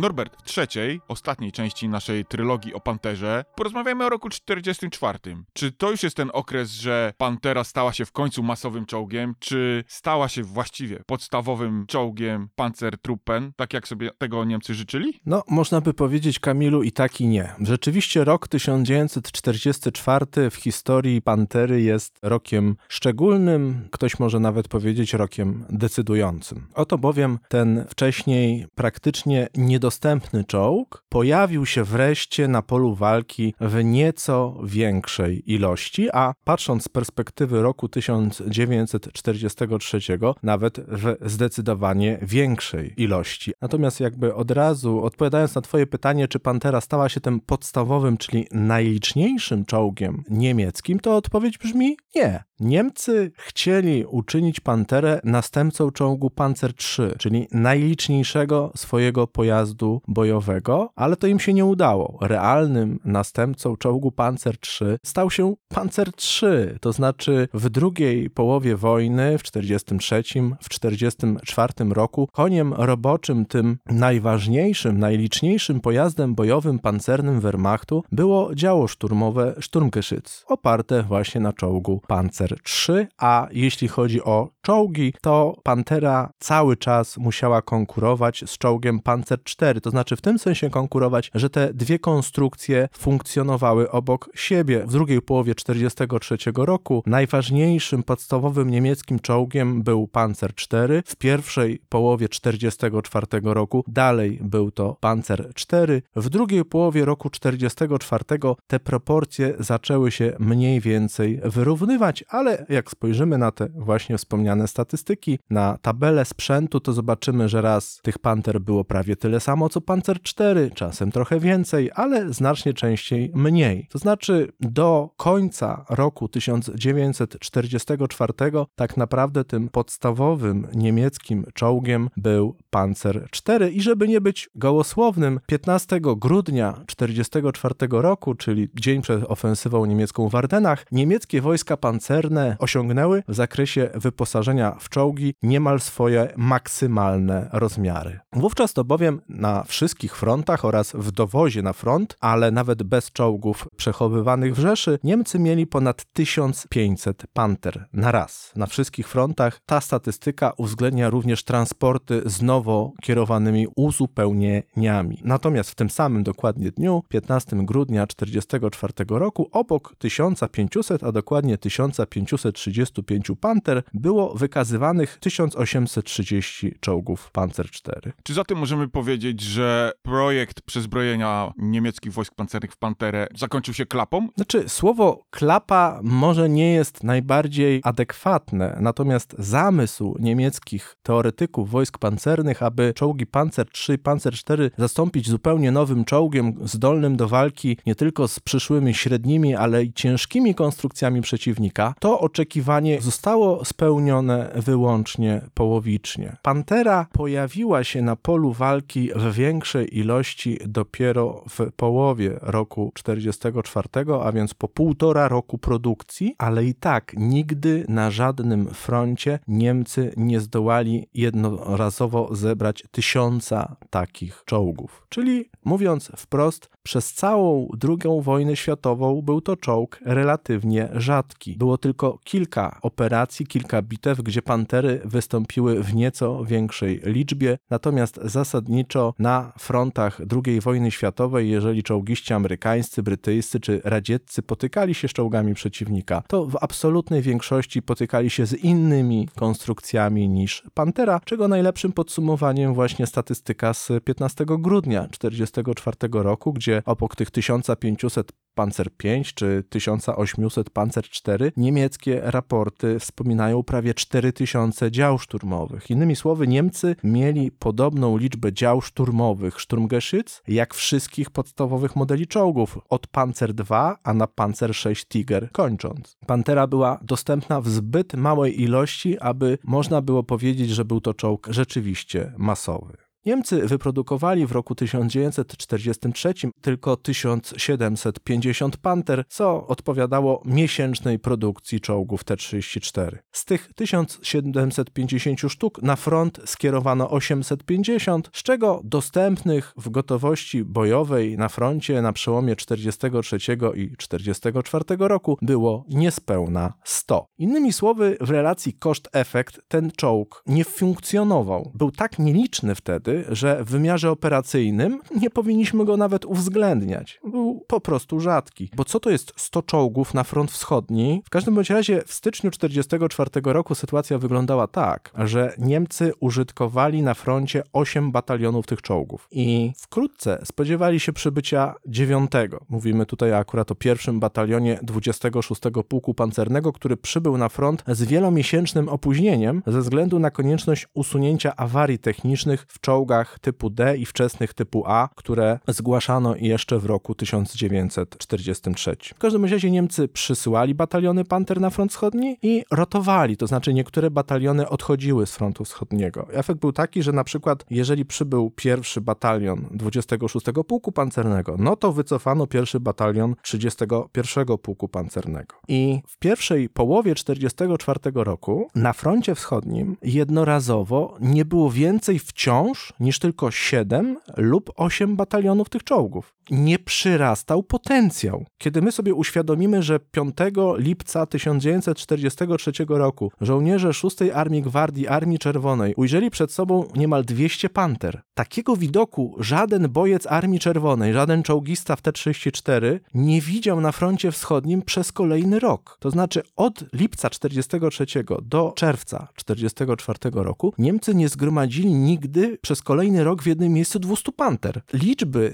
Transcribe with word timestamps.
Norbert, 0.00 0.36
w 0.36 0.42
trzeciej, 0.42 1.00
ostatniej 1.08 1.52
części 1.52 1.88
naszej 1.88 2.24
trylogii 2.24 2.74
o 2.74 2.80
Panterze 2.80 3.44
porozmawiamy 3.56 4.04
o 4.04 4.08
roku 4.08 4.28
44. 4.28 5.18
Czy 5.52 5.72
to 5.72 5.90
już 5.90 6.02
jest 6.02 6.16
ten 6.16 6.30
okres, 6.32 6.70
że 6.70 7.12
Pantera 7.18 7.64
stała 7.64 7.92
się 7.92 8.04
w 8.04 8.12
końcu 8.12 8.42
masowym 8.42 8.86
czołgiem, 8.86 9.34
czy 9.38 9.84
stała 9.86 10.28
się 10.28 10.42
właściwie 10.42 11.02
podstawowym 11.06 11.86
czołgiem 11.86 12.48
Panzertruppen, 12.54 13.52
tak 13.56 13.74
jak 13.74 13.88
sobie 13.88 14.10
tego 14.18 14.44
Niemcy 14.44 14.74
życzyli? 14.74 15.20
No, 15.26 15.42
można 15.48 15.80
by 15.80 15.94
powiedzieć 15.94 16.38
Kamilu 16.38 16.82
i 16.82 16.92
tak 16.92 17.20
i 17.20 17.26
nie. 17.26 17.54
Rzeczywiście 17.60 18.24
rok 18.24 18.48
1944 18.48 20.50
w 20.50 20.54
historii 20.54 21.22
Pantery 21.22 21.82
jest 21.82 22.18
rokiem 22.22 22.76
szczególnym, 22.88 23.88
ktoś 23.90 24.18
może 24.18 24.40
nawet 24.40 24.68
powiedzieć 24.68 25.12
rokiem 25.12 25.64
decydującym. 25.70 26.66
Oto 26.74 26.98
bowiem 26.98 27.38
ten 27.48 27.84
wcześniej 27.88 28.66
praktycznie 28.74 29.48
nie 29.54 29.78
niedostępny 29.90 30.44
czołg 30.44 31.04
pojawił 31.08 31.66
się 31.66 31.84
wreszcie 31.84 32.48
na 32.48 32.62
polu 32.62 32.94
walki 32.94 33.54
w 33.60 33.84
nieco 33.84 34.60
większej 34.64 35.52
ilości, 35.52 36.08
a 36.12 36.34
patrząc 36.44 36.84
z 36.84 36.88
perspektywy 36.88 37.62
roku 37.62 37.88
1943, 37.88 40.00
nawet 40.42 40.80
w 40.80 41.16
zdecydowanie 41.30 42.18
większej 42.22 43.02
ilości. 43.02 43.52
Natomiast 43.60 44.00
jakby 44.00 44.34
od 44.34 44.50
razu 44.50 45.04
odpowiadając 45.04 45.54
na 45.54 45.60
Twoje 45.60 45.86
pytanie, 45.86 46.28
czy 46.28 46.38
Pantera 46.38 46.80
stała 46.80 47.08
się 47.08 47.20
tym 47.20 47.40
podstawowym, 47.40 48.16
czyli 48.16 48.46
najliczniejszym 48.52 49.64
czołgiem 49.64 50.24
niemieckim, 50.28 51.00
to 51.00 51.16
odpowiedź 51.16 51.58
brzmi 51.58 51.96
nie. 52.14 52.44
Niemcy 52.60 53.32
chcieli 53.36 54.04
uczynić 54.04 54.60
Panterę 54.60 55.20
następcą 55.24 55.90
czołgu 55.90 56.30
Panzer 56.30 56.72
III, 56.98 57.10
czyli 57.18 57.48
najliczniejszego 57.52 58.72
swojego 58.76 59.26
pojazdu 59.26 59.69
bojowego, 60.08 60.90
ale 60.96 61.16
to 61.16 61.26
im 61.26 61.40
się 61.40 61.52
nie 61.52 61.64
udało. 61.64 62.18
Realnym 62.20 63.00
następcą 63.04 63.76
czołgu 63.76 64.12
Panzer 64.12 64.54
III 64.80 64.96
stał 65.06 65.30
się 65.30 65.54
Panzer 65.68 66.08
III, 66.08 66.78
to 66.80 66.92
znaczy 66.92 67.48
w 67.54 67.68
drugiej 67.68 68.30
połowie 68.30 68.76
wojny, 68.76 69.38
w 69.38 69.42
1943, 69.42 70.22
w 70.60 70.68
1944 70.68 71.94
roku, 71.94 72.28
koniem 72.32 72.74
roboczym, 72.74 73.46
tym 73.46 73.78
najważniejszym, 73.86 74.98
najliczniejszym 74.98 75.80
pojazdem 75.80 76.34
bojowym 76.34 76.78
pancernym 76.78 77.40
Wehrmachtu 77.40 78.04
było 78.12 78.54
działo 78.54 78.88
szturmowe 78.88 79.54
Sturmgeschütz, 79.60 80.44
oparte 80.46 81.02
właśnie 81.02 81.40
na 81.40 81.52
czołgu 81.52 82.00
Panzer 82.06 82.62
3, 82.62 83.06
a 83.18 83.48
jeśli 83.52 83.88
chodzi 83.88 84.22
o 84.22 84.48
czołgi, 84.62 85.14
to 85.20 85.56
Pantera 85.62 86.32
cały 86.38 86.76
czas 86.76 87.18
musiała 87.18 87.62
konkurować 87.62 88.44
z 88.46 88.58
czołgiem 88.58 89.00
Panzer 89.00 89.42
4, 89.60 89.80
to 89.80 89.90
znaczy 89.90 90.16
w 90.16 90.20
tym 90.20 90.38
sensie 90.38 90.70
konkurować, 90.70 91.30
że 91.34 91.50
te 91.50 91.74
dwie 91.74 91.98
konstrukcje 91.98 92.88
funkcjonowały 92.92 93.90
obok 93.90 94.30
siebie. 94.34 94.84
W 94.86 94.92
drugiej 94.92 95.22
połowie 95.22 95.54
1943 95.54 96.52
roku 96.56 97.02
najważniejszym 97.06 98.02
podstawowym 98.02 98.70
niemieckim 98.70 99.18
czołgiem 99.18 99.82
był 99.82 100.08
Panzer 100.08 100.54
4, 100.54 101.02
w 101.06 101.16
pierwszej 101.16 101.80
połowie 101.88 102.28
1944 102.28 103.54
roku 103.54 103.84
dalej 103.88 104.38
był 104.42 104.70
to 104.70 104.96
Panzer 105.00 105.54
4, 105.54 106.02
w 106.16 106.28
drugiej 106.28 106.64
połowie 106.64 107.04
roku 107.04 107.30
1944 107.30 108.54
te 108.66 108.80
proporcje 108.80 109.54
zaczęły 109.58 110.10
się 110.10 110.36
mniej 110.38 110.80
więcej 110.80 111.40
wyrównywać, 111.44 112.24
ale 112.28 112.66
jak 112.68 112.90
spojrzymy 112.90 113.38
na 113.38 113.50
te 113.50 113.68
właśnie 113.74 114.18
wspomniane 114.18 114.68
statystyki, 114.68 115.38
na 115.50 115.78
tabelę 115.82 116.24
sprzętu, 116.24 116.80
to 116.80 116.92
zobaczymy, 116.92 117.48
że 117.48 117.62
raz 117.62 118.00
tych 118.02 118.18
Panter 118.18 118.60
było 118.60 118.84
prawie 118.84 119.16
tyle 119.16 119.40
samo 119.40 119.49
co 119.70 119.80
Panzer 119.80 120.22
4, 120.22 120.70
czasem 120.74 121.12
trochę 121.12 121.40
więcej, 121.40 121.90
ale 121.94 122.32
znacznie 122.32 122.74
częściej 122.74 123.32
mniej. 123.34 123.86
To 123.90 123.98
znaczy 123.98 124.52
do 124.60 125.10
końca 125.16 125.84
roku 125.90 126.28
1944 126.28 128.32
tak 128.74 128.96
naprawdę 128.96 129.44
tym 129.44 129.68
podstawowym 129.68 130.66
niemieckim 130.74 131.44
czołgiem 131.54 132.10
był 132.16 132.56
Panzer 132.70 133.28
4 133.30 133.70
i 133.70 133.82
żeby 133.82 134.08
nie 134.08 134.20
być 134.20 134.50
gołosłownym, 134.54 135.40
15 135.46 136.00
grudnia 136.00 136.72
1944 136.72 137.74
roku, 137.90 138.34
czyli 138.34 138.68
dzień 138.74 139.02
przed 139.02 139.24
ofensywą 139.24 139.84
niemiecką 139.84 140.28
w 140.28 140.34
Ardenach, 140.34 140.86
niemieckie 140.92 141.40
wojska 141.40 141.76
pancerne 141.76 142.56
osiągnęły 142.58 143.22
w 143.28 143.34
zakresie 143.34 143.90
wyposażenia 143.94 144.76
w 144.80 144.88
czołgi 144.88 145.34
niemal 145.42 145.80
swoje 145.80 146.32
maksymalne 146.36 147.48
rozmiary. 147.52 148.20
Wówczas 148.32 148.72
to 148.72 148.84
bowiem 148.84 149.20
na 149.40 149.64
wszystkich 149.64 150.16
frontach 150.16 150.64
oraz 150.64 150.92
w 150.92 151.10
dowozie 151.10 151.62
na 151.62 151.72
front, 151.72 152.16
ale 152.20 152.50
nawet 152.50 152.82
bez 152.82 153.12
czołgów 153.12 153.68
przechowywanych 153.76 154.54
w 154.54 154.58
Rzeszy, 154.58 154.98
Niemcy 155.04 155.38
mieli 155.38 155.66
ponad 155.66 156.04
1500 156.12 157.26
panter 157.32 157.88
na 157.92 158.12
raz. 158.12 158.52
Na 158.56 158.66
wszystkich 158.66 159.08
frontach 159.08 159.60
ta 159.66 159.80
statystyka 159.80 160.52
uwzględnia 160.56 161.10
również 161.10 161.44
transporty 161.44 162.22
z 162.24 162.42
nowo 162.42 162.92
kierowanymi 163.02 163.66
uzupełnieniami. 163.76 165.20
Natomiast 165.24 165.70
w 165.70 165.74
tym 165.74 165.90
samym 165.90 166.22
dokładnie 166.22 166.70
dniu, 166.70 167.02
15 167.08 167.56
grudnia 167.56 168.06
1944 168.06 169.18
roku, 169.18 169.48
obok 169.52 169.94
1500, 169.98 171.04
a 171.04 171.12
dokładnie 171.12 171.58
1500 171.58 172.10
535 172.10 173.32
Panter 173.40 173.82
było 173.94 174.34
wykazywanych 174.34 175.18
1830 175.20 176.74
czołgów 176.80 177.30
Panzer 177.32 177.66
IV. 177.66 178.12
Czy 178.22 178.34
zatem 178.34 178.58
możemy 178.58 178.88
powiedzieć, 178.88 179.29
że 179.38 179.92
projekt 180.02 180.62
przezbrojenia 180.62 181.52
niemieckich 181.56 182.12
wojsk 182.12 182.34
pancernych 182.34 182.72
w 182.72 182.76
Panterę 182.76 183.26
zakończył 183.34 183.74
się 183.74 183.86
klapą? 183.86 184.28
Znaczy, 184.36 184.68
słowo 184.68 185.24
klapa 185.30 186.00
może 186.02 186.48
nie 186.48 186.72
jest 186.72 187.04
najbardziej 187.04 187.80
adekwatne, 187.84 188.78
natomiast 188.80 189.34
zamysł 189.38 190.16
niemieckich 190.18 190.96
teoretyków 191.02 191.70
wojsk 191.70 191.98
pancernych, 191.98 192.62
aby 192.62 192.92
czołgi 192.94 193.26
Panzer 193.26 193.66
III 193.88 193.98
Panzer 193.98 194.34
IV 194.50 194.70
zastąpić 194.78 195.28
zupełnie 195.28 195.72
nowym 195.72 196.04
czołgiem 196.04 196.54
zdolnym 196.64 197.16
do 197.16 197.28
walki 197.28 197.76
nie 197.86 197.94
tylko 197.94 198.28
z 198.28 198.40
przyszłymi 198.40 198.94
średnimi, 198.94 199.54
ale 199.54 199.84
i 199.84 199.92
ciężkimi 199.92 200.54
konstrukcjami 200.54 201.20
przeciwnika, 201.20 201.94
to 202.00 202.20
oczekiwanie 202.20 203.00
zostało 203.00 203.64
spełnione 203.64 204.50
wyłącznie 204.54 205.40
połowicznie. 205.54 206.36
Pantera 206.42 207.06
pojawiła 207.12 207.84
się 207.84 208.02
na 208.02 208.16
polu 208.16 208.52
walki 208.52 209.10
w 209.20 209.34
większej 209.34 209.98
ilości 209.98 210.58
dopiero 210.66 211.44
w 211.48 211.72
połowie 211.72 212.38
roku 212.42 212.92
44, 212.94 213.88
a 214.22 214.32
więc 214.32 214.54
po 214.54 214.68
półtora 214.68 215.28
roku 215.28 215.58
produkcji, 215.58 216.34
ale 216.38 216.64
i 216.64 216.74
tak 216.74 217.12
nigdy 217.16 217.84
na 217.88 218.10
żadnym 218.10 218.66
froncie 218.66 219.38
Niemcy 219.48 220.12
nie 220.16 220.40
zdołali 220.40 221.08
jednorazowo 221.14 222.34
zebrać 222.34 222.84
tysiąca 222.90 223.76
takich 223.90 224.42
czołgów. 224.44 225.06
Czyli 225.08 225.50
mówiąc 225.64 226.12
wprost, 226.16 226.70
przez 226.82 227.12
całą 227.12 227.68
II 227.88 228.22
wojnę 228.22 228.56
światową 228.56 229.22
był 229.22 229.40
to 229.40 229.56
czołg 229.56 230.00
relatywnie 230.04 230.88
rzadki. 230.92 231.56
Było 231.56 231.78
tylko 231.78 232.18
kilka 232.24 232.78
operacji, 232.82 233.46
kilka 233.46 233.82
bitew, 233.82 234.22
gdzie 234.22 234.42
pantery 234.42 235.00
wystąpiły 235.04 235.82
w 235.82 235.94
nieco 235.94 236.44
większej 236.44 237.00
liczbie, 237.04 237.58
natomiast 237.70 238.20
zasadniczo 238.24 239.09
na 239.18 239.52
frontach 239.58 240.20
II 240.46 240.60
wojny 240.60 240.90
światowej, 240.90 241.50
jeżeli 241.50 241.82
czołgiści 241.82 242.34
amerykańscy, 242.34 243.02
brytyjscy 243.02 243.60
czy 243.60 243.80
radzieccy 243.84 244.42
potykali 244.42 244.94
się 244.94 245.08
z 245.08 245.12
czołgami 245.12 245.54
przeciwnika, 245.54 246.22
to 246.28 246.46
w 246.46 246.56
absolutnej 246.60 247.22
większości 247.22 247.82
potykali 247.82 248.30
się 248.30 248.46
z 248.46 248.52
innymi 248.52 249.28
konstrukcjami 249.36 250.28
niż 250.28 250.62
Pantera, 250.74 251.20
czego 251.24 251.48
najlepszym 251.48 251.92
podsumowaniem 251.92 252.74
właśnie 252.74 253.06
statystyka 253.06 253.74
z 253.74 253.88
15 254.04 254.44
grudnia 254.48 255.00
1944 255.00 255.96
roku, 256.12 256.52
gdzie 256.52 256.82
obok 256.86 257.16
tych 257.16 257.30
1500 257.30 258.32
Panzer 258.60 258.90
5 258.96 259.34
czy 259.34 259.64
1800 259.68 260.70
Panzer 260.70 261.04
4 261.04 261.52
niemieckie 261.56 262.20
raporty 262.24 262.98
wspominają 262.98 263.62
prawie 263.62 263.94
4000 263.94 264.90
dział 264.90 265.18
szturmowych. 265.18 265.90
Innymi 265.90 266.16
słowy, 266.16 266.46
Niemcy 266.46 266.96
mieli 267.04 267.50
podobną 267.50 268.16
liczbę 268.16 268.52
dział 268.52 268.80
szturmowych 268.80 269.56
Sturmgeschütz 269.56 270.42
jak 270.48 270.74
wszystkich 270.74 271.30
podstawowych 271.30 271.96
modeli 271.96 272.26
czołgów 272.26 272.78
od 272.88 273.06
Panzer 273.06 273.52
II 273.70 273.94
a 274.04 274.14
na 274.14 274.26
Panzer 274.26 274.74
6 274.74 275.04
Tiger 275.04 275.48
kończąc. 275.52 276.16
Pantera 276.26 276.66
była 276.66 276.98
dostępna 277.02 277.60
w 277.60 277.68
zbyt 277.68 278.14
małej 278.14 278.62
ilości, 278.62 279.18
aby 279.18 279.58
można 279.64 280.02
było 280.02 280.22
powiedzieć, 280.22 280.70
że 280.70 280.84
był 280.84 281.00
to 281.00 281.14
czołg 281.14 281.48
rzeczywiście 281.50 282.32
masowy. 282.38 283.09
Niemcy 283.26 283.66
wyprodukowali 283.66 284.46
w 284.46 284.52
roku 284.52 284.74
1943 284.74 286.34
tylko 286.60 286.96
1750 286.96 288.76
Panther, 288.76 289.24
co 289.28 289.66
odpowiadało 289.66 290.42
miesięcznej 290.44 291.18
produkcji 291.18 291.80
czołgów 291.80 292.24
T-34. 292.24 293.16
Z 293.32 293.44
tych 293.44 293.70
1750 293.74 295.40
sztuk 295.40 295.82
na 295.82 295.96
front 295.96 296.40
skierowano 296.44 297.10
850, 297.10 298.30
z 298.32 298.42
czego 298.42 298.80
dostępnych 298.84 299.72
w 299.76 299.90
gotowości 299.90 300.64
bojowej 300.64 301.36
na 301.38 301.48
froncie 301.48 302.02
na 302.02 302.12
przełomie 302.12 302.56
43 302.56 303.38
i 303.74 303.96
44 303.96 304.84
roku 304.98 305.38
było 305.42 305.84
niespełna 305.88 306.72
100. 306.84 307.26
Innymi 307.38 307.72
słowy, 307.72 308.16
w 308.20 308.30
relacji 308.30 308.72
koszt-efekt 308.74 309.60
ten 309.68 309.90
czołg 309.96 310.42
nie 310.46 310.64
funkcjonował. 310.64 311.72
Był 311.74 311.90
tak 311.90 312.18
nieliczny 312.18 312.74
wtedy, 312.74 313.09
że 313.28 313.64
w 313.64 313.70
wymiarze 313.70 314.10
operacyjnym 314.10 315.00
nie 315.16 315.30
powinniśmy 315.30 315.84
go 315.84 315.96
nawet 315.96 316.24
uwzględniać. 316.24 317.20
Był 317.24 317.64
po 317.66 317.80
prostu 317.80 318.20
rzadki. 318.20 318.70
Bo 318.76 318.84
co 318.84 319.00
to 319.00 319.10
jest 319.10 319.32
100 319.36 319.62
czołgów 319.62 320.14
na 320.14 320.24
front 320.24 320.50
wschodni? 320.50 321.22
W 321.26 321.30
każdym 321.30 321.54
bądź 321.54 321.70
razie 321.70 322.02
w 322.06 322.12
styczniu 322.12 322.50
1944 322.50 323.52
roku 323.52 323.74
sytuacja 323.74 324.18
wyglądała 324.18 324.66
tak, 324.66 325.12
że 325.18 325.54
Niemcy 325.58 326.12
użytkowali 326.20 327.02
na 327.02 327.14
froncie 327.14 327.62
8 327.72 328.12
batalionów 328.12 328.66
tych 328.66 328.82
czołgów. 328.82 329.28
I 329.30 329.72
wkrótce 329.76 330.42
spodziewali 330.44 331.00
się 331.00 331.12
przybycia 331.12 331.74
9. 331.86 332.30
Mówimy 332.68 333.06
tutaj 333.06 333.34
akurat 333.34 333.70
o 333.70 333.74
pierwszym 333.74 334.20
batalionie 334.20 334.78
26 334.82 335.60
Pułku 335.88 336.14
Pancernego, 336.14 336.72
który 336.72 336.96
przybył 336.96 337.38
na 337.38 337.48
front 337.48 337.84
z 337.86 338.02
wielomiesięcznym 338.02 338.88
opóźnieniem 338.88 339.62
ze 339.66 339.80
względu 339.80 340.18
na 340.18 340.30
konieczność 340.30 340.86
usunięcia 340.94 341.56
awarii 341.56 341.98
technicznych 341.98 342.66
w 342.68 342.80
czołgach 342.80 342.99
typu 343.40 343.70
D 343.70 343.96
i 343.96 344.06
wczesnych 344.06 344.54
typu 344.54 344.82
A, 344.86 345.08
które 345.14 345.58
zgłaszano 345.68 346.36
jeszcze 346.36 346.78
w 346.78 346.86
roku 346.86 347.14
1943. 347.14 348.96
W 349.14 349.18
każdym 349.18 349.44
razie 349.44 349.70
Niemcy 349.70 350.08
przysyłali 350.08 350.74
bataliony 350.74 351.24
Panter 351.24 351.60
na 351.60 351.70
front 351.70 351.92
wschodni 351.92 352.36
i 352.42 352.64
rotowali, 352.70 353.36
to 353.36 353.46
znaczy 353.46 353.74
niektóre 353.74 354.10
bataliony 354.10 354.68
odchodziły 354.68 355.26
z 355.26 355.34
frontu 355.34 355.64
wschodniego. 355.64 356.26
Efekt 356.32 356.60
był 356.60 356.72
taki, 356.72 357.02
że 357.02 357.12
na 357.12 357.24
przykład 357.24 357.64
jeżeli 357.70 358.04
przybył 358.04 358.50
pierwszy 358.50 359.00
batalion 359.00 359.68
26 359.70 360.46
Pułku 360.68 360.92
Pancernego, 360.92 361.56
no 361.58 361.76
to 361.76 361.92
wycofano 361.92 362.46
pierwszy 362.46 362.80
batalion 362.80 363.34
31 363.42 364.58
Pułku 364.58 364.88
Pancernego. 364.88 365.54
I 365.68 366.00
w 366.06 366.18
pierwszej 366.18 366.68
połowie 366.68 367.14
1944 367.14 368.24
roku 368.24 368.68
na 368.74 368.92
froncie 368.92 369.34
wschodnim 369.34 369.96
jednorazowo 370.02 371.16
nie 371.20 371.44
było 371.44 371.70
więcej 371.70 372.18
wciąż 372.18 372.89
niż 373.00 373.18
tylko 373.18 373.50
7 373.50 374.16
lub 374.36 374.70
8 374.76 375.16
batalionów 375.16 375.68
tych 375.68 375.84
czołgów. 375.84 376.34
Nie 376.50 376.78
przyrastał 376.78 377.62
potencjał. 377.62 378.44
Kiedy 378.58 378.82
my 378.82 378.92
sobie 378.92 379.14
uświadomimy, 379.14 379.82
że 379.82 380.00
5 380.00 380.36
lipca 380.76 381.26
1943 381.26 382.72
roku 382.88 383.32
żołnierze 383.40 383.94
6 383.94 384.16
Armii 384.34 384.62
Gwardii 384.62 385.08
Armii 385.08 385.38
Czerwonej 385.38 385.94
ujrzeli 385.94 386.30
przed 386.30 386.52
sobą 386.52 386.88
niemal 386.96 387.24
200 387.24 387.68
panter, 387.68 388.22
takiego 388.34 388.76
widoku 388.76 389.36
żaden 389.38 389.88
bojec 389.88 390.26
Armii 390.26 390.60
Czerwonej, 390.60 391.12
żaden 391.12 391.42
czołgista 391.42 391.96
w 391.96 392.02
T-34 392.02 393.00
nie 393.14 393.40
widział 393.40 393.80
na 393.80 393.92
froncie 393.92 394.32
wschodnim 394.32 394.82
przez 394.82 395.12
kolejny 395.12 395.58
rok. 395.58 395.96
To 396.00 396.10
znaczy 396.10 396.42
od 396.56 396.84
lipca 396.92 397.30
43 397.30 398.06
do 398.42 398.72
czerwca 398.76 399.28
44 399.36 400.18
roku 400.32 400.74
Niemcy 400.78 401.14
nie 401.14 401.28
zgromadzili 401.28 401.94
nigdy 401.94 402.58
przez 402.62 402.82
kolejny 402.82 403.24
rok 403.24 403.42
w 403.42 403.46
jednym 403.46 403.72
miejscu 403.72 403.98
200 403.98 404.32
panter. 404.32 404.80
Liczby 404.92 405.52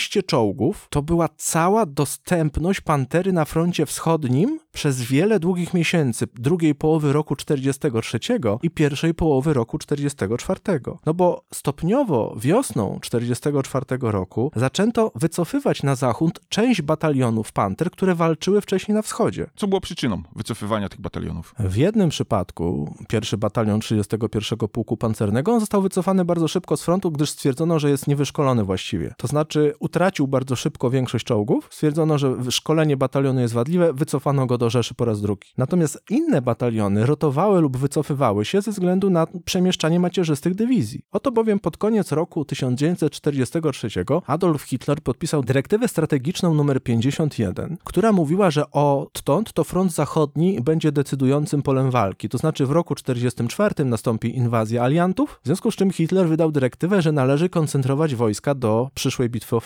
100-200 0.00 0.26
czołgów 0.26 0.86
to 0.90 1.02
była 1.02 1.28
cała 1.36 1.86
dostępność 1.86 2.80
pantery 2.80 3.32
na 3.32 3.44
froncie 3.44 3.86
wschodnim 3.86 4.60
przez 4.72 5.02
wiele 5.02 5.40
długich 5.40 5.74
miesięcy 5.74 6.26
drugiej 6.34 6.74
połowy 6.74 7.12
roku 7.12 7.36
43 7.36 8.18
i 8.62 8.70
pierwszej 8.70 9.14
połowy 9.14 9.54
roku 9.54 9.78
44. 9.78 10.60
No 11.06 11.14
bo 11.14 11.44
stopniowo 11.54 12.36
wiosną 12.38 12.98
44 13.02 13.86
roku 14.00 14.52
zaczęto 14.56 15.12
wycofywać 15.14 15.82
na 15.82 15.94
zachód 15.94 16.40
część 16.48 16.82
batalionów 16.82 17.52
panter, 17.52 17.90
które 17.90 18.14
walczyły 18.14 18.60
wcześniej 18.60 18.94
na 18.94 19.02
wschodzie. 19.02 19.46
Co 19.56 19.66
było 19.66 19.80
przyczyną 19.80 20.22
wycofywania 20.36 20.88
tych 20.88 21.00
batalionów? 21.00 21.54
W 21.58 21.76
jednym 21.76 22.08
przypadku, 22.08 22.94
pierwszy 23.08 23.36
batalion 23.36 23.80
31 23.80 24.68
Pułku 24.68 24.96
Pancernego, 24.96 25.52
on 25.52 25.60
został 25.60 25.82
wycofany 25.82 26.24
bardzo 26.24 26.48
szybko 26.48 26.76
z 26.76 26.82
frontu, 26.82 27.10
gdyż 27.10 27.30
stwierdzono, 27.30 27.78
że 27.78 27.90
jest 27.90 28.06
niewyszkolony 28.06 28.64
właściwie. 28.64 29.14
To 29.16 29.26
znaczy 29.26 29.74
utracił 29.90 30.28
bardzo 30.28 30.56
szybko 30.56 30.90
większość 30.90 31.24
czołgów, 31.24 31.68
stwierdzono, 31.70 32.18
że 32.18 32.36
szkolenie 32.50 32.96
batalionu 32.96 33.40
jest 33.40 33.54
wadliwe, 33.54 33.92
wycofano 33.92 34.46
go 34.46 34.58
do 34.58 34.70
Rzeszy 34.70 34.94
po 34.94 35.04
raz 35.04 35.20
drugi. 35.20 35.48
Natomiast 35.58 36.02
inne 36.10 36.42
bataliony 36.42 37.06
rotowały 37.06 37.60
lub 37.60 37.76
wycofywały 37.76 38.44
się 38.44 38.60
ze 38.60 38.70
względu 38.70 39.10
na 39.10 39.26
przemieszczanie 39.44 40.00
macierzystych 40.00 40.54
dywizji. 40.54 41.02
Oto 41.12 41.32
bowiem 41.32 41.58
pod 41.58 41.76
koniec 41.76 42.12
roku 42.12 42.44
1943 42.44 43.88
Adolf 44.26 44.62
Hitler 44.62 45.00
podpisał 45.02 45.42
dyrektywę 45.42 45.88
strategiczną 45.88 46.60
nr 46.60 46.82
51, 46.82 47.76
która 47.84 48.12
mówiła, 48.12 48.50
że 48.50 48.70
odtąd 48.70 49.52
to 49.52 49.64
front 49.64 49.92
zachodni 49.92 50.60
będzie 50.60 50.92
decydującym 50.92 51.62
polem 51.62 51.90
walki. 51.90 52.28
To 52.28 52.38
znaczy 52.38 52.66
w 52.66 52.70
roku 52.70 52.94
1944 52.94 53.84
nastąpi 53.84 54.36
inwazja 54.36 54.82
aliantów, 54.82 55.40
w 55.42 55.46
związku 55.46 55.70
z 55.70 55.76
czym 55.76 55.90
Hitler 55.90 56.28
wydał 56.28 56.52
dyrektywę, 56.52 57.02
że 57.02 57.12
należy 57.12 57.48
koncentrować 57.48 58.14
wojska 58.14 58.54
do 58.54 58.90
przyszłej 58.94 59.30
bitwy 59.30 59.56
o. 59.56 59.60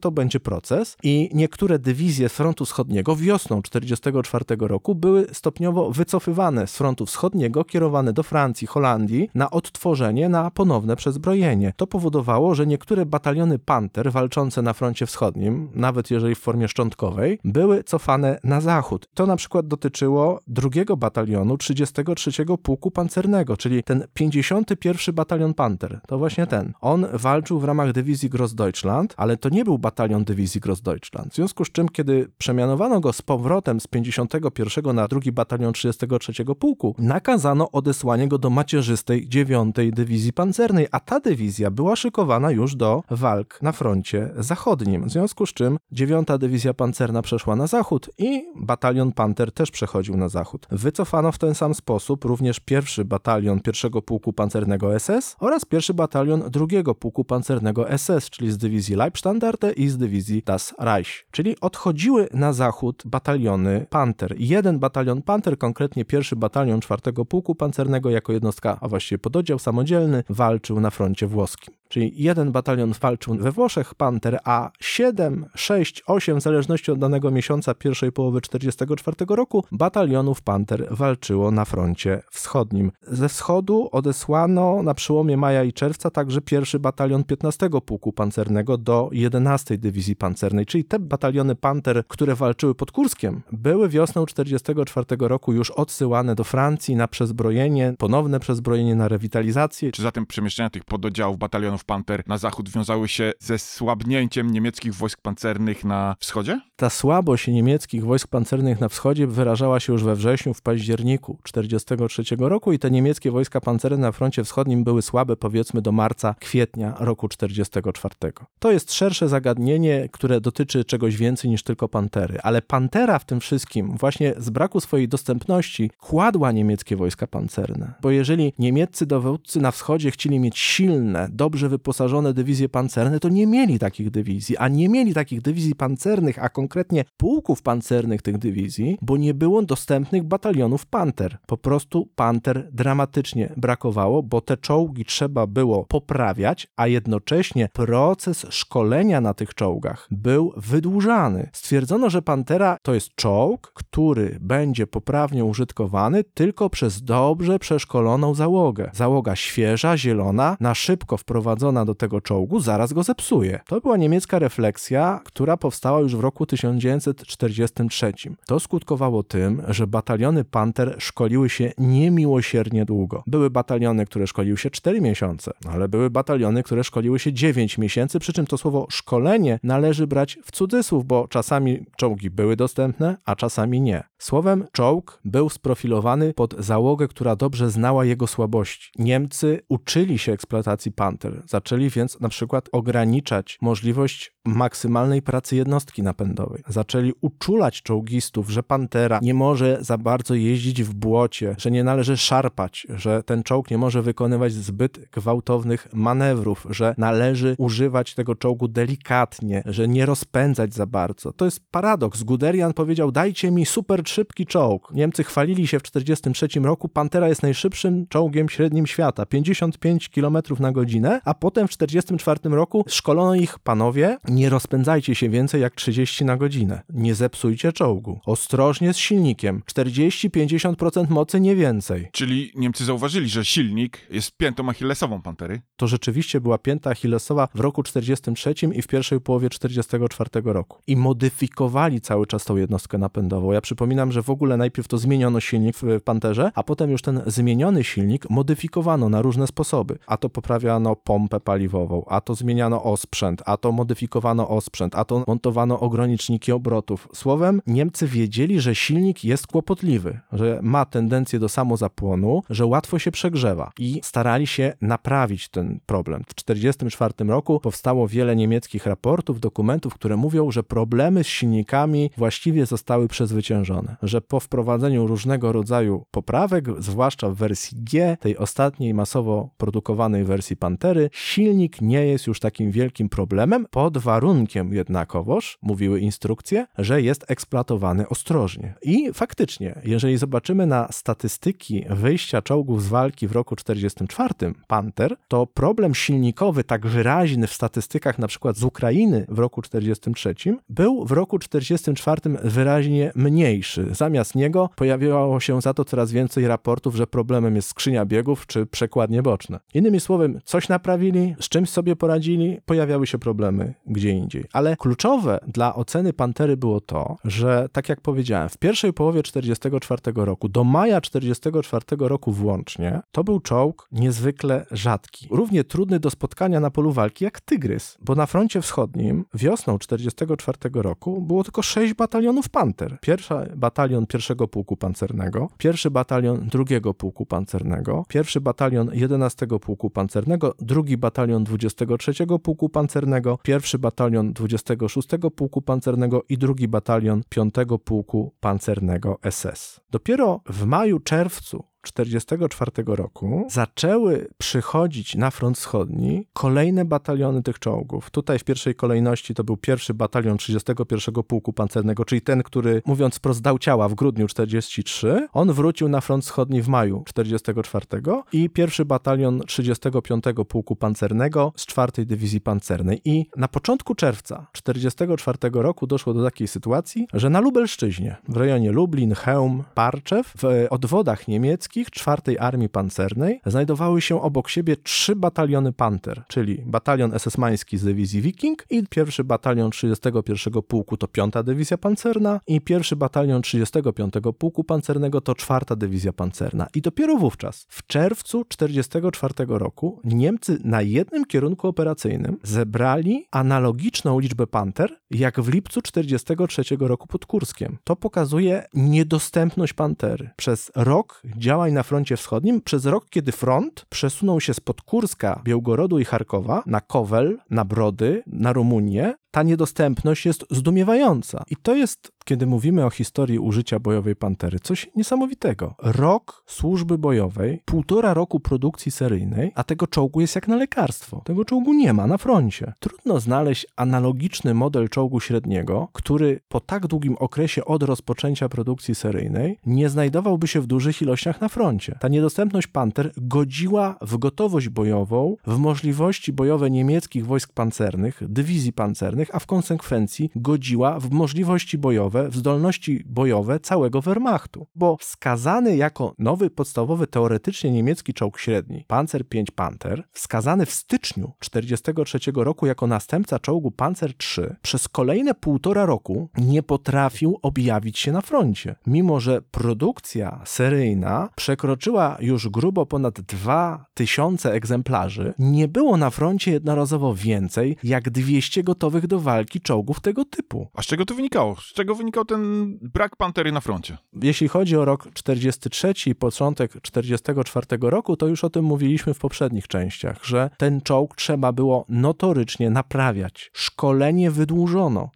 To 0.00 0.10
będzie 0.10 0.40
proces 0.40 0.96
i 1.02 1.30
niektóre 1.34 1.78
dywizje 1.78 2.28
z 2.28 2.32
frontu 2.32 2.64
wschodniego 2.64 3.16
wiosną 3.16 3.62
1944 3.62 4.68
roku 4.68 4.94
były 4.94 5.26
stopniowo 5.32 5.90
wycofywane 5.90 6.66
z 6.66 6.76
frontu 6.76 7.06
wschodniego, 7.06 7.64
kierowane 7.64 8.12
do 8.12 8.22
Francji, 8.22 8.66
Holandii 8.66 9.30
na 9.34 9.50
odtworzenie, 9.50 10.28
na 10.28 10.50
ponowne 10.50 10.96
przezbrojenie. 10.96 11.72
To 11.76 11.86
powodowało, 11.86 12.54
że 12.54 12.66
niektóre 12.66 13.06
bataliony 13.06 13.58
Panter 13.58 14.12
walczące 14.12 14.62
na 14.62 14.72
froncie 14.72 15.06
wschodnim, 15.06 15.68
nawet 15.74 16.10
jeżeli 16.10 16.34
w 16.34 16.38
formie 16.38 16.68
szczątkowej, 16.68 17.38
były 17.44 17.84
cofane 17.84 18.38
na 18.44 18.60
zachód. 18.60 19.08
To 19.14 19.26
na 19.26 19.36
przykład 19.36 19.66
dotyczyło 19.66 20.40
drugiego 20.46 20.96
batalionu 20.96 21.58
33 21.58 22.30
Pułku 22.62 22.90
Pancernego, 22.90 23.56
czyli 23.56 23.82
ten 23.82 24.04
51 24.14 25.14
batalion 25.14 25.54
Panter. 25.54 26.00
To 26.06 26.18
właśnie 26.18 26.46
ten. 26.46 26.72
On 26.80 27.06
walczył 27.12 27.60
w 27.60 27.64
ramach 27.64 27.92
dywizji 27.92 28.30
Grossdeutschland, 28.30 29.14
ale 29.16 29.36
to 29.36 29.45
nie 29.48 29.64
był 29.64 29.78
batalion 29.78 30.24
dywizji 30.24 30.60
Grossdeutschland. 30.60 31.32
W 31.32 31.36
związku 31.36 31.64
z 31.64 31.70
czym, 31.70 31.88
kiedy 31.88 32.28
przemianowano 32.38 33.00
go 33.00 33.12
z 33.12 33.22
powrotem 33.22 33.80
z 33.80 33.86
51 33.86 34.96
na 34.96 35.08
drugi 35.08 35.32
batalion 35.32 35.72
33 35.72 36.44
Pułku, 36.58 36.94
nakazano 36.98 37.70
odesłanie 37.70 38.28
go 38.28 38.38
do 38.38 38.50
macierzystej 38.50 39.28
9 39.28 39.76
Dywizji 39.92 40.32
Pancernej, 40.32 40.86
a 40.92 41.00
ta 41.00 41.20
dywizja 41.20 41.70
była 41.70 41.96
szykowana 41.96 42.50
już 42.50 42.74
do 42.74 43.02
walk 43.10 43.62
na 43.62 43.72
froncie 43.72 44.30
zachodnim. 44.36 45.04
W 45.04 45.10
związku 45.10 45.46
z 45.46 45.52
czym 45.52 45.78
9 45.92 46.28
Dywizja 46.38 46.74
Pancerna 46.74 47.22
przeszła 47.22 47.56
na 47.56 47.66
zachód 47.66 48.10
i 48.18 48.44
batalion 48.56 49.12
Panter 49.12 49.52
też 49.52 49.70
przechodził 49.70 50.16
na 50.16 50.28
zachód. 50.28 50.66
Wycofano 50.70 51.32
w 51.32 51.38
ten 51.38 51.54
sam 51.54 51.74
sposób 51.74 52.24
również 52.24 52.60
pierwszy 52.60 53.04
batalion 53.04 53.60
pierwszego 53.60 54.02
Pułku 54.02 54.32
Pancernego 54.32 55.00
SS 55.00 55.36
oraz 55.40 55.64
pierwszy 55.64 55.94
batalion 55.94 56.50
drugiego 56.50 56.94
Pułku 56.94 57.24
Pancernego 57.24 57.98
SS, 57.98 58.30
czyli 58.30 58.52
z 58.52 58.58
dywizji 58.58 58.96
Leibstandarte 59.36 59.72
i 59.72 59.88
z 59.88 59.98
dywizji 59.98 60.42
Das 60.46 60.74
Reich. 60.78 61.26
Czyli 61.30 61.60
odchodziły 61.60 62.28
na 62.34 62.52
zachód 62.52 63.02
bataliony 63.06 63.86
Panter. 63.90 64.34
Jeden 64.38 64.78
batalion 64.78 65.22
Panter, 65.22 65.58
konkretnie 65.58 66.04
pierwszy 66.04 66.36
batalion 66.36 66.80
czwartego 66.80 67.24
Pułku 67.24 67.54
Pancernego 67.54 68.10
jako 68.10 68.32
jednostka, 68.32 68.78
a 68.80 68.88
właściwie 68.88 69.18
pododdział 69.18 69.58
samodzielny, 69.58 70.24
walczył 70.28 70.80
na 70.80 70.90
froncie 70.90 71.26
włoskim. 71.26 71.74
Czyli 71.88 72.12
jeden 72.16 72.52
batalion 72.52 72.92
walczył 73.00 73.34
we 73.34 73.52
Włoszech, 73.52 73.94
Panter, 73.94 74.38
a 74.44 74.70
7, 74.80 75.46
6, 75.54 76.02
8, 76.06 76.40
w 76.40 76.42
zależności 76.42 76.92
od 76.92 76.98
danego 76.98 77.30
miesiąca 77.30 77.74
pierwszej 77.74 78.12
połowy 78.12 78.40
1944 78.40 79.36
roku, 79.36 79.64
batalionów 79.72 80.42
Panter 80.42 80.86
walczyło 80.90 81.50
na 81.50 81.64
froncie 81.64 82.22
wschodnim. 82.30 82.92
Ze 83.02 83.28
wschodu 83.28 83.88
odesłano 83.92 84.82
na 84.82 84.94
przełomie 84.94 85.36
maja 85.36 85.64
i 85.64 85.72
czerwca 85.72 86.10
także 86.10 86.40
pierwszy 86.40 86.78
batalion 86.78 87.24
15 87.24 87.70
Pułku 87.86 88.12
Pancernego 88.12 88.78
do 88.78 89.10
11 89.26 89.78
Dywizji 89.78 90.16
Pancernej, 90.16 90.66
czyli 90.66 90.84
te 90.84 90.98
bataliony 90.98 91.54
Panter, 91.54 92.04
które 92.08 92.34
walczyły 92.34 92.74
pod 92.74 92.92
Kurskiem, 92.92 93.42
były 93.52 93.88
wiosną 93.88 94.26
1944 94.26 95.28
roku 95.28 95.52
już 95.52 95.70
odsyłane 95.70 96.34
do 96.34 96.44
Francji 96.44 96.96
na 96.96 97.08
przezbrojenie, 97.08 97.94
ponowne 97.98 98.40
przezbrojenie, 98.40 98.94
na 98.94 99.08
rewitalizację. 99.08 99.92
Czy 99.92 100.02
zatem 100.02 100.26
przemieszczenia 100.26 100.70
tych 100.70 100.84
pododdziałów 100.84 101.38
batalionów 101.38 101.84
Panter 101.84 102.22
na 102.26 102.38
zachód 102.38 102.68
wiązały 102.68 103.08
się 103.08 103.32
ze 103.38 103.58
słabnięciem 103.58 104.50
niemieckich 104.50 104.94
wojsk 104.94 105.20
pancernych 105.20 105.84
na 105.84 106.16
wschodzie? 106.20 106.60
Ta 106.76 106.90
słabość 106.90 107.48
niemieckich 107.48 108.04
wojsk 108.04 108.28
pancernych 108.28 108.80
na 108.80 108.88
wschodzie 108.88 109.26
wyrażała 109.26 109.80
się 109.80 109.92
już 109.92 110.04
we 110.04 110.16
wrześniu, 110.16 110.54
w 110.54 110.62
październiku 110.62 111.38
1943 111.42 112.36
roku 112.38 112.72
i 112.72 112.78
te 112.78 112.90
niemieckie 112.90 113.30
wojska 113.30 113.60
pancerne 113.60 113.98
na 113.98 114.12
froncie 114.12 114.44
wschodnim 114.44 114.84
były 114.84 115.02
słabe 115.02 115.36
powiedzmy 115.36 115.82
do 115.82 115.92
marca, 115.92 116.34
kwietnia 116.40 116.94
roku 116.98 117.28
1944. 117.28 118.32
To 118.58 118.72
jest 118.72 118.92
zagadnienie, 119.22 120.08
które 120.12 120.40
dotyczy 120.40 120.84
czegoś 120.84 121.16
więcej 121.16 121.50
niż 121.50 121.62
tylko 121.62 121.88
pantery, 121.88 122.38
ale 122.42 122.62
pantera 122.62 123.18
w 123.18 123.24
tym 123.24 123.40
wszystkim 123.40 123.96
właśnie 123.96 124.34
z 124.38 124.50
braku 124.50 124.80
swojej 124.80 125.08
dostępności 125.08 125.90
kładła 126.00 126.52
niemieckie 126.52 126.96
wojska 126.96 127.26
pancerne. 127.26 127.94
Bo 128.02 128.10
jeżeli 128.10 128.52
niemieccy 128.58 129.06
dowódcy 129.06 129.60
na 129.60 129.70
wschodzie 129.70 130.10
chcieli 130.10 130.38
mieć 130.38 130.58
silne, 130.58 131.28
dobrze 131.32 131.68
wyposażone 131.68 132.34
dywizje 132.34 132.68
pancerne, 132.68 133.20
to 133.20 133.28
nie 133.28 133.46
mieli 133.46 133.78
takich 133.78 134.10
dywizji, 134.10 134.56
a 134.56 134.68
nie 134.68 134.88
mieli 134.88 135.14
takich 135.14 135.42
dywizji 135.42 135.74
pancernych, 135.74 136.44
a 136.44 136.48
konkretnie 136.48 137.04
pułków 137.16 137.62
pancernych 137.62 138.22
tych 138.22 138.38
dywizji, 138.38 138.98
bo 139.02 139.16
nie 139.16 139.34
było 139.34 139.62
dostępnych 139.62 140.24
batalionów 140.24 140.86
panter. 140.86 141.38
Po 141.46 141.56
prostu 141.56 142.08
panter 142.14 142.68
dramatycznie 142.72 143.52
brakowało, 143.56 144.22
bo 144.22 144.40
te 144.40 144.56
czołgi 144.56 145.04
trzeba 145.04 145.46
było 145.46 145.84
poprawiać, 145.84 146.68
a 146.76 146.86
jednocześnie 146.86 147.68
proces 147.72 148.46
szkolenia 148.50 149.05
na 149.06 149.34
tych 149.34 149.54
czołgach 149.54 150.08
był 150.10 150.52
wydłużany. 150.56 151.50
Stwierdzono, 151.52 152.10
że 152.10 152.22
pantera 152.22 152.76
to 152.82 152.94
jest 152.94 153.14
czołg, 153.14 153.72
który 153.74 154.38
będzie 154.40 154.86
poprawnie 154.86 155.44
użytkowany 155.44 156.24
tylko 156.24 156.70
przez 156.70 157.02
dobrze 157.02 157.58
przeszkoloną 157.58 158.34
załogę. 158.34 158.90
Załoga 158.94 159.36
świeża, 159.36 159.96
zielona, 159.96 160.56
na 160.60 160.74
szybko 160.74 161.16
wprowadzona 161.16 161.84
do 161.84 161.94
tego 161.94 162.20
czołgu, 162.20 162.60
zaraz 162.60 162.92
go 162.92 163.02
zepsuje. 163.02 163.60
To 163.66 163.80
była 163.80 163.96
niemiecka 163.96 164.38
refleksja, 164.38 165.20
która 165.24 165.56
powstała 165.56 166.00
już 166.00 166.16
w 166.16 166.20
roku 166.20 166.46
1943. 166.46 168.12
To 168.46 168.60
skutkowało 168.60 169.22
tym, 169.22 169.62
że 169.68 169.86
bataliony 169.86 170.44
Panter 170.44 170.96
szkoliły 170.98 171.48
się 171.50 171.72
niemiłosiernie 171.78 172.84
długo. 172.84 173.22
Były 173.26 173.50
bataliony, 173.50 174.06
które 174.06 174.26
szkoliły 174.26 174.58
się 174.58 174.70
4 174.70 175.00
miesiące, 175.00 175.52
ale 175.68 175.88
były 175.88 176.10
bataliony, 176.10 176.62
które 176.62 176.84
szkoliły 176.84 177.18
się 177.18 177.32
9 177.32 177.78
miesięcy, 177.78 178.18
przy 178.18 178.32
czym 178.32 178.46
to 178.46 178.58
słowo 178.58 178.86
szkolenie 178.96 179.58
należy 179.62 180.06
brać 180.06 180.38
w 180.44 180.52
cudzysłów, 180.52 181.06
bo 181.06 181.28
czasami 181.28 181.86
czołgi 181.96 182.30
były 182.30 182.56
dostępne, 182.56 183.16
a 183.24 183.36
czasami 183.36 183.80
nie. 183.80 184.02
Słowem, 184.18 184.64
czołg 184.72 185.20
był 185.24 185.48
sprofilowany 185.48 186.34
pod 186.34 186.54
załogę, 186.58 187.08
która 187.08 187.36
dobrze 187.36 187.70
znała 187.70 188.04
jego 188.04 188.26
słabości. 188.26 188.90
Niemcy 188.98 189.60
uczyli 189.68 190.18
się 190.18 190.32
eksploatacji 190.32 190.92
Panther, 190.92 191.42
zaczęli 191.46 191.90
więc 191.90 192.20
na 192.20 192.28
przykład 192.28 192.68
ograniczać 192.72 193.58
możliwość 193.62 194.36
maksymalnej 194.44 195.22
pracy 195.22 195.56
jednostki 195.56 196.02
napędowej. 196.02 196.62
Zaczęli 196.68 197.12
uczulać 197.20 197.82
czołgistów, 197.82 198.50
że 198.50 198.62
Pantera 198.62 199.18
nie 199.22 199.34
może 199.34 199.78
za 199.80 199.98
bardzo 199.98 200.34
jeździć 200.34 200.82
w 200.82 200.94
błocie, 200.94 201.54
że 201.58 201.70
nie 201.70 201.84
należy 201.84 202.16
szarpać, 202.16 202.86
że 202.90 203.22
ten 203.22 203.42
czołg 203.42 203.70
nie 203.70 203.78
może 203.78 204.02
wykonywać 204.02 204.52
zbyt 204.52 205.10
gwałtownych 205.12 205.88
manewrów, 205.92 206.66
że 206.70 206.94
należy 206.98 207.54
używać 207.58 208.14
tego 208.14 208.34
czołgu 208.34 208.68
delikatnie, 208.68 209.62
że 209.66 209.88
nie 209.88 210.06
rozpędzać 210.06 210.74
za 210.74 210.86
bardzo. 210.86 211.32
To 211.32 211.44
jest 211.44 211.60
paradoks. 211.70 212.22
Guderian 212.22 212.72
powiedział: 212.72 213.12
Dajcie 213.12 213.50
mi 213.50 213.66
super 213.66 214.02
szybki 214.10 214.46
czołg. 214.46 214.92
Niemcy 214.94 215.24
chwalili 215.24 215.66
się 215.66 215.78
w 215.78 215.82
1943 215.82 216.60
roku, 216.60 216.88
Pantera 216.88 217.28
jest 217.28 217.42
najszybszym 217.42 218.06
czołgiem 218.08 218.48
średnim 218.48 218.86
świata 218.86 219.26
55 219.26 220.08
km 220.08 220.38
na 220.60 220.72
godzinę, 220.72 221.20
a 221.24 221.34
potem 221.34 221.68
w 221.68 221.76
1944 221.76 222.56
roku 222.56 222.84
szkolono 222.88 223.34
ich 223.34 223.58
panowie 223.58 224.16
nie 224.28 224.50
rozpędzajcie 224.50 225.14
się 225.14 225.28
więcej 225.28 225.60
jak 225.60 225.74
30 225.74 226.24
na 226.24 226.36
godzinę. 226.36 226.82
Nie 226.90 227.14
zepsujcie 227.14 227.72
czołgu. 227.72 228.20
Ostrożnie 228.26 228.92
z 228.92 228.96
silnikiem. 228.96 229.62
40-50% 229.72 231.10
mocy 231.10 231.40
nie 231.40 231.56
więcej. 231.56 232.08
Czyli 232.12 232.52
Niemcy 232.54 232.84
zauważyli, 232.84 233.28
że 233.28 233.44
silnik 233.44 233.98
jest 234.10 234.36
piętą 234.36 234.68
achillesową 234.68 235.22
Pantery? 235.22 235.60
To 235.76 235.86
rzeczywiście 235.86 236.40
była 236.40 236.58
pięta 236.58 236.90
achillesowa 236.90 237.48
w 237.54 237.60
roku 237.60 237.82
43 237.82 238.54
i 238.72 238.82
w 238.82 238.86
pierwszej 238.86 239.20
połowie 239.20 239.50
44 239.50 240.30
roku. 240.44 240.82
I 240.86 240.96
modyfikowali 240.96 242.00
cały 242.00 242.26
czas 242.26 242.44
tą 242.44 242.56
jednostkę 242.56 242.98
napędową. 242.98 243.52
Ja 243.52 243.60
przypominam, 243.60 243.95
że 244.12 244.22
w 244.22 244.30
ogóle 244.30 244.56
najpierw 244.56 244.88
to 244.88 244.98
zmieniono 244.98 245.40
silnik 245.40 245.76
w 245.76 246.00
Panterze, 246.04 246.50
a 246.54 246.62
potem 246.62 246.90
już 246.90 247.02
ten 247.02 247.22
zmieniony 247.26 247.84
silnik 247.84 248.30
modyfikowano 248.30 249.08
na 249.08 249.22
różne 249.22 249.46
sposoby. 249.46 249.98
A 250.06 250.16
to 250.16 250.28
poprawiano 250.28 250.96
pompę 250.96 251.40
paliwową, 251.40 252.04
a 252.08 252.20
to 252.20 252.34
zmieniano 252.34 252.82
osprzęt, 252.82 253.42
a 253.46 253.56
to 253.56 253.72
modyfikowano 253.72 254.48
osprzęt, 254.48 254.94
a 254.94 255.04
to 255.04 255.24
montowano 255.26 255.80
ograniczniki 255.80 256.52
obrotów. 256.52 257.08
Słowem, 257.14 257.62
Niemcy 257.66 258.06
wiedzieli, 258.06 258.60
że 258.60 258.74
silnik 258.74 259.24
jest 259.24 259.46
kłopotliwy, 259.46 260.20
że 260.32 260.60
ma 260.62 260.84
tendencję 260.84 261.38
do 261.38 261.48
samozapłonu, 261.48 262.42
że 262.50 262.66
łatwo 262.66 262.98
się 262.98 263.10
przegrzewa 263.10 263.72
i 263.78 264.00
starali 264.02 264.46
się 264.46 264.72
naprawić 264.80 265.48
ten 265.48 265.80
problem. 265.86 266.24
W 266.28 266.34
1944 266.34 267.30
roku 267.30 267.60
powstało 267.60 268.08
wiele 268.08 268.36
niemieckich 268.36 268.86
raportów, 268.86 269.40
dokumentów, 269.40 269.94
które 269.94 270.16
mówią, 270.16 270.50
że 270.50 270.62
problemy 270.62 271.24
z 271.24 271.26
silnikami 271.26 272.10
właściwie 272.16 272.66
zostały 272.66 273.08
przezwyciężone, 273.08 273.85
że 274.02 274.20
po 274.20 274.40
wprowadzeniu 274.40 275.06
różnego 275.06 275.52
rodzaju 275.52 276.04
poprawek, 276.10 276.64
zwłaszcza 276.78 277.30
w 277.30 277.34
wersji 277.34 277.78
G, 277.82 278.16
tej 278.20 278.38
ostatniej 278.38 278.94
masowo 278.94 279.50
produkowanej 279.56 280.24
wersji 280.24 280.56
Pantery, 280.56 281.10
silnik 281.12 281.80
nie 281.80 282.06
jest 282.06 282.26
już 282.26 282.40
takim 282.40 282.70
wielkim 282.70 283.08
problemem, 283.08 283.66
pod 283.70 283.98
warunkiem 283.98 284.72
jednakowoż, 284.72 285.58
mówiły 285.62 286.00
instrukcje, 286.00 286.66
że 286.78 287.02
jest 287.02 287.24
eksploatowany 287.28 288.08
ostrożnie. 288.08 288.74
I 288.82 289.12
faktycznie, 289.12 289.80
jeżeli 289.84 290.16
zobaczymy 290.16 290.66
na 290.66 290.88
statystyki 290.92 291.84
wyjścia 291.90 292.42
czołgów 292.42 292.82
z 292.82 292.88
walki 292.88 293.28
w 293.28 293.32
roku 293.32 293.56
1944, 293.56 294.54
Panter, 294.66 295.16
to 295.28 295.46
problem 295.46 295.94
silnikowy 295.94 296.64
tak 296.64 296.86
wyraźny 296.86 297.46
w 297.46 297.52
statystykach 297.52 298.18
na 298.18 298.26
przykład 298.28 298.56
z 298.56 298.64
Ukrainy 298.64 299.26
w 299.28 299.38
roku 299.38 299.62
1943 299.62 300.56
był 300.68 301.04
w 301.04 301.12
roku 301.12 301.38
1944 301.38 302.50
wyraźnie 302.50 303.12
mniejszy. 303.14 303.75
Zamiast 303.90 304.34
niego 304.34 304.70
pojawiało 304.76 305.40
się 305.40 305.60
za 305.60 305.74
to 305.74 305.84
coraz 305.84 306.12
więcej 306.12 306.46
raportów, 306.46 306.96
że 306.96 307.06
problemem 307.06 307.56
jest 307.56 307.68
skrzynia 307.68 308.04
biegów 308.06 308.46
czy 308.46 308.66
przekładnie 308.66 309.22
boczne. 309.22 309.60
Innymi 309.74 310.00
słowy, 310.00 310.40
coś 310.44 310.68
naprawili, 310.68 311.34
z 311.40 311.48
czymś 311.48 311.70
sobie 311.70 311.96
poradzili, 311.96 312.58
pojawiały 312.66 313.06
się 313.06 313.18
problemy 313.18 313.74
gdzie 313.86 314.10
indziej. 314.10 314.44
Ale 314.52 314.76
kluczowe 314.76 315.38
dla 315.46 315.74
oceny 315.74 316.12
Pantery 316.12 316.56
było 316.56 316.80
to, 316.80 317.16
że 317.24 317.68
tak 317.72 317.88
jak 317.88 318.00
powiedziałem, 318.00 318.48
w 318.48 318.58
pierwszej 318.58 318.92
połowie 318.92 319.22
1944 319.22 320.24
roku, 320.26 320.48
do 320.48 320.64
maja 320.64 321.00
1944 321.00 322.08
roku 322.08 322.32
włącznie, 322.32 323.00
to 323.12 323.24
był 323.24 323.40
czołg 323.40 323.88
niezwykle 323.92 324.66
rzadki. 324.70 325.28
Równie 325.30 325.64
trudny 325.64 326.00
do 326.00 326.10
spotkania 326.10 326.60
na 326.60 326.70
polu 326.70 326.92
walki 326.92 327.24
jak 327.24 327.40
Tygrys, 327.40 327.98
bo 328.00 328.14
na 328.14 328.26
froncie 328.26 328.62
wschodnim 328.62 329.24
wiosną 329.34 329.78
1944 329.78 330.82
roku 330.82 331.22
było 331.22 331.44
tylko 331.44 331.62
sześć 331.62 331.94
batalionów 331.94 332.48
Panter. 332.48 332.98
Pierwszy 333.00 333.34
batalion 333.66 334.06
pierwszego 334.06 334.48
pułku 334.48 334.76
pancernego, 334.76 335.48
pierwszy 335.58 335.90
batalion 335.90 336.48
drugiego 336.48 336.94
pułku 336.94 337.26
pancernego, 337.26 338.04
pierwszy 338.08 338.40
batalion 338.40 338.90
11 338.92 339.46
pułku 339.46 339.90
pancernego, 339.90 340.54
drugi 340.58 340.96
batalion 340.96 341.44
23 341.44 342.12
pułku 342.42 342.68
pancernego, 342.68 343.38
pierwszy 343.42 343.78
batalion 343.78 344.32
26 344.32 345.08
pułku 345.36 345.62
pancernego 345.62 346.22
i 346.28 346.38
drugi 346.38 346.68
batalion 346.68 347.22
5 347.28 347.54
pułku 347.84 348.34
pancernego 348.40 349.18
SS. 349.30 349.80
Dopiero 349.90 350.40
w 350.48 350.64
maju, 350.66 351.00
czerwcu 351.00 351.64
1944 351.92 352.96
roku 352.96 353.46
zaczęły 353.50 354.28
przychodzić 354.38 355.14
na 355.14 355.30
front 355.30 355.58
wschodni 355.58 356.26
kolejne 356.32 356.84
bataliony 356.84 357.42
tych 357.42 357.58
czołgów. 357.58 358.10
Tutaj 358.10 358.38
w 358.38 358.44
pierwszej 358.44 358.74
kolejności 358.74 359.34
to 359.34 359.44
był 359.44 359.56
pierwszy 359.56 359.94
batalion 359.94 360.38
31 360.38 361.14
Pułku 361.24 361.52
Pancernego, 361.52 362.04
czyli 362.04 362.20
ten, 362.20 362.42
który 362.42 362.82
mówiąc 362.86 363.16
wprost 363.16 363.42
dał 363.42 363.58
ciała 363.58 363.88
w 363.88 363.94
grudniu 363.94 364.26
43. 364.26 365.28
On 365.32 365.52
wrócił 365.52 365.88
na 365.88 366.00
front 366.00 366.24
wschodni 366.24 366.62
w 366.62 366.68
maju 366.68 367.02
44 367.06 367.86
i 368.32 368.50
pierwszy 368.50 368.84
batalion 368.84 369.40
35 369.46 370.24
Pułku 370.48 370.76
Pancernego 370.76 371.52
z 371.56 371.66
4 371.66 372.06
Dywizji 372.06 372.40
Pancernej. 372.40 373.00
I 373.04 373.26
na 373.36 373.48
początku 373.48 373.94
czerwca 373.94 374.46
44 374.52 375.38
roku 375.52 375.86
doszło 375.86 376.14
do 376.14 376.24
takiej 376.24 376.48
sytuacji, 376.48 377.06
że 377.12 377.30
na 377.30 377.40
Lubelszczyźnie, 377.40 378.16
w 378.28 378.36
rejonie 378.36 378.72
Lublin, 378.72 379.14
Chełm, 379.14 379.64
Parczew, 379.74 380.32
w 380.42 380.66
odwodach 380.70 381.28
niemieckich 381.28 381.75
4 381.84 382.38
Armii 382.40 382.68
Pancernej 382.68 383.40
znajdowały 383.46 384.00
się 384.00 384.22
obok 384.22 384.48
siebie 384.48 384.76
trzy 384.76 385.16
bataliony 385.16 385.72
Panter, 385.72 386.22
czyli 386.28 386.62
batalion 386.66 387.10
SS-mański 387.10 387.78
z 387.78 387.84
dywizji 387.84 388.20
Viking 388.20 388.64
i 388.70 388.86
pierwszy 388.90 389.24
batalion 389.24 389.70
31 389.70 390.62
Pułku 390.62 390.96
to 390.96 391.08
5 391.08 391.34
Dywizja 391.44 391.78
Pancerna 391.78 392.40
i 392.46 392.60
pierwszy 392.60 392.96
batalion 392.96 393.42
35 393.42 394.14
Pułku 394.38 394.64
Pancernego 394.64 395.20
to 395.20 395.34
4 395.34 395.64
Dywizja 395.76 396.12
Pancerna. 396.12 396.66
I 396.74 396.82
dopiero 396.82 397.16
wówczas, 397.16 397.66
w 397.68 397.86
czerwcu 397.86 398.44
44 398.48 399.34
roku, 399.48 400.00
Niemcy 400.04 400.58
na 400.64 400.82
jednym 400.82 401.24
kierunku 401.24 401.68
operacyjnym 401.68 402.36
zebrali 402.42 403.26
analogiczną 403.30 404.18
liczbę 404.18 404.46
Panter, 404.46 405.00
jak 405.10 405.40
w 405.40 405.52
lipcu 405.52 405.82
43 405.82 406.62
roku 406.80 407.06
pod 407.06 407.26
Kurskiem. 407.26 407.78
To 407.84 407.96
pokazuje 407.96 408.64
niedostępność 408.74 409.72
Pantery. 409.72 410.30
Przez 410.36 410.72
rok 410.76 411.22
działań 411.56 411.72
na 411.72 411.82
froncie 411.82 412.16
wschodnim, 412.16 412.60
przez 412.60 412.86
rok, 412.86 413.06
kiedy 413.10 413.32
front 413.32 413.86
przesunął 413.88 414.40
się 414.40 414.54
spod 414.54 414.82
Kurska, 414.82 415.40
Białgorodu 415.44 415.98
i 415.98 416.04
Charkowa 416.04 416.62
na 416.66 416.80
Kowel, 416.80 417.38
na 417.50 417.64
Brody, 417.64 418.22
na 418.26 418.52
Rumunię, 418.52 419.14
ta 419.36 419.42
niedostępność 419.42 420.26
jest 420.26 420.44
zdumiewająca. 420.50 421.44
I 421.50 421.56
to 421.56 421.74
jest, 421.74 422.12
kiedy 422.24 422.46
mówimy 422.46 422.84
o 422.84 422.90
historii 422.90 423.38
użycia 423.38 423.80
bojowej 423.80 424.16
pantery, 424.16 424.58
coś 424.60 424.90
niesamowitego. 424.94 425.74
Rok 425.82 426.42
służby 426.46 426.98
bojowej, 426.98 427.62
półtora 427.64 428.14
roku 428.14 428.40
produkcji 428.40 428.92
seryjnej, 428.92 429.52
a 429.54 429.64
tego 429.64 429.86
czołgu 429.86 430.20
jest 430.20 430.34
jak 430.34 430.48
na 430.48 430.56
lekarstwo. 430.56 431.22
Tego 431.24 431.44
czołgu 431.44 431.72
nie 431.72 431.92
ma 431.92 432.06
na 432.06 432.18
froncie. 432.18 432.72
Trudno 432.78 433.20
znaleźć 433.20 433.66
analogiczny 433.76 434.54
model 434.54 434.88
czołgu 434.88 435.20
średniego, 435.20 435.88
który 435.92 436.40
po 436.48 436.60
tak 436.60 436.86
długim 436.86 437.16
okresie 437.18 437.64
od 437.64 437.82
rozpoczęcia 437.82 438.48
produkcji 438.48 438.94
seryjnej 438.94 439.58
nie 439.66 439.88
znajdowałby 439.88 440.48
się 440.48 440.60
w 440.60 440.66
dużych 440.66 441.02
ilościach 441.02 441.40
na 441.40 441.48
froncie. 441.48 441.98
Ta 442.00 442.08
niedostępność 442.08 442.66
panter 442.66 443.12
godziła 443.16 443.96
w 444.00 444.18
gotowość 444.18 444.68
bojową, 444.68 445.36
w 445.46 445.58
możliwości 445.58 446.32
bojowe 446.32 446.70
niemieckich 446.70 447.26
wojsk 447.26 447.52
pancernych, 447.52 448.22
dywizji 448.28 448.72
pancernych, 448.72 449.25
a 449.32 449.38
w 449.38 449.46
konsekwencji 449.46 450.30
godziła 450.36 451.00
w 451.00 451.10
możliwości 451.10 451.78
bojowe, 451.78 452.28
w 452.28 452.36
zdolności 452.36 453.04
bojowe 453.06 453.60
całego 453.60 454.00
Wehrmachtu. 454.00 454.66
Bo 454.74 454.96
wskazany 454.96 455.76
jako 455.76 456.14
nowy 456.18 456.50
podstawowy 456.50 457.06
teoretycznie 457.06 457.70
niemiecki 457.70 458.14
czołg 458.14 458.38
średni 458.38 458.84
Panzer 458.86 459.28
5 459.28 459.50
Panther, 459.50 460.04
wskazany 460.12 460.66
w 460.66 460.70
styczniu 460.70 461.32
1943 461.40 462.32
roku 462.44 462.66
jako 462.66 462.86
następca 462.86 463.38
czołgu 463.38 463.70
Panzer 463.70 464.10
III, 464.38 464.48
przez 464.62 464.88
kolejne 464.88 465.34
półtora 465.34 465.86
roku 465.86 466.30
nie 466.38 466.62
potrafił 466.62 467.38
objawić 467.42 467.98
się 467.98 468.12
na 468.12 468.20
froncie. 468.20 468.76
Mimo, 468.86 469.20
że 469.20 469.42
produkcja 469.42 470.40
seryjna 470.44 471.28
przekroczyła 471.36 472.16
już 472.20 472.48
grubo 472.48 472.86
ponad 472.86 473.20
2000 473.20 474.52
egzemplarzy, 474.52 475.34
nie 475.38 475.68
było 475.68 475.96
na 475.96 476.10
froncie 476.10 476.52
jednorazowo 476.52 477.14
więcej 477.14 477.76
jak 477.82 478.10
200 478.10 478.62
gotowych 478.62 479.06
do 479.06 479.15
walki 479.20 479.60
czołgów 479.60 480.00
tego 480.00 480.24
typu. 480.24 480.68
A 480.74 480.82
z 480.82 480.86
czego 480.86 481.04
to 481.04 481.14
wynikało? 481.14 481.56
Z 481.56 481.72
czego 481.72 481.94
wynikał 481.94 482.24
ten 482.24 482.72
brak 482.82 483.16
pantery 483.16 483.52
na 483.52 483.60
froncie? 483.60 483.98
Jeśli 484.22 484.48
chodzi 484.48 484.76
o 484.76 484.84
rok 484.84 485.08
43 485.14 485.92
i 486.06 486.14
początek 486.14 486.72
44 486.82 487.66
roku, 487.80 488.16
to 488.16 488.26
już 488.26 488.44
o 488.44 488.50
tym 488.50 488.64
mówiliśmy 488.64 489.14
w 489.14 489.18
poprzednich 489.18 489.68
częściach, 489.68 490.24
że 490.24 490.50
ten 490.58 490.80
czołg 490.80 491.16
trzeba 491.16 491.52
było 491.52 491.84
notorycznie 491.88 492.70
naprawiać. 492.70 493.50
Szkolenie 493.52 494.30
wydłużono. 494.30 495.10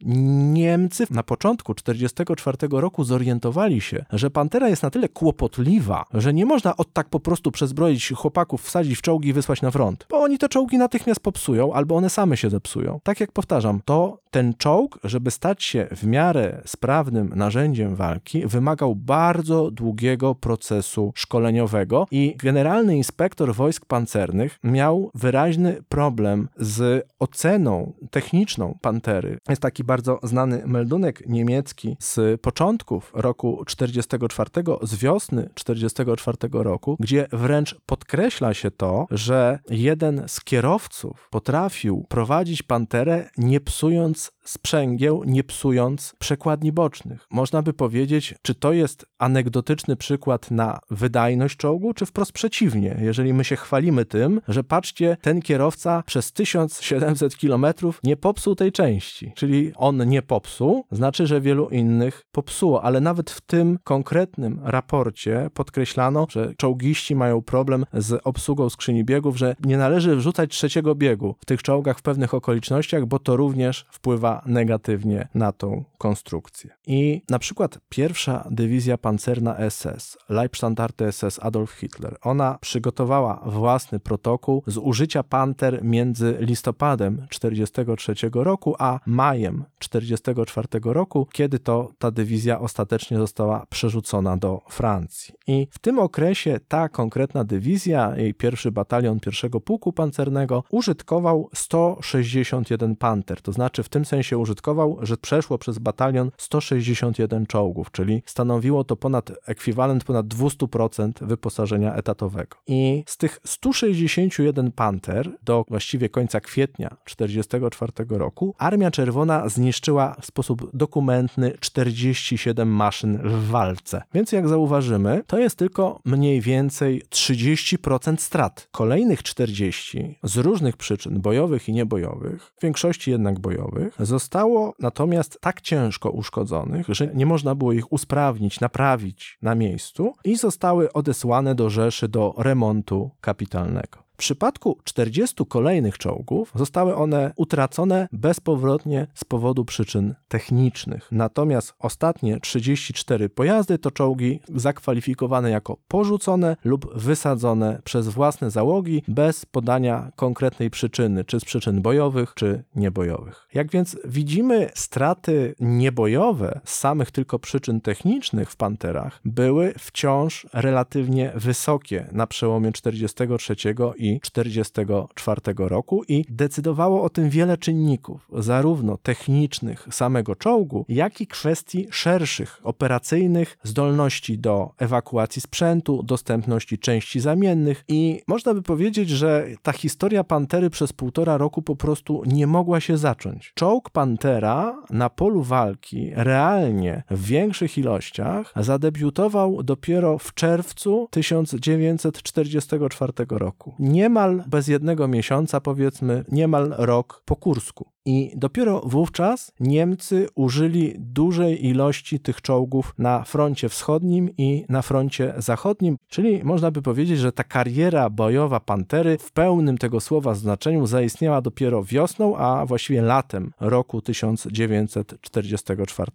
Niemcy 0.53 1.07
na 1.11 1.23
początku 1.23 1.75
44 1.75 2.57
roku 2.71 3.05
zorientowali 3.05 3.81
się, 3.81 4.05
że 4.13 4.31
Pantera 4.31 4.69
jest 4.69 4.83
na 4.83 4.91
tyle 4.91 5.09
kłopotliwa, 5.09 6.05
że 6.15 6.35
nie 6.35 6.47
można 6.47 6.77
od 6.77 6.93
tak 6.93 7.09
po 7.09 7.21
prostu 7.21 7.51
przezbroić 7.51 8.13
chłopaków, 8.17 8.63
wsadzić 8.63 8.99
w 8.99 9.03
czołgi 9.03 9.29
i 9.29 9.33
wysłać 9.33 9.63
na 9.63 9.71
front. 9.71 10.07
Bo 10.11 10.21
oni 10.21 10.39
te 10.39 10.49
czołgi 10.49 10.79
natychmiast 10.79 11.21
popsują, 11.21 11.73
albo 11.73 11.97
one 11.97 12.11
same 12.11 12.37
się 12.37 12.51
zepsują. 12.51 13.01
Tak 13.03 13.21
jak 13.21 13.33
powtarzam, 13.33 13.81
to 13.91 14.21
ten 14.31 14.55
czołg, 14.55 14.99
żeby 15.05 15.31
stać 15.31 15.65
się 15.65 15.89
w 15.97 16.07
miarę 16.07 16.63
sprawnym 16.67 17.33
narzędziem 17.37 17.97
walki, 17.97 18.47
wymagał 18.47 18.95
bardzo 18.97 19.71
długiego 19.71 20.35
procesu 20.35 21.13
szkoleniowego 21.15 22.07
i 22.11 22.37
generalny 22.39 22.97
inspektor 22.97 23.55
wojsk 23.55 23.87
pancernych 23.87 24.59
miał 24.65 25.11
wyraźny 25.15 25.83
problem 25.89 26.49
z 26.57 27.07
oceną 27.19 27.93
techniczną 28.11 28.79
Pantery. 28.81 29.39
Jest 29.49 29.63
taki 29.63 29.85
bardzo 29.85 30.19
znany 30.23 30.63
meldunek 30.67 31.23
niemiecki 31.29 31.97
z 31.99 32.41
początków 32.41 33.13
roku 33.15 33.65
44, 33.67 34.51
z 34.83 34.97
wiosny 34.97 35.51
44 35.55 36.37
roku, 36.53 36.97
gdzie 37.01 37.27
wręcz 37.33 37.81
podkreśla 37.87 38.55
się 38.55 38.71
to, 38.71 39.07
że 39.11 39.59
jeden 39.71 40.23
z 40.27 40.45
kierowców 40.45 41.29
potrafił 41.31 42.07
prowadzić 42.09 42.63
Panterę 42.63 43.31
nie 43.39 43.61
psując 43.61 44.20
sprzęgieł, 44.45 45.25
nie 45.27 45.45
psując 45.45 46.15
przekładni 46.19 46.73
bocznych. 46.73 47.27
Można 47.31 47.63
by 47.63 47.73
powiedzieć, 47.73 48.35
czy 48.43 48.55
to 48.55 48.73
jest 48.73 49.07
anegdotyczny 49.19 49.97
przykład 49.97 50.51
na 50.51 50.79
wydajność 50.91 51.57
czołgu, 51.57 51.95
czy 51.95 52.07
wprost 52.07 52.33
przeciwnie. 52.33 52.97
Jeżeli 53.01 53.35
my 53.35 53.45
się 53.45 53.57
chwalimy 53.57 54.05
tym, 54.05 54.41
że 54.49 54.65
patrzcie, 54.65 55.17
ten 55.23 55.43
kierowca 55.43 56.03
przez 56.07 56.33
1700 56.33 57.37
kilometrów 57.37 58.01
nie 58.05 58.17
popsuł 58.17 58.55
tej 58.55 58.73
części, 58.73 59.33
czyli 59.37 59.73
on 59.77 60.09
nie 60.09 60.23
popsuł, 60.23 60.85
znaczy, 60.93 61.27
że 61.27 61.41
wielu 61.41 61.69
innych 61.69 62.27
popsuło, 62.33 62.83
ale 62.83 63.01
nawet 63.01 63.31
w 63.31 63.41
tym 63.41 63.79
konkretnym 63.85 64.61
raporcie 64.65 65.51
podkreślano, 65.55 66.27
że 66.31 66.55
czołgiści 66.57 67.17
mają 67.17 67.43
problem 67.43 67.87
z 67.93 68.21
obsługą 68.25 68.71
skrzyni 68.71 69.05
biegów, 69.05 69.39
że 69.39 69.57
nie 69.65 69.77
należy 69.77 70.17
wrzucać 70.17 70.51
trzeciego 70.51 70.95
biegu 70.95 71.37
w 71.41 71.45
tych 71.45 71.63
czołgach 71.63 71.99
w 71.99 72.03
pewnych 72.03 72.35
okolicznościach, 72.35 73.07
bo 73.07 73.19
to 73.19 73.37
również 73.37 73.87
wpływa 73.91 74.10
negatywnie 74.47 75.29
na 75.35 75.53
tą 75.53 75.85
konstrukcję. 75.99 76.71
I 76.87 77.23
na 77.29 77.39
przykład 77.39 77.79
pierwsza 77.89 78.49
dywizja 78.51 78.99
pancerna 78.99 79.71
SS, 79.71 80.19
Leibstandarte 80.29 81.13
SS 81.13 81.39
Adolf 81.43 81.71
Hitler, 81.71 82.17
ona 82.23 82.59
przygotowała 82.61 83.43
własny 83.47 84.01
protokół 84.01 84.63
z 84.67 84.77
użycia 84.79 85.23
panter 85.23 85.85
między 85.85 86.37
listopadem 86.41 87.27
1943 87.31 88.31
roku 88.35 88.75
a 88.79 89.01
majem 89.07 89.65
1944 89.79 90.69
roku, 90.85 91.27
kiedy 91.33 91.59
to 91.59 91.91
ta 91.99 92.11
dywizja 92.11 92.61
ostatecznie 92.61 93.17
została 93.17 93.67
przerzucona 93.71 94.37
do 94.37 94.61
Francji. 94.69 95.35
I 95.47 95.69
w 95.71 95.79
tym 95.79 95.99
okresie 95.99 96.61
ta 96.69 96.89
konkretna 96.89 97.45
dywizja, 97.45 98.17
jej 98.17 98.35
pierwszy 98.35 98.73
batalion 98.73 99.21
pierwszego 99.21 99.61
pułku 99.61 99.93
pancernego, 99.93 100.65
użytkował 100.71 101.49
161 101.55 102.97
panter, 102.97 103.43
to 103.43 103.53
znaczy 103.53 103.83
w 103.83 103.89
tym 103.89 104.00
sensie 104.05 104.39
użytkował, 104.39 104.99
że 105.03 105.17
przeszło 105.17 105.59
przez 105.59 105.79
batalion 105.79 106.31
161 106.37 107.47
czołgów, 107.47 107.91
czyli 107.91 108.23
stanowiło 108.27 108.85
to 108.85 108.97
ponad 108.97 109.33
ekwiwalent 109.47 110.05
ponad 110.05 110.27
200% 110.27 111.13
wyposażenia 111.27 111.95
etatowego. 111.95 112.57
I 112.67 113.05
z 113.07 113.17
tych 113.17 113.41
161 113.45 114.73
panter 114.73 115.31
do 115.43 115.65
właściwie 115.69 116.09
końca 116.09 116.41
kwietnia 116.41 116.89
1944 117.05 118.19
roku 118.19 118.55
Armia 118.59 118.91
Czerwona 118.91 119.49
zniszczyła 119.49 120.17
w 120.21 120.27
sposób 120.27 120.77
dokumentny 120.77 121.53
47 121.61 122.69
maszyn 122.69 123.19
w 123.25 123.49
walce. 123.49 124.03
Więc 124.15 124.33
jak 124.33 124.49
zauważymy, 124.49 125.23
to 125.27 125.39
jest 125.39 125.57
tylko 125.57 126.01
mniej 126.05 126.41
więcej 126.41 127.03
30% 127.11 128.17
strat. 128.17 128.69
Kolejnych 128.71 129.23
40 129.23 130.19
z 130.23 130.37
różnych 130.37 130.77
przyczyn 130.77 131.21
bojowych 131.21 131.69
i 131.69 131.73
niebojowych, 131.73 132.53
w 132.59 132.63
większości 132.63 133.11
jednak 133.11 133.41
bojowych, 133.41 133.90
zostało 133.99 134.75
natomiast 134.79 135.39
tak 135.41 135.61
ciężko 135.61 136.11
uszkodzonych, 136.11 136.87
że 136.89 137.07
nie 137.15 137.27
można 137.27 137.55
było 137.55 137.73
ich 137.73 137.93
usprawnić, 137.93 138.61
naprawić 138.61 139.39
na 139.43 139.55
miejscu 139.55 140.15
i 140.25 140.37
zostały 140.37 140.93
odesłane 140.93 141.55
do 141.55 141.71
Rzeszy 141.71 142.09
do 142.09 142.35
remontu 142.39 143.11
kapitalnego. 143.21 144.10
Przypadku 144.21 144.79
40 144.85 145.47
kolejnych 145.49 145.99
czołgów 145.99 146.53
zostały 146.55 146.97
one 146.97 147.33
utracone 147.37 148.09
bezpowrotnie 148.13 149.07
z 149.15 149.25
powodu 149.25 149.65
przyczyn 149.65 150.15
technicznych. 150.29 151.09
Natomiast 151.13 151.75
ostatnie 151.79 152.41
34 152.41 153.29
pojazdy 153.29 153.79
to 153.79 153.91
czołgi 153.91 154.41
zakwalifikowane 154.55 155.51
jako 155.51 155.77
porzucone 155.89 156.57
lub 156.65 156.95
wysadzone 156.95 157.81
przez 157.85 158.09
własne 158.09 158.51
załogi 158.51 159.03
bez 159.09 159.47
podania 159.47 160.13
konkretnej 160.17 160.71
przyczyny, 160.71 161.25
czy 161.25 161.41
z 161.41 161.45
przyczyn 161.45 161.83
bojowych, 161.83 162.35
czy 162.35 162.65
niebojowych. 162.77 163.49
Jak 163.55 163.71
więc 163.71 163.97
widzimy, 164.05 164.71
straty 164.75 165.55
niebojowe 165.61 166.61
z 166.65 166.75
samych 166.75 167.11
tylko 167.11 167.39
przyczyn 167.39 167.81
technicznych 167.81 168.51
w 168.51 168.57
Panterach 168.57 169.21
były 169.25 169.75
wciąż 169.79 170.47
relatywnie 170.53 171.33
wysokie 171.35 172.07
na 172.13 172.27
przełomie 172.27 172.73
43 172.73 173.55
i 173.97 174.10
44 174.23 175.41
roku 175.57 176.03
i 176.09 176.25
decydowało 176.29 177.03
o 177.03 177.09
tym 177.09 177.31
wiele 177.31 177.59
czynników, 177.59 178.29
zarówno 178.39 178.97
technicznych 178.97 179.89
samego 179.91 180.37
czołgu, 180.37 180.85
jak 180.89 181.21
i 181.21 181.27
kwestii 181.27 181.87
szerszych, 181.91 182.61
operacyjnych, 182.63 183.59
zdolności 183.63 184.39
do 184.39 184.71
ewakuacji 184.79 185.43
sprzętu, 185.43 186.03
dostępności 186.03 186.79
części 186.79 187.21
zamiennych 187.21 187.85
i 187.89 188.23
można 188.27 188.55
by 188.55 188.63
powiedzieć, 188.63 189.09
że 189.09 189.47
ta 189.63 189.73
historia 189.73 190.25
Pantery 190.25 190.71
przez 190.71 190.93
półtora 190.93 191.37
roku 191.37 191.63
po 191.63 191.77
prostu 191.77 192.23
nie 192.27 192.47
mogła 192.47 192.81
się 192.81 192.97
zacząć. 192.97 193.53
Czołg 193.55 193.91
Pantera 193.91 194.83
na 194.91 195.11
polu 195.11 195.43
walki 195.43 196.11
realnie 196.15 197.03
w 197.11 197.25
większych 197.25 197.79
ilościach 197.79 198.53
zadebiutował 198.57 199.63
dopiero 199.63 200.19
w 200.19 200.35
czerwcu 200.35 201.09
1944 201.11 203.13
roku. 203.31 203.75
Niemal 204.01 204.45
bez 204.47 204.69
jednego 204.69 205.09
miesiąca, 205.09 205.61
powiedzmy, 205.61 206.25
niemal 206.33 206.75
rok 206.79 207.23
po 207.25 207.37
Kursku. 207.37 207.91
I 208.07 208.33
dopiero 208.37 208.81
wówczas 208.85 209.53
Niemcy 209.61 210.29
użyli 210.35 210.95
dużej 210.99 211.67
ilości 211.67 212.21
tych 212.21 212.43
czołgów 212.43 212.95
na 212.99 213.25
froncie 213.25 213.69
wschodnim 213.69 214.31
i 214.39 214.65
na 214.69 214.83
froncie 214.83 215.35
zachodnim, 215.39 215.97
czyli 216.09 216.45
można 216.45 216.71
by 216.71 216.83
powiedzieć, 216.83 217.19
że 217.19 217.33
ta 217.33 217.45
kariera 217.45 218.11
bojowa 218.11 218.61
Pantery 218.61 219.19
w 219.19 219.33
pełnym 219.33 219.79
tego 219.79 220.01
słowa 220.01 220.35
znaczeniu 220.35 220.87
zaistniała 220.87 221.41
dopiero 221.41 221.85
wiosną, 221.85 222.37
a 222.37 222.67
właściwie 222.67 223.03
latem 223.03 223.53
roku 223.61 224.03
1944. 224.03 226.13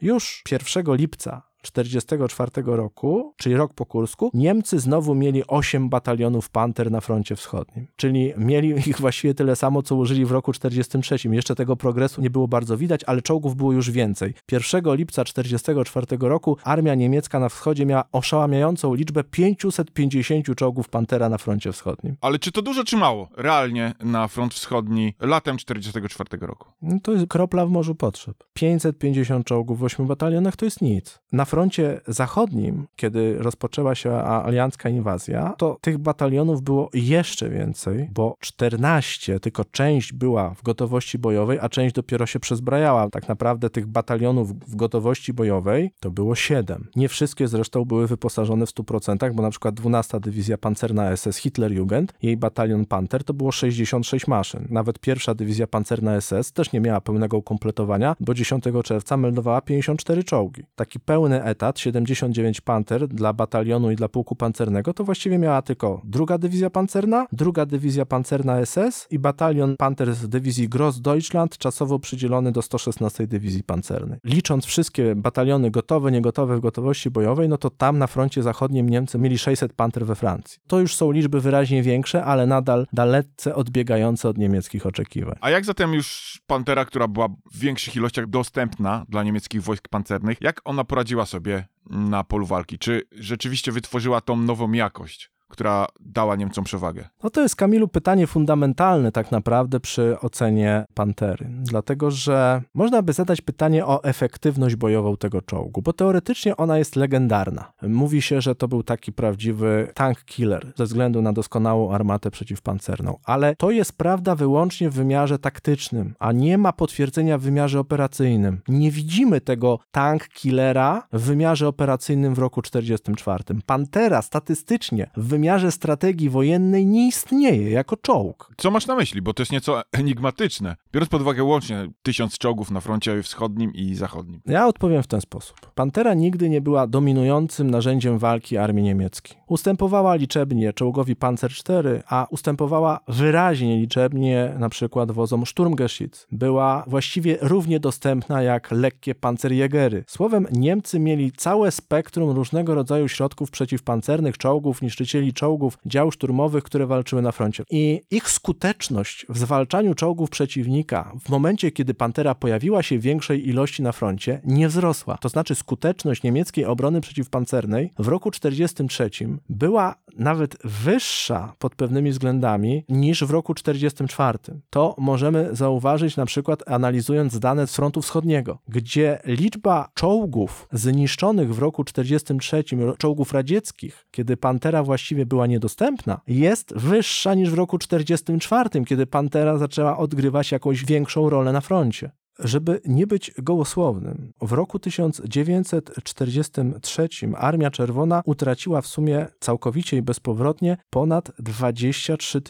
Już 0.00 0.42
1 0.50 0.96
lipca 0.96 1.53
1944 1.70 2.76
roku, 2.76 3.34
czyli 3.36 3.56
rok 3.56 3.74
po 3.74 3.86
Kursku, 3.86 4.30
Niemcy 4.34 4.78
znowu 4.78 5.14
mieli 5.14 5.46
8 5.46 5.88
batalionów 5.88 6.50
Panter 6.50 6.90
na 6.90 7.00
froncie 7.00 7.36
wschodnim. 7.36 7.86
Czyli 7.96 8.32
mieli 8.36 8.68
ich 8.90 9.00
właściwie 9.00 9.34
tyle 9.34 9.56
samo, 9.56 9.82
co 9.82 9.96
użyli 9.96 10.24
w 10.24 10.32
roku 10.32 10.52
1943. 10.52 11.34
Jeszcze 11.34 11.54
tego 11.54 11.76
progresu 11.76 12.20
nie 12.22 12.30
było 12.30 12.48
bardzo 12.48 12.76
widać, 12.76 13.04
ale 13.04 13.22
czołgów 13.22 13.56
było 13.56 13.72
już 13.72 13.90
więcej. 13.90 14.34
1 14.52 14.94
lipca 14.94 15.24
1944 15.24 16.28
roku 16.28 16.56
armia 16.64 16.94
niemiecka 16.94 17.38
na 17.38 17.48
wschodzie 17.48 17.86
miała 17.86 18.04
oszałamiającą 18.12 18.94
liczbę 18.94 19.24
550 19.24 20.56
czołgów 20.56 20.88
Pantera 20.88 21.28
na 21.28 21.38
froncie 21.38 21.72
wschodnim. 21.72 22.16
Ale 22.20 22.38
czy 22.38 22.52
to 22.52 22.62
dużo, 22.62 22.84
czy 22.84 22.96
mało? 22.96 23.28
Realnie 23.36 23.94
na 24.00 24.28
front 24.28 24.54
wschodni 24.54 25.14
latem 25.20 25.56
44 25.56 26.46
roku. 26.46 26.68
No 26.82 26.98
to 27.02 27.12
jest 27.12 27.26
kropla 27.26 27.66
w 27.66 27.70
morzu 27.70 27.94
potrzeb. 27.94 28.44
550 28.54 29.46
czołgów 29.46 29.78
w 29.78 29.84
8 29.84 30.06
batalionach 30.06 30.56
to 30.56 30.64
jest 30.64 30.82
nic. 30.82 31.18
Na 31.32 31.44
froncie 31.44 32.00
zachodnim, 32.06 32.86
kiedy 32.96 33.38
rozpoczęła 33.38 33.94
się 33.94 34.12
aliancka 34.14 34.88
inwazja, 34.88 35.54
to 35.58 35.78
tych 35.80 35.98
batalionów 35.98 36.62
było 36.62 36.90
jeszcze 36.94 37.50
więcej, 37.50 38.08
bo 38.12 38.36
14, 38.40 39.40
tylko 39.40 39.64
część 39.64 40.12
była 40.12 40.54
w 40.54 40.62
gotowości 40.62 41.18
bojowej, 41.18 41.58
a 41.60 41.68
część 41.68 41.94
dopiero 41.94 42.26
się 42.26 42.40
przezbrajała. 42.40 43.10
Tak 43.10 43.28
naprawdę 43.28 43.70
tych 43.70 43.86
batalionów 43.86 44.52
w 44.68 44.76
gotowości 44.76 45.32
bojowej 45.32 45.90
to 46.00 46.10
było 46.10 46.34
7. 46.34 46.88
Nie 46.96 47.08
wszystkie 47.08 47.48
zresztą 47.48 47.84
były 47.84 48.06
wyposażone 48.06 48.66
w 48.66 48.70
100%, 48.70 49.34
bo 49.34 49.42
na 49.42 49.50
przykład 49.50 49.74
12 49.74 50.20
Dywizja 50.20 50.58
Pancerna 50.58 51.16
SS 51.16 51.36
Hitlerjugend, 51.36 52.14
jej 52.22 52.36
batalion 52.36 52.86
Panter 52.86 53.24
to 53.24 53.34
było 53.34 53.52
66 53.52 54.26
maszyn. 54.26 54.66
Nawet 54.70 54.98
pierwsza 54.98 55.34
Dywizja 55.34 55.66
Pancerna 55.66 56.20
SS 56.20 56.52
też 56.52 56.72
nie 56.72 56.80
miała 56.80 57.00
pełnego 57.00 57.38
ukompletowania, 57.38 58.16
bo 58.20 58.34
10 58.34 58.53
czerwca 58.84 59.16
meldowała 59.16 59.60
54 59.60 60.24
czołgi. 60.24 60.62
Taki 60.76 61.00
pełny 61.00 61.44
etat, 61.44 61.78
79 61.78 62.60
Panter 62.60 63.08
dla 63.08 63.32
batalionu 63.32 63.90
i 63.90 63.96
dla 63.96 64.08
pułku 64.08 64.36
pancernego, 64.36 64.94
to 64.94 65.04
właściwie 65.04 65.38
miała 65.38 65.62
tylko 65.62 66.00
druga 66.04 66.38
dywizja 66.38 66.70
pancerna, 66.70 67.26
druga 67.32 67.66
dywizja 67.66 68.06
pancerna 68.06 68.66
SS 68.66 69.06
i 69.10 69.18
batalion 69.18 69.76
Panter 69.76 70.14
z 70.14 70.28
dywizji 70.28 70.68
Grossdeutschland, 70.68 71.58
czasowo 71.58 71.98
przydzielony 71.98 72.52
do 72.52 72.62
116 72.62 73.26
dywizji 73.26 73.62
pancernej. 73.62 74.18
Licząc 74.24 74.64
wszystkie 74.66 75.14
bataliony 75.14 75.70
gotowe, 75.70 76.12
niegotowe 76.12 76.56
w 76.56 76.60
gotowości 76.60 77.10
bojowej, 77.10 77.48
no 77.48 77.58
to 77.58 77.70
tam 77.70 77.98
na 77.98 78.06
froncie 78.06 78.42
zachodnim 78.42 78.88
Niemcy 78.88 79.18
mieli 79.18 79.38
600 79.38 79.72
Panter 79.72 80.06
we 80.06 80.14
Francji. 80.14 80.58
To 80.66 80.80
już 80.80 80.94
są 80.94 81.10
liczby 81.10 81.40
wyraźnie 81.40 81.82
większe, 81.82 82.24
ale 82.24 82.46
nadal 82.46 82.86
dalece 82.92 83.54
odbiegające 83.54 84.28
od 84.28 84.38
niemieckich 84.38 84.86
oczekiwań. 84.86 85.36
A 85.40 85.50
jak 85.50 85.64
zatem 85.64 85.94
już 85.94 86.38
Pantera, 86.46 86.84
która 86.84 87.08
była 87.08 87.28
w 87.28 87.58
większych 87.58 87.96
ilościach 87.96 88.26
dostępna 88.34 89.06
dla 89.08 89.22
niemieckich 89.22 89.62
wojsk 89.62 89.88
pancernych, 89.88 90.40
jak 90.40 90.60
ona 90.64 90.84
poradziła 90.84 91.26
sobie 91.26 91.66
na 91.86 92.24
polu 92.24 92.46
walki? 92.46 92.78
Czy 92.78 93.02
rzeczywiście 93.12 93.72
wytworzyła 93.72 94.20
tą 94.20 94.36
nową 94.36 94.72
jakość? 94.72 95.33
Która 95.54 95.86
dała 96.00 96.36
Niemcom 96.36 96.64
przewagę? 96.64 97.08
No 97.22 97.30
to 97.30 97.40
jest, 97.40 97.56
Kamilu, 97.56 97.88
pytanie 97.88 98.26
fundamentalne 98.26 99.12
tak 99.12 99.30
naprawdę 99.30 99.80
przy 99.80 100.16
ocenie 100.20 100.84
Pantery. 100.94 101.46
Dlatego, 101.50 102.10
że 102.10 102.62
można 102.74 103.02
by 103.02 103.12
zadać 103.12 103.40
pytanie 103.40 103.86
o 103.86 104.04
efektywność 104.04 104.76
bojową 104.76 105.16
tego 105.16 105.42
czołgu, 105.42 105.82
bo 105.82 105.92
teoretycznie 105.92 106.56
ona 106.56 106.78
jest 106.78 106.96
legendarna. 106.96 107.72
Mówi 107.82 108.22
się, 108.22 108.40
że 108.40 108.54
to 108.54 108.68
był 108.68 108.82
taki 108.82 109.12
prawdziwy 109.12 109.88
tank 109.94 110.24
killer 110.24 110.72
ze 110.76 110.84
względu 110.84 111.22
na 111.22 111.32
doskonałą 111.32 111.92
armatę 111.92 112.30
przeciwpancerną, 112.30 113.18
ale 113.24 113.56
to 113.56 113.70
jest 113.70 113.98
prawda 113.98 114.34
wyłącznie 114.34 114.90
w 114.90 114.94
wymiarze 114.94 115.38
taktycznym, 115.38 116.14
a 116.18 116.32
nie 116.32 116.58
ma 116.58 116.72
potwierdzenia 116.72 117.38
w 117.38 117.42
wymiarze 117.42 117.80
operacyjnym. 117.80 118.60
Nie 118.68 118.90
widzimy 118.90 119.40
tego 119.40 119.78
tank 119.90 120.28
killera 120.28 121.02
w 121.12 121.20
wymiarze 121.20 121.68
operacyjnym 121.68 122.34
w 122.34 122.38
roku 122.38 122.62
1944. 122.62 123.62
Pantera 123.66 124.22
statystycznie 124.22 125.10
w 125.16 125.28
wymiarze 125.28 125.43
strategii 125.70 126.30
wojennej 126.30 126.86
nie 126.86 127.08
istnieje 127.08 127.70
jako 127.70 127.96
czołg. 127.96 128.50
Co 128.56 128.70
masz 128.70 128.86
na 128.86 128.94
myśli? 128.94 129.22
Bo 129.22 129.34
to 129.34 129.42
jest 129.42 129.52
nieco 129.52 129.82
enigmatyczne. 129.92 130.76
Biorąc 130.92 131.10
pod 131.10 131.22
uwagę 131.22 131.44
łącznie 131.44 131.88
tysiąc 132.02 132.38
czołgów 132.38 132.70
na 132.70 132.80
froncie 132.80 133.22
wschodnim 133.22 133.74
i 133.74 133.94
zachodnim. 133.94 134.40
Ja 134.46 134.66
odpowiem 134.66 135.02
w 135.02 135.06
ten 135.06 135.20
sposób. 135.20 135.56
Pantera 135.74 136.14
nigdy 136.14 136.48
nie 136.48 136.60
była 136.60 136.86
dominującym 136.86 137.70
narzędziem 137.70 138.18
walki 138.18 138.56
armii 138.56 138.84
niemieckiej. 138.84 139.36
Ustępowała 139.46 140.14
liczebnie 140.14 140.72
czołgowi 140.72 141.16
Panzer 141.16 141.50
IV, 141.50 142.02
a 142.08 142.26
ustępowała 142.30 143.00
wyraźnie 143.08 143.76
liczebnie 143.76 144.54
na 144.58 144.68
przykład 144.68 145.12
wozom 145.12 145.44
Sturmgeschütz. 145.44 146.26
Była 146.32 146.84
właściwie 146.86 147.38
równie 147.40 147.80
dostępna 147.80 148.42
jak 148.42 148.70
lekkie 148.70 149.14
pancerjägery. 149.14 150.02
Słowem, 150.06 150.46
Niemcy 150.52 150.98
mieli 150.98 151.32
całe 151.32 151.70
spektrum 151.70 152.30
różnego 152.30 152.74
rodzaju 152.74 153.08
środków 153.08 153.50
przeciwpancernych, 153.50 154.38
czołgów, 154.38 154.82
niszczycieli 154.82 155.32
czołgów, 155.34 155.78
dział 155.86 156.10
szturmowych, 156.10 156.64
które 156.64 156.86
walczyły 156.86 157.22
na 157.22 157.32
froncie. 157.32 157.64
I 157.70 158.00
ich 158.10 158.30
skuteczność 158.30 159.26
w 159.28 159.38
zwalczaniu 159.38 159.94
czołgów 159.94 160.30
przeciwnika 160.30 161.12
w 161.24 161.28
momencie, 161.28 161.72
kiedy 161.72 161.94
Pantera 161.94 162.34
pojawiła 162.34 162.82
się 162.82 162.98
w 162.98 163.02
większej 163.02 163.48
ilości 163.48 163.82
na 163.82 163.92
froncie, 163.92 164.40
nie 164.44 164.68
wzrosła. 164.68 165.18
To 165.18 165.28
znaczy 165.28 165.54
skuteczność 165.54 166.22
niemieckiej 166.22 166.64
obrony 166.64 167.00
przeciwpancernej 167.00 167.90
w 167.98 168.08
roku 168.08 168.30
1943 168.30 169.38
była 169.48 169.94
nawet 170.16 170.56
wyższa 170.64 171.54
pod 171.58 171.74
pewnymi 171.74 172.10
względami 172.10 172.84
niż 172.88 173.24
w 173.24 173.30
roku 173.30 173.54
1944. 173.54 174.60
To 174.70 174.94
możemy 174.98 175.48
zauważyć 175.52 176.16
na 176.16 176.26
przykład 176.26 176.62
analizując 176.68 177.38
dane 177.38 177.66
z 177.66 177.76
frontu 177.76 178.02
wschodniego, 178.02 178.58
gdzie 178.68 179.18
liczba 179.24 179.88
czołgów 179.94 180.68
zniszczonych 180.72 181.54
w 181.54 181.58
roku 181.58 181.84
1943, 181.84 182.96
czołgów 182.98 183.32
radzieckich, 183.32 184.06
kiedy 184.10 184.36
Pantera 184.36 184.82
właściwie 184.82 185.13
była 185.26 185.46
niedostępna, 185.46 186.20
jest 186.26 186.74
wyższa 186.76 187.34
niż 187.34 187.50
w 187.50 187.54
roku 187.54 187.78
1944, 187.78 188.84
kiedy 188.84 189.06
Pantera 189.06 189.58
zaczęła 189.58 189.96
odgrywać 189.96 190.52
jakąś 190.52 190.84
większą 190.84 191.30
rolę 191.30 191.52
na 191.52 191.60
froncie. 191.60 192.10
Żeby 192.38 192.80
nie 192.84 193.06
być 193.06 193.32
gołosłownym, 193.38 194.32
w 194.40 194.52
roku 194.52 194.78
1943 194.78 197.08
Armia 197.36 197.70
Czerwona 197.70 198.22
utraciła 198.24 198.80
w 198.80 198.86
sumie 198.86 199.26
całkowicie 199.40 199.96
i 199.96 200.02
bezpowrotnie 200.02 200.76
ponad 200.90 201.32
23 201.38 202.42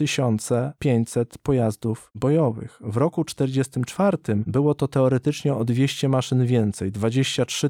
500 0.79 1.37
pojazdów 1.37 2.11
bojowych. 2.15 2.79
W 2.83 2.97
roku 2.97 3.25
1944 3.25 4.43
było 4.47 4.75
to 4.75 4.87
teoretycznie 4.87 5.53
o 5.53 5.65
200 5.65 6.09
maszyn 6.09 6.45
więcej, 6.45 6.91
23 6.91 7.69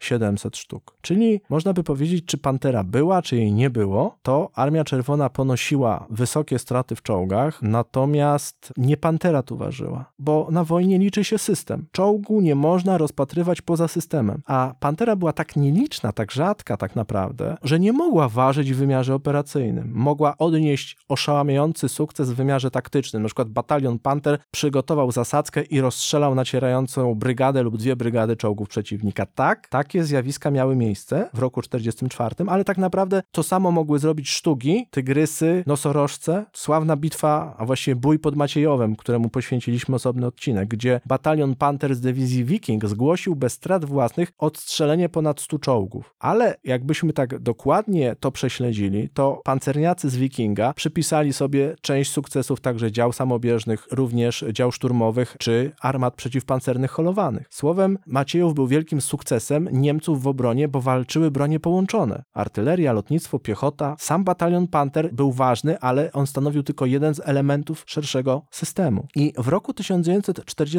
700 0.00 0.56
sztuk. 0.56 0.96
Czyli 1.00 1.40
można 1.50 1.72
by 1.72 1.82
powiedzieć, 1.82 2.24
czy 2.24 2.38
Pantera 2.38 2.84
była, 2.84 3.22
czy 3.22 3.36
jej 3.36 3.52
nie 3.52 3.70
było, 3.70 4.18
to 4.22 4.50
Armia 4.54 4.84
Czerwona 4.84 5.30
ponosiła 5.30 6.06
wysokie 6.10 6.58
straty 6.58 6.96
w 6.96 7.02
czołgach, 7.02 7.62
natomiast 7.62 8.72
nie 8.76 8.96
Pantera 8.96 9.42
tu 9.42 9.56
ważyła, 9.56 10.12
bo 10.18 10.48
na 10.50 10.64
wojnie 10.64 10.98
liczy 10.98 11.24
się 11.24 11.31
system. 11.38 11.86
Czołgu 11.92 12.40
nie 12.40 12.54
można 12.54 12.98
rozpatrywać 12.98 13.62
poza 13.62 13.88
systemem, 13.88 14.42
a 14.46 14.74
Pantera 14.80 15.16
była 15.16 15.32
tak 15.32 15.56
nieliczna, 15.56 16.12
tak 16.12 16.32
rzadka 16.32 16.76
tak 16.76 16.96
naprawdę, 16.96 17.56
że 17.62 17.80
nie 17.80 17.92
mogła 17.92 18.28
ważyć 18.28 18.72
w 18.72 18.76
wymiarze 18.76 19.14
operacyjnym. 19.14 19.90
Mogła 19.94 20.38
odnieść 20.38 20.96
oszałamiający 21.08 21.88
sukces 21.88 22.30
w 22.30 22.34
wymiarze 22.34 22.70
taktycznym. 22.70 23.22
Na 23.22 23.28
przykład 23.28 23.48
batalion 23.48 23.98
Panter 23.98 24.38
przygotował 24.50 25.12
zasadzkę 25.12 25.62
i 25.62 25.80
rozstrzelał 25.80 26.34
nacierającą 26.34 27.14
brygadę 27.14 27.62
lub 27.62 27.76
dwie 27.76 27.96
brygady 27.96 28.36
czołgów 28.36 28.68
przeciwnika. 28.68 29.26
Tak, 29.26 29.68
takie 29.68 30.04
zjawiska 30.04 30.50
miały 30.50 30.76
miejsce 30.76 31.30
w 31.34 31.38
roku 31.38 31.62
44, 31.62 32.36
ale 32.46 32.64
tak 32.64 32.78
naprawdę 32.78 33.22
to 33.30 33.42
samo 33.42 33.70
mogły 33.70 33.98
zrobić 33.98 34.30
sztuki, 34.30 34.86
tygrysy, 34.90 35.64
nosorożce. 35.66 36.44
Sławna 36.52 36.96
bitwa, 36.96 37.54
a 37.58 37.64
właściwie 37.66 37.96
bój 37.96 38.18
pod 38.18 38.36
Maciejowem, 38.36 38.96
któremu 38.96 39.28
poświęciliśmy 39.28 39.94
osobny 39.94 40.26
odcinek, 40.26 40.68
gdzie 40.68 41.00
batalion 41.22 41.54
Panter 41.56 41.94
z 41.94 42.00
dywizji 42.00 42.44
Viking 42.44 42.86
zgłosił 42.86 43.36
bez 43.36 43.52
strat 43.52 43.84
własnych 43.84 44.32
odstrzelenie 44.38 45.08
ponad 45.08 45.40
100 45.40 45.58
czołgów. 45.58 46.14
Ale 46.18 46.56
jakbyśmy 46.64 47.12
tak 47.12 47.38
dokładnie 47.38 48.16
to 48.20 48.32
prześledzili, 48.32 49.08
to 49.08 49.40
pancerniacy 49.44 50.10
z 50.10 50.16
Wikinga 50.16 50.72
przypisali 50.72 51.32
sobie 51.32 51.74
część 51.80 52.10
sukcesów 52.10 52.60
także 52.60 52.92
dział 52.92 53.12
samobieżnych, 53.12 53.86
również 53.90 54.44
dział 54.52 54.72
szturmowych 54.72 55.36
czy 55.38 55.72
armat 55.80 56.14
przeciwpancernych 56.14 56.90
holowanych. 56.90 57.46
Słowem, 57.50 57.98
Maciejów 58.06 58.54
był 58.54 58.66
wielkim 58.66 59.00
sukcesem 59.00 59.68
Niemców 59.72 60.22
w 60.22 60.26
obronie, 60.26 60.68
bo 60.68 60.80
walczyły 60.80 61.30
bronie 61.30 61.60
połączone. 61.60 62.22
Artyleria, 62.34 62.92
lotnictwo, 62.92 63.38
piechota. 63.38 63.96
Sam 63.98 64.24
batalion 64.24 64.66
Panter 64.66 65.14
był 65.14 65.32
ważny, 65.32 65.78
ale 65.78 66.12
on 66.12 66.26
stanowił 66.26 66.62
tylko 66.62 66.86
jeden 66.86 67.14
z 67.14 67.20
elementów 67.24 67.84
szerszego 67.86 68.42
systemu. 68.50 69.06
I 69.16 69.32
w 69.38 69.48
roku 69.48 69.74
1944 69.74 70.70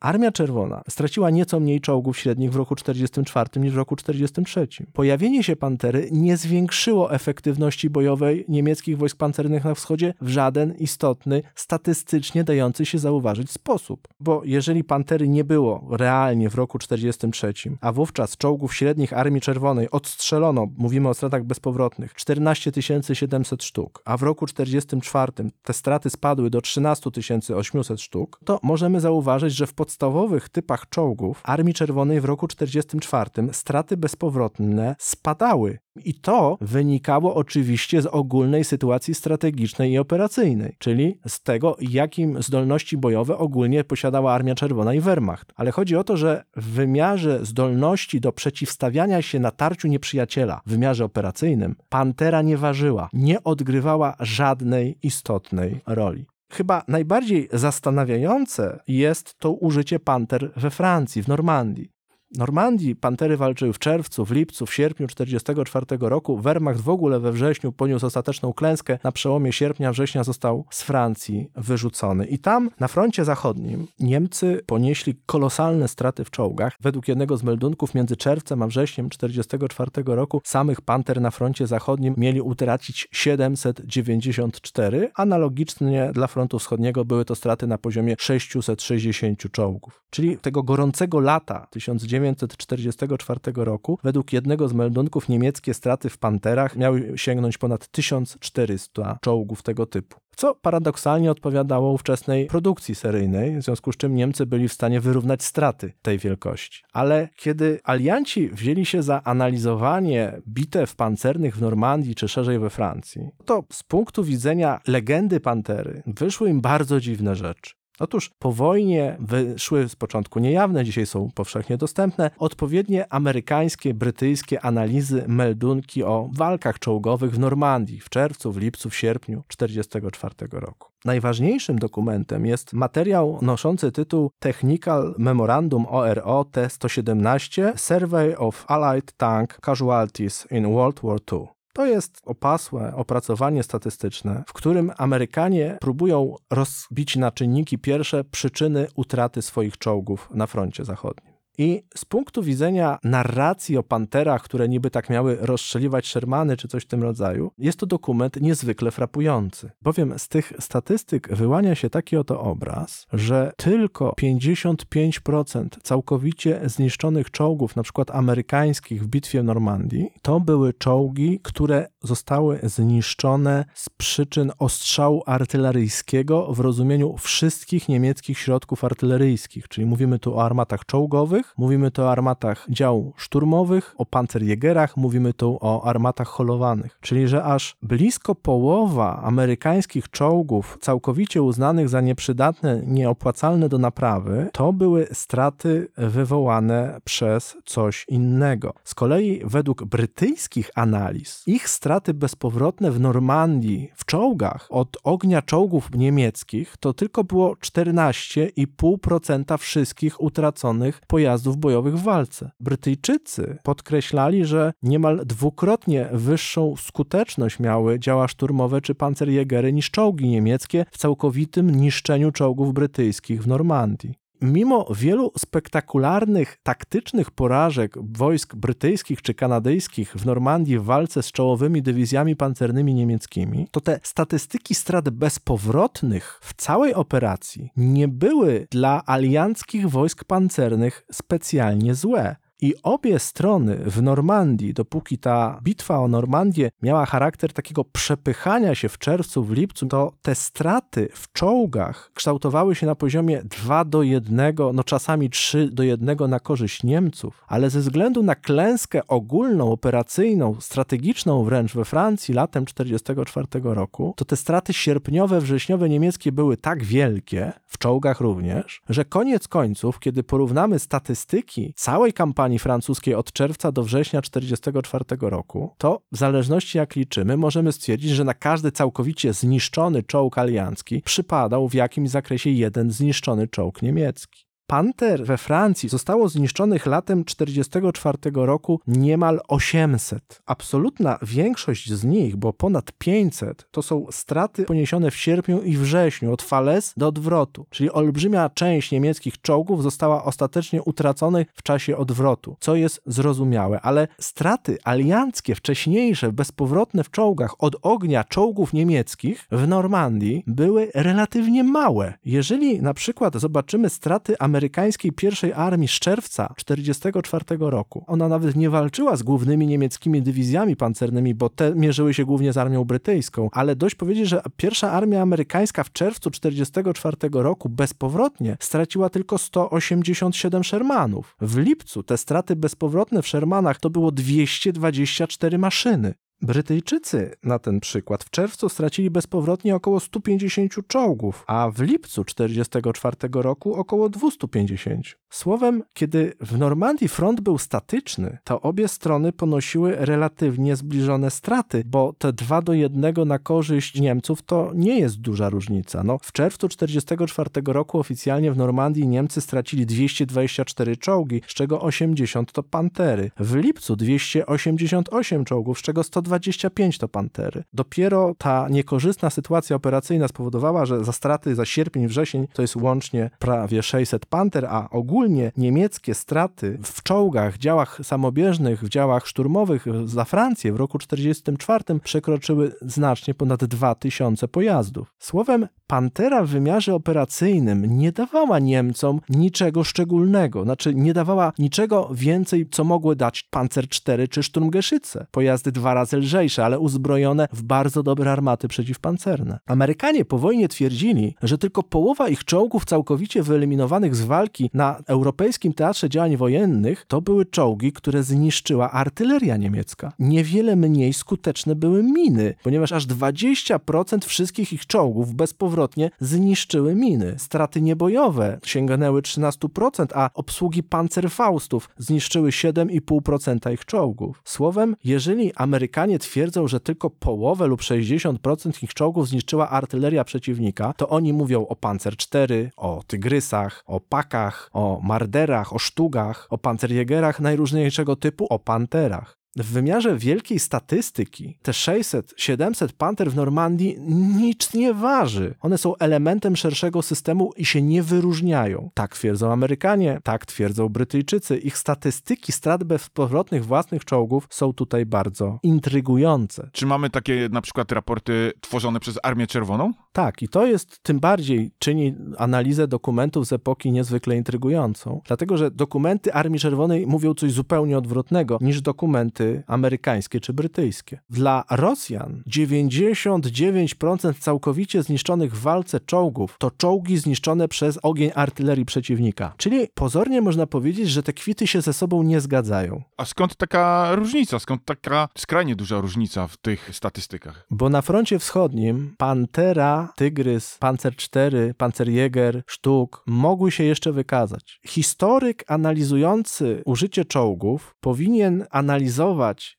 Armia 0.00 0.32
Czerwona 0.32 0.82
straciła 0.88 1.30
nieco 1.30 1.60
mniej 1.60 1.80
czołgów 1.80 2.18
średnich 2.18 2.52
w 2.52 2.56
roku 2.56 2.76
1944 2.76 3.64
niż 3.64 3.74
w 3.74 3.76
roku 3.76 3.96
1943. 3.96 4.86
Pojawienie 4.92 5.42
się 5.42 5.56
Pantery 5.56 6.08
nie 6.12 6.36
zwiększyło 6.36 7.12
efektywności 7.12 7.90
bojowej 7.90 8.44
niemieckich 8.48 8.98
wojsk 8.98 9.16
pancernych 9.16 9.64
na 9.64 9.74
wschodzie 9.74 10.14
w 10.20 10.28
żaden 10.28 10.74
istotny, 10.74 11.42
statystycznie 11.54 12.44
dający 12.44 12.86
się 12.86 12.98
zauważyć 12.98 13.50
sposób. 13.50 14.08
Bo 14.20 14.42
jeżeli 14.44 14.84
Pantery 14.84 15.28
nie 15.28 15.44
było 15.44 15.86
realnie 15.90 16.50
w 16.50 16.54
roku 16.54 16.78
1943, 16.78 17.78
a 17.80 17.92
wówczas 17.92 18.36
czołgów 18.36 18.74
średnich 18.74 19.12
Armii 19.12 19.40
Czerwonej 19.40 19.90
odstrzelono, 19.90 20.66
mówimy 20.76 21.08
o 21.08 21.14
stratach 21.14 21.44
bezpowrotnych, 21.44 22.14
14 22.14 22.72
700 23.12 23.62
sztuk, 23.62 24.02
a 24.04 24.16
w 24.16 24.22
roku 24.22 24.46
1944 24.46 25.50
te 25.62 25.72
straty 25.72 26.10
spadły 26.10 26.50
do 26.50 26.60
13 26.60 27.10
800 27.54 28.00
sztuk, 28.00 28.40
to 28.44 28.60
możemy 28.62 29.00
zauważyć, 29.00 29.47
że 29.54 29.66
w 29.66 29.74
podstawowych 29.74 30.48
typach 30.48 30.88
czołgów 30.88 31.40
Armii 31.44 31.74
Czerwonej 31.74 32.20
w 32.20 32.24
roku 32.24 32.48
1944 32.48 33.54
straty 33.54 33.96
bezpowrotne 33.96 34.96
spadały. 34.98 35.78
I 36.04 36.14
to 36.14 36.58
wynikało 36.60 37.34
oczywiście 37.34 38.02
z 38.02 38.06
ogólnej 38.06 38.64
sytuacji 38.64 39.14
strategicznej 39.14 39.92
i 39.92 39.98
operacyjnej, 39.98 40.76
czyli 40.78 41.18
z 41.28 41.42
tego, 41.42 41.76
jakim 41.80 42.42
zdolności 42.42 42.96
bojowe 42.96 43.38
ogólnie 43.38 43.84
posiadała 43.84 44.32
Armia 44.32 44.54
Czerwona 44.54 44.94
i 44.94 45.00
Wehrmacht. 45.00 45.52
Ale 45.56 45.70
chodzi 45.70 45.96
o 45.96 46.04
to, 46.04 46.16
że 46.16 46.44
w 46.56 46.64
wymiarze 46.64 47.46
zdolności 47.46 48.20
do 48.20 48.32
przeciwstawiania 48.32 49.22
się 49.22 49.38
natarciu 49.38 49.88
nieprzyjaciela, 49.88 50.60
w 50.66 50.70
wymiarze 50.70 51.04
operacyjnym, 51.04 51.76
Pantera 51.88 52.42
nie 52.42 52.56
ważyła, 52.56 53.08
nie 53.12 53.44
odgrywała 53.44 54.16
żadnej 54.20 54.98
istotnej 55.02 55.80
roli. 55.86 56.26
Chyba 56.52 56.82
najbardziej 56.88 57.48
zastanawiające 57.52 58.80
jest 58.88 59.38
to 59.38 59.52
użycie 59.52 59.98
panter 60.00 60.52
we 60.56 60.70
Francji, 60.70 61.22
w 61.22 61.28
Normandii. 61.28 61.97
Normandii 62.36 62.96
pantery 62.96 63.36
walczyły 63.36 63.72
w 63.72 63.78
czerwcu, 63.78 64.24
w 64.24 64.30
lipcu, 64.30 64.66
w 64.66 64.74
sierpniu 64.74 65.06
1944 65.06 66.08
roku. 66.08 66.38
Wehrmacht 66.38 66.80
w 66.80 66.88
ogóle 66.88 67.20
we 67.20 67.32
wrześniu 67.32 67.72
poniósł 67.72 68.06
ostateczną 68.06 68.52
klęskę. 68.52 68.98
Na 69.04 69.12
przełomie 69.12 69.52
sierpnia-września 69.52 70.24
został 70.24 70.64
z 70.70 70.82
Francji 70.82 71.50
wyrzucony. 71.56 72.26
I 72.26 72.38
tam, 72.38 72.70
na 72.80 72.88
froncie 72.88 73.24
zachodnim, 73.24 73.86
Niemcy 74.00 74.60
ponieśli 74.66 75.14
kolosalne 75.26 75.88
straty 75.88 76.24
w 76.24 76.30
czołgach. 76.30 76.76
Według 76.80 77.08
jednego 77.08 77.36
z 77.36 77.42
meldunków 77.42 77.94
między 77.94 78.16
czerwcem 78.16 78.62
a 78.62 78.66
wrześniem 78.66 79.10
1944 79.10 80.16
roku 80.16 80.40
samych 80.44 80.80
panter 80.80 81.20
na 81.20 81.30
froncie 81.30 81.66
zachodnim 81.66 82.14
mieli 82.16 82.40
utracić 82.40 83.08
794. 83.12 85.10
Analogicznie 85.14 86.10
dla 86.14 86.26
frontu 86.26 86.58
wschodniego 86.58 87.04
były 87.04 87.24
to 87.24 87.34
straty 87.34 87.66
na 87.66 87.78
poziomie 87.78 88.14
660 88.18 89.52
czołgów. 89.52 90.04
Czyli 90.10 90.38
tego 90.38 90.62
gorącego 90.62 91.20
lata 91.20 91.66
1900 91.70 92.17
1944 92.20 93.40
roku 93.64 93.98
według 94.02 94.32
jednego 94.32 94.68
z 94.68 94.72
meldunków 94.72 95.28
niemieckie 95.28 95.74
straty 95.74 96.10
w 96.10 96.18
Panterach 96.18 96.76
miały 96.76 97.12
sięgnąć 97.16 97.58
ponad 97.58 97.88
1400 97.88 99.18
czołgów 99.22 99.62
tego 99.62 99.86
typu 99.86 100.20
co 100.38 100.54
paradoksalnie 100.54 101.30
odpowiadało 101.30 101.92
ówczesnej 101.92 102.46
produkcji 102.46 102.94
seryjnej, 102.94 103.58
w 103.58 103.62
związku 103.62 103.92
z 103.92 103.96
czym 103.96 104.14
Niemcy 104.14 104.46
byli 104.46 104.68
w 104.68 104.72
stanie 104.72 105.00
wyrównać 105.00 105.42
straty 105.42 105.92
tej 106.02 106.18
wielkości. 106.18 106.82
Ale 106.92 107.28
kiedy 107.36 107.80
alianci 107.84 108.48
wzięli 108.48 108.86
się 108.86 109.02
za 109.02 109.22
analizowanie 109.24 110.40
bitew 110.48 110.96
pancernych 110.96 111.56
w 111.56 111.60
Normandii 111.60 112.14
czy 112.14 112.28
szerzej 112.28 112.58
we 112.58 112.70
Francji, 112.70 113.28
to 113.44 113.64
z 113.72 113.82
punktu 113.82 114.24
widzenia 114.24 114.80
legendy 114.86 115.40
Pantery 115.40 116.02
wyszły 116.06 116.50
im 116.50 116.60
bardzo 116.60 117.00
dziwne 117.00 117.36
rzeczy. 117.36 117.78
Otóż 118.00 118.30
po 118.38 118.52
wojnie 118.52 119.16
wyszły 119.20 119.88
z 119.88 119.96
początku 119.96 120.38
niejawne, 120.38 120.84
dzisiaj 120.84 121.06
są 121.06 121.30
powszechnie 121.34 121.76
dostępne, 121.76 122.30
odpowiednie 122.38 123.12
amerykańskie, 123.12 123.94
brytyjskie 123.94 124.60
analizy, 124.60 125.24
meldunki 125.28 126.02
o 126.04 126.30
walkach 126.32 126.78
czołgowych 126.78 127.30
w 127.30 127.38
Normandii 127.38 128.00
w 128.00 128.08
czerwcu, 128.08 128.52
w 128.52 128.56
lipcu, 128.56 128.90
w 128.90 128.96
sierpniu 128.96 129.42
1944 129.48 130.60
roku. 130.60 130.88
Najważniejszym 131.04 131.78
dokumentem 131.78 132.46
jest 132.46 132.72
materiał 132.72 133.38
noszący 133.42 133.92
tytuł 133.92 134.30
Technical 134.38 135.14
Memorandum 135.18 135.86
ORO 135.88 136.44
T-117 136.44 137.72
Survey 137.76 138.36
of 138.36 138.64
Allied 138.68 139.12
Tank 139.12 139.58
Casualties 139.66 140.46
in 140.50 140.72
World 140.72 141.00
War 141.02 141.18
II. 141.32 141.57
To 141.78 141.86
jest 141.86 142.22
opasłe 142.24 142.92
opracowanie 142.96 143.62
statystyczne, 143.62 144.44
w 144.46 144.52
którym 144.52 144.92
Amerykanie 144.96 145.78
próbują 145.80 146.34
rozbić 146.50 147.16
na 147.16 147.32
czynniki 147.32 147.78
pierwsze 147.78 148.24
przyczyny 148.24 148.86
utraty 148.94 149.42
swoich 149.42 149.78
czołgów 149.78 150.28
na 150.34 150.46
froncie 150.46 150.84
zachodnim. 150.84 151.27
I 151.58 151.82
z 151.96 152.04
punktu 152.04 152.42
widzenia 152.42 152.98
narracji 153.04 153.76
o 153.76 153.82
panterach, 153.82 154.42
które 154.42 154.68
niby 154.68 154.90
tak 154.90 155.10
miały 155.10 155.38
rozstrzeliwać 155.40 156.06
Shermany 156.06 156.56
czy 156.56 156.68
coś 156.68 156.82
w 156.82 156.86
tym 156.86 157.02
rodzaju, 157.02 157.50
jest 157.58 157.78
to 157.78 157.86
dokument 157.86 158.40
niezwykle 158.40 158.90
frapujący. 158.90 159.70
Bowiem 159.82 160.18
z 160.18 160.28
tych 160.28 160.52
statystyk 160.60 161.36
wyłania 161.36 161.74
się 161.74 161.90
taki 161.90 162.16
oto 162.16 162.40
obraz, 162.40 163.06
że 163.12 163.52
tylko 163.56 164.14
55% 164.20 165.68
całkowicie 165.82 166.60
zniszczonych 166.64 167.30
czołgów, 167.30 167.76
na 167.76 167.82
przykład 167.82 168.10
amerykańskich 168.10 169.02
w 169.02 169.06
bitwie 169.06 169.40
w 169.40 169.44
Normandii, 169.44 170.10
to 170.22 170.40
były 170.40 170.72
czołgi, 170.72 171.40
które 171.42 171.88
zostały 172.02 172.60
zniszczone 172.62 173.64
z 173.74 173.88
przyczyn 173.88 174.52
ostrzału 174.58 175.22
artyleryjskiego 175.26 176.52
w 176.52 176.60
rozumieniu 176.60 177.16
wszystkich 177.16 177.88
niemieckich 177.88 178.38
środków 178.38 178.84
artyleryjskich, 178.84 179.68
czyli 179.68 179.86
mówimy 179.86 180.18
tu 180.18 180.36
o 180.36 180.44
armatach 180.44 180.86
czołgowych, 180.86 181.47
mówimy 181.56 181.90
tu 181.90 182.02
o 182.02 182.10
armatach 182.10 182.66
dział 182.68 183.12
szturmowych, 183.16 183.94
o 183.98 184.06
pancerjägerach, 184.06 184.96
mówimy 184.96 185.32
tu 185.32 185.58
o 185.60 185.84
armatach 185.84 186.28
holowanych. 186.28 186.98
Czyli, 187.00 187.28
że 187.28 187.44
aż 187.44 187.76
blisko 187.82 188.34
połowa 188.34 189.22
amerykańskich 189.22 190.10
czołgów 190.10 190.78
całkowicie 190.80 191.42
uznanych 191.42 191.88
za 191.88 192.00
nieprzydatne, 192.00 192.82
nieopłacalne 192.86 193.68
do 193.68 193.78
naprawy, 193.78 194.50
to 194.52 194.72
były 194.72 195.06
straty 195.12 195.88
wywołane 195.96 197.00
przez 197.04 197.56
coś 197.64 198.04
innego. 198.08 198.74
Z 198.84 198.94
kolei 198.94 199.42
według 199.44 199.84
brytyjskich 199.84 200.70
analiz, 200.74 201.42
ich 201.46 201.68
straty 201.68 202.14
bezpowrotne 202.14 202.90
w 202.90 203.00
Normandii 203.00 203.92
w 203.94 204.04
czołgach 204.04 204.66
od 204.70 204.96
ognia 205.04 205.42
czołgów 205.42 205.90
niemieckich 205.94 206.76
to 206.80 206.92
tylko 206.92 207.24
było 207.24 207.54
14,5% 207.54 209.58
wszystkich 209.58 210.20
utraconych 210.20 211.00
pojazdów 211.06 211.37
bojowych 211.56 211.98
w 211.98 212.02
walce. 212.02 212.50
Brytyjczycy 212.60 213.58
podkreślali, 213.62 214.44
że 214.44 214.72
niemal 214.82 215.20
dwukrotnie 215.26 216.08
wyższą 216.12 216.74
skuteczność 216.76 217.58
miały 217.58 217.98
działa 217.98 218.28
szturmowe 218.28 218.80
czy 218.80 218.94
pancerjägery 218.94 219.72
niż 219.72 219.90
czołgi 219.90 220.28
niemieckie 220.28 220.84
w 220.90 220.98
całkowitym 220.98 221.70
niszczeniu 221.70 222.32
czołgów 222.32 222.74
brytyjskich 222.74 223.42
w 223.42 223.46
Normandii. 223.46 224.27
Mimo 224.42 224.86
wielu 224.94 225.32
spektakularnych, 225.38 226.56
taktycznych 226.62 227.30
porażek 227.30 227.94
wojsk 228.00 228.54
brytyjskich 228.54 229.22
czy 229.22 229.34
kanadyjskich 229.34 230.14
w 230.14 230.26
Normandii 230.26 230.78
w 230.78 230.84
walce 230.84 231.22
z 231.22 231.32
czołowymi 231.32 231.82
dywizjami 231.82 232.36
pancernymi 232.36 232.94
niemieckimi, 232.94 233.68
to 233.70 233.80
te 233.80 234.00
statystyki 234.02 234.74
strat 234.74 235.10
bezpowrotnych 235.10 236.40
w 236.42 236.54
całej 236.54 236.94
operacji 236.94 237.70
nie 237.76 238.08
były 238.08 238.66
dla 238.70 239.02
alianckich 239.06 239.88
wojsk 239.90 240.24
pancernych 240.24 241.04
specjalnie 241.12 241.94
złe. 241.94 242.36
I 242.62 242.74
obie 242.82 243.18
strony 243.18 243.76
w 243.76 244.02
Normandii, 244.02 244.74
dopóki 244.74 245.18
ta 245.18 245.60
bitwa 245.62 245.98
o 245.98 246.08
Normandię 246.08 246.70
miała 246.82 247.06
charakter 247.06 247.52
takiego 247.52 247.84
przepychania 247.84 248.74
się 248.74 248.88
w 248.88 248.98
czerwcu, 248.98 249.44
w 249.44 249.52
lipcu, 249.52 249.86
to 249.86 250.12
te 250.22 250.34
straty 250.34 251.08
w 251.12 251.32
czołgach 251.32 252.10
kształtowały 252.14 252.74
się 252.74 252.86
na 252.86 252.94
poziomie 252.94 253.42
2 253.44 253.84
do 253.84 254.02
1, 254.02 254.54
no 254.72 254.84
czasami 254.84 255.30
3 255.30 255.68
do 255.72 255.82
1 255.82 256.30
na 256.30 256.40
korzyść 256.40 256.82
Niemców, 256.82 257.44
ale 257.48 257.70
ze 257.70 257.80
względu 257.80 258.22
na 258.22 258.34
klęskę 258.34 259.06
ogólną, 259.06 259.72
operacyjną, 259.72 260.56
strategiczną 260.60 261.44
wręcz 261.44 261.74
we 261.74 261.84
Francji 261.84 262.34
latem 262.34 262.64
1944 262.66 263.74
roku, 263.74 264.14
to 264.16 264.24
te 264.24 264.36
straty 264.36 264.72
sierpniowe, 264.72 265.40
wrześniowe 265.40 265.88
niemieckie 265.88 266.32
były 266.32 266.56
tak 266.56 266.84
wielkie, 266.84 267.52
w 267.66 267.78
czołgach 267.78 268.20
również, 268.20 268.82
że 268.88 269.04
koniec 269.04 269.48
końców, 269.48 270.00
kiedy 270.00 270.22
porównamy 270.22 270.78
statystyki 270.78 271.74
całej 271.76 272.12
kampanii 272.48 272.58
francuskiej 272.58 273.14
od 273.14 273.32
czerwca 273.32 273.72
do 273.72 273.82
września 273.82 274.20
1944 274.22 275.30
roku, 275.30 275.74
to 275.78 276.00
w 276.12 276.16
zależności 276.16 276.78
jak 276.78 276.96
liczymy, 276.96 277.36
możemy 277.36 277.72
stwierdzić, 277.72 278.10
że 278.10 278.24
na 278.24 278.34
każdy 278.34 278.72
całkowicie 278.72 279.32
zniszczony 279.32 280.02
czołg 280.02 280.38
aliancki 280.38 281.02
przypadał 281.02 281.68
w 281.68 281.74
jakimś 281.74 282.10
zakresie 282.10 282.50
jeden 282.50 282.90
zniszczony 282.90 283.48
czołg 283.48 283.82
niemiecki. 283.82 284.47
Panter 284.70 285.24
we 285.24 285.38
Francji 285.38 285.88
zostało 285.88 286.28
zniszczonych 286.28 286.86
latem 286.86 287.24
1944 287.24 288.46
roku 288.46 288.80
niemal 288.86 289.40
800. 289.48 290.42
Absolutna 290.46 291.18
większość 291.22 291.92
z 291.92 292.04
nich, 292.04 292.36
bo 292.36 292.52
ponad 292.52 292.92
500, 292.98 293.68
to 293.70 293.82
są 293.82 294.06
straty 294.10 294.64
poniesione 294.64 295.10
w 295.10 295.16
sierpniu 295.16 295.62
i 295.62 295.76
wrześniu 295.76 296.32
od 296.32 296.42
Fales 296.42 296.94
do 296.96 297.06
odwrotu. 297.06 297.66
Czyli 297.70 297.90
olbrzymia 297.90 298.50
część 298.54 298.92
niemieckich 298.92 299.40
czołgów 299.40 299.82
została 299.82 300.24
ostatecznie 300.24 300.82
utraconych 300.82 301.48
w 301.54 301.62
czasie 301.62 301.96
odwrotu, 301.96 302.56
co 302.60 302.76
jest 302.76 303.02
zrozumiałe, 303.06 303.80
ale 303.80 304.08
straty 304.20 304.78
alianckie, 304.84 305.54
wcześniejsze, 305.54 306.32
bezpowrotne 306.32 307.04
w 307.04 307.10
czołgach 307.10 307.54
od 307.58 307.76
ognia 307.82 308.24
czołgów 308.24 308.72
niemieckich 308.72 309.46
w 309.50 309.68
Normandii 309.68 310.42
były 310.46 310.90
relatywnie 310.94 311.64
małe. 311.64 312.14
Jeżeli 312.24 312.82
na 312.82 312.94
przykład 312.94 313.36
zobaczymy 313.36 313.88
straty 313.88 314.38
amerykańskie, 314.38 314.57
amerykańskiej 314.58 315.12
pierwszej 315.12 315.52
armii 315.52 315.88
z 315.88 315.90
czerwca 315.90 316.54
1944 316.56 317.44
roku. 317.60 318.04
Ona 318.06 318.28
nawet 318.28 318.56
nie 318.56 318.70
walczyła 318.70 319.16
z 319.16 319.22
głównymi 319.22 319.66
niemieckimi 319.66 320.22
dywizjami 320.22 320.76
pancernymi, 320.76 321.34
bo 321.34 321.48
te 321.48 321.74
mierzyły 321.74 322.14
się 322.14 322.24
głównie 322.24 322.52
z 322.52 322.56
armią 322.56 322.84
brytyjską, 322.84 323.48
ale 323.52 323.76
dość 323.76 323.94
powiedzieć, 323.94 324.28
że 324.28 324.42
pierwsza 324.56 324.92
armia 324.92 325.22
amerykańska 325.22 325.84
w 325.84 325.92
czerwcu 325.92 326.30
1944 326.30 327.42
roku 327.42 327.68
bezpowrotnie 327.68 328.56
straciła 328.60 329.10
tylko 329.10 329.38
187 329.38 330.64
Shermanów. 330.64 331.36
W 331.40 331.58
lipcu 331.58 332.02
te 332.02 332.18
straty 332.18 332.56
bezpowrotne 332.56 333.22
w 333.22 333.28
Shermanach 333.28 333.80
to 333.80 333.90
było 333.90 334.12
224 334.12 335.58
maszyny. 335.58 336.14
Brytyjczycy 336.42 337.34
na 337.42 337.58
ten 337.58 337.80
przykład 337.80 338.24
w 338.24 338.30
czerwcu 338.30 338.68
stracili 338.68 339.10
bezpowrotnie 339.10 339.74
około 339.74 340.00
150 340.00 340.72
czołgów, 340.88 341.44
a 341.46 341.70
w 341.70 341.80
lipcu 341.80 342.24
1944 342.24 343.42
roku 343.42 343.74
około 343.74 344.08
250. 344.08 345.06
Słowem, 345.30 345.82
kiedy 345.92 346.32
w 346.40 346.58
Normandii 346.58 347.08
front 347.08 347.40
był 347.40 347.58
statyczny, 347.58 348.38
to 348.44 348.60
obie 348.60 348.88
strony 348.88 349.32
ponosiły 349.32 349.96
relatywnie 349.96 350.76
zbliżone 350.76 351.30
straty, 351.30 351.82
bo 351.86 352.14
te 352.18 352.32
2 352.32 352.62
do 352.62 352.72
1 352.72 353.28
na 353.28 353.38
korzyść 353.38 354.00
Niemców 354.00 354.42
to 354.42 354.72
nie 354.74 354.98
jest 355.00 355.20
duża 355.20 355.50
różnica. 355.50 356.02
No, 356.04 356.18
w 356.22 356.32
czerwcu 356.32 356.68
1944 356.68 357.72
roku 357.72 357.98
oficjalnie 357.98 358.52
w 358.52 358.56
Normandii 358.56 359.08
Niemcy 359.08 359.40
stracili 359.40 359.86
224 359.86 360.96
czołgi, 360.96 361.42
z 361.46 361.54
czego 361.54 361.80
80 361.80 362.52
to 362.52 362.62
pantery. 362.62 363.30
W 363.40 363.54
lipcu 363.54 363.96
288 363.96 365.44
czołgów, 365.44 365.78
z 365.78 365.82
czego 365.82 366.04
125 366.28 366.98
to 366.98 367.08
pantery. 367.08 367.64
Dopiero 367.72 368.34
ta 368.38 368.68
niekorzystna 368.70 369.30
sytuacja 369.30 369.76
operacyjna 369.76 370.28
spowodowała, 370.28 370.86
że 370.86 371.04
za 371.04 371.12
straty 371.12 371.54
za 371.54 371.64
sierpień, 371.64 372.06
wrzesień 372.08 372.46
to 372.52 372.62
jest 372.62 372.76
łącznie 372.76 373.30
prawie 373.38 373.82
600 373.82 374.26
panter, 374.26 374.66
a 374.66 374.90
ogólnie 374.90 375.52
niemieckie 375.56 376.14
straty 376.14 376.78
w 376.82 377.02
czołgach, 377.02 377.58
działach 377.58 378.00
samobieżnych, 378.02 378.82
w 378.82 378.88
działach 378.88 379.26
szturmowych 379.26 379.84
za 380.04 380.24
Francję 380.24 380.72
w 380.72 380.76
roku 380.76 380.98
1944 380.98 382.00
przekroczyły 382.00 382.72
znacznie 382.82 383.34
ponad 383.34 383.64
2000 383.64 384.48
pojazdów. 384.48 385.14
Słowem, 385.18 385.68
Pantera 385.88 386.42
w 386.42 386.48
wymiarze 386.48 386.94
operacyjnym 386.94 387.98
nie 387.98 388.12
dawała 388.12 388.58
Niemcom 388.58 389.20
niczego 389.28 389.84
szczególnego, 389.84 390.64
znaczy 390.64 390.94
nie 390.94 391.14
dawała 391.14 391.52
niczego 391.58 392.10
więcej, 392.12 392.68
co 392.70 392.84
mogły 392.84 393.16
dać 393.16 393.42
Panzer 393.42 393.84
IV 393.84 394.28
czy 394.28 394.40
Sturmgeschütze. 394.40 395.24
Pojazdy 395.30 395.72
dwa 395.72 395.94
razy 395.94 396.17
lżejsze, 396.18 396.64
ale 396.64 396.78
uzbrojone 396.78 397.48
w 397.52 397.62
bardzo 397.62 398.02
dobre 398.02 398.32
armaty 398.32 398.68
przeciwpancerne. 398.68 399.58
Amerykanie 399.66 400.24
po 400.24 400.38
wojnie 400.38 400.68
twierdzili, 400.68 401.34
że 401.42 401.58
tylko 401.58 401.82
połowa 401.82 402.28
ich 402.28 402.44
czołgów 402.44 402.84
całkowicie 402.84 403.42
wyeliminowanych 403.42 404.16
z 404.16 404.24
walki 404.24 404.70
na 404.74 405.00
europejskim 405.06 405.72
teatrze 405.72 406.08
działań 406.08 406.36
wojennych 406.36 407.04
to 407.08 407.20
były 407.20 407.46
czołgi, 407.46 407.92
które 407.92 408.22
zniszczyła 408.22 408.90
artyleria 408.90 409.56
niemiecka. 409.56 410.12
Niewiele 410.18 410.76
mniej 410.76 411.12
skuteczne 411.12 411.74
były 411.74 412.02
miny, 412.02 412.54
ponieważ 412.62 412.92
aż 412.92 413.06
20% 413.06 414.24
wszystkich 414.24 414.72
ich 414.72 414.86
czołgów 414.86 415.34
bezpowrotnie 415.34 416.10
zniszczyły 416.20 416.94
miny. 416.94 417.34
Straty 417.38 417.80
niebojowe 417.80 418.58
sięgnęły 418.64 419.22
13%, 419.22 420.06
a 420.14 420.30
obsługi 420.34 420.82
Panzerfaustów 420.82 421.88
zniszczyły 421.98 422.50
7,5% 422.50 423.72
ich 423.72 423.84
czołgów. 423.84 424.42
Słowem, 424.44 424.96
jeżeli 425.04 425.52
Amerykanie 425.54 426.07
twierdzą, 426.18 426.68
że 426.68 426.80
tylko 426.80 427.10
połowę 427.10 427.66
lub 427.66 427.80
60% 427.80 428.84
ich 428.84 428.94
czołgów 428.94 429.28
zniszczyła 429.28 429.70
artyleria 429.70 430.24
przeciwnika, 430.24 430.92
to 430.92 431.08
oni 431.08 431.32
mówią 431.32 431.66
o 431.66 431.76
Panzer 431.76 432.14
IV, 432.14 432.70
o 432.76 433.02
Tygrysach, 433.06 433.82
o 433.86 434.00
Pakach, 434.00 434.70
o 434.72 435.00
Marderach, 435.02 435.72
o 435.72 435.78
Sztugach, 435.78 436.46
o 436.50 436.58
Panzerjägerach 436.58 437.40
najróżniejszego 437.40 438.16
typu, 438.16 438.46
o 438.50 438.58
Panterach. 438.58 439.38
W 439.58 439.72
wymiarze 439.72 440.16
wielkiej 440.16 440.58
statystyki 440.58 441.58
te 441.62 441.72
600-700 441.72 442.88
panter 442.98 443.30
w 443.30 443.36
Normandii 443.36 443.96
nic 444.38 444.74
nie 444.74 444.94
waży. 444.94 445.54
One 445.60 445.78
są 445.78 445.96
elementem 445.96 446.56
szerszego 446.56 447.02
systemu 447.02 447.52
i 447.56 447.64
się 447.64 447.82
nie 447.82 448.02
wyróżniają. 448.02 448.90
Tak 448.94 449.14
twierdzą 449.14 449.52
Amerykanie, 449.52 450.20
tak 450.24 450.46
twierdzą 450.46 450.88
Brytyjczycy. 450.88 451.58
Ich 451.58 451.78
statystyki 451.78 452.52
strat 452.52 452.84
bezpowrotnych 452.84 453.66
własnych 453.66 454.04
czołgów 454.04 454.46
są 454.50 454.72
tutaj 454.72 455.06
bardzo 455.06 455.58
intrygujące. 455.62 456.70
Czy 456.72 456.86
mamy 456.86 457.10
takie 457.10 457.48
na 457.52 457.60
przykład 457.60 457.92
raporty 457.92 458.52
tworzone 458.60 459.00
przez 459.00 459.18
Armię 459.22 459.46
Czerwoną? 459.46 459.92
Tak, 460.12 460.42
i 460.42 460.48
to 460.48 460.66
jest 460.66 461.02
tym 461.02 461.20
bardziej 461.20 461.70
czyni 461.78 462.14
analizę 462.38 462.88
dokumentów 462.88 463.46
z 463.46 463.52
epoki 463.52 463.92
niezwykle 463.92 464.36
intrygującą, 464.36 465.20
dlatego 465.26 465.56
że 465.56 465.70
dokumenty 465.70 466.32
Armii 466.32 466.60
Czerwonej 466.60 467.06
mówią 467.06 467.34
coś 467.34 467.52
zupełnie 467.52 467.98
odwrotnego 467.98 468.58
niż 468.60 468.82
dokumenty 468.82 469.47
amerykańskie 469.66 470.40
czy 470.40 470.52
brytyjskie. 470.52 471.20
Dla 471.30 471.64
Rosjan 471.70 472.42
99% 472.46 474.34
całkowicie 474.38 475.02
zniszczonych 475.02 475.52
w 475.52 475.60
walce 475.60 476.00
czołgów 476.00 476.56
to 476.58 476.70
czołgi 476.70 477.18
zniszczone 477.18 477.68
przez 477.68 477.98
ogień 478.02 478.30
artylerii 478.34 478.84
przeciwnika. 478.84 479.54
Czyli 479.56 479.86
pozornie 479.94 480.40
można 480.40 480.66
powiedzieć, 480.66 481.10
że 481.10 481.22
te 481.22 481.32
kwity 481.32 481.66
się 481.66 481.80
ze 481.80 481.92
sobą 481.92 482.22
nie 482.22 482.40
zgadzają. 482.40 483.02
A 483.16 483.24
skąd 483.24 483.56
taka 483.56 484.14
różnica? 484.14 484.58
Skąd 484.58 484.84
taka 484.84 485.28
skrajnie 485.38 485.76
duża 485.76 486.00
różnica 486.00 486.48
w 486.48 486.56
tych 486.56 486.90
statystykach? 486.92 487.66
Bo 487.70 487.88
na 487.88 488.02
froncie 488.02 488.38
wschodnim 488.38 489.14
Pantera, 489.18 490.12
Tygrys, 490.16 490.78
Panzer 490.78 491.12
IV, 491.12 491.74
Panzerjäger, 491.74 492.62
Sztuk 492.66 493.22
mogły 493.26 493.70
się 493.70 493.84
jeszcze 493.84 494.12
wykazać. 494.12 494.80
Historyk 494.86 495.64
analizujący 495.66 496.82
użycie 496.84 497.24
czołgów 497.24 497.96
powinien 498.00 498.66
analizować 498.70 499.27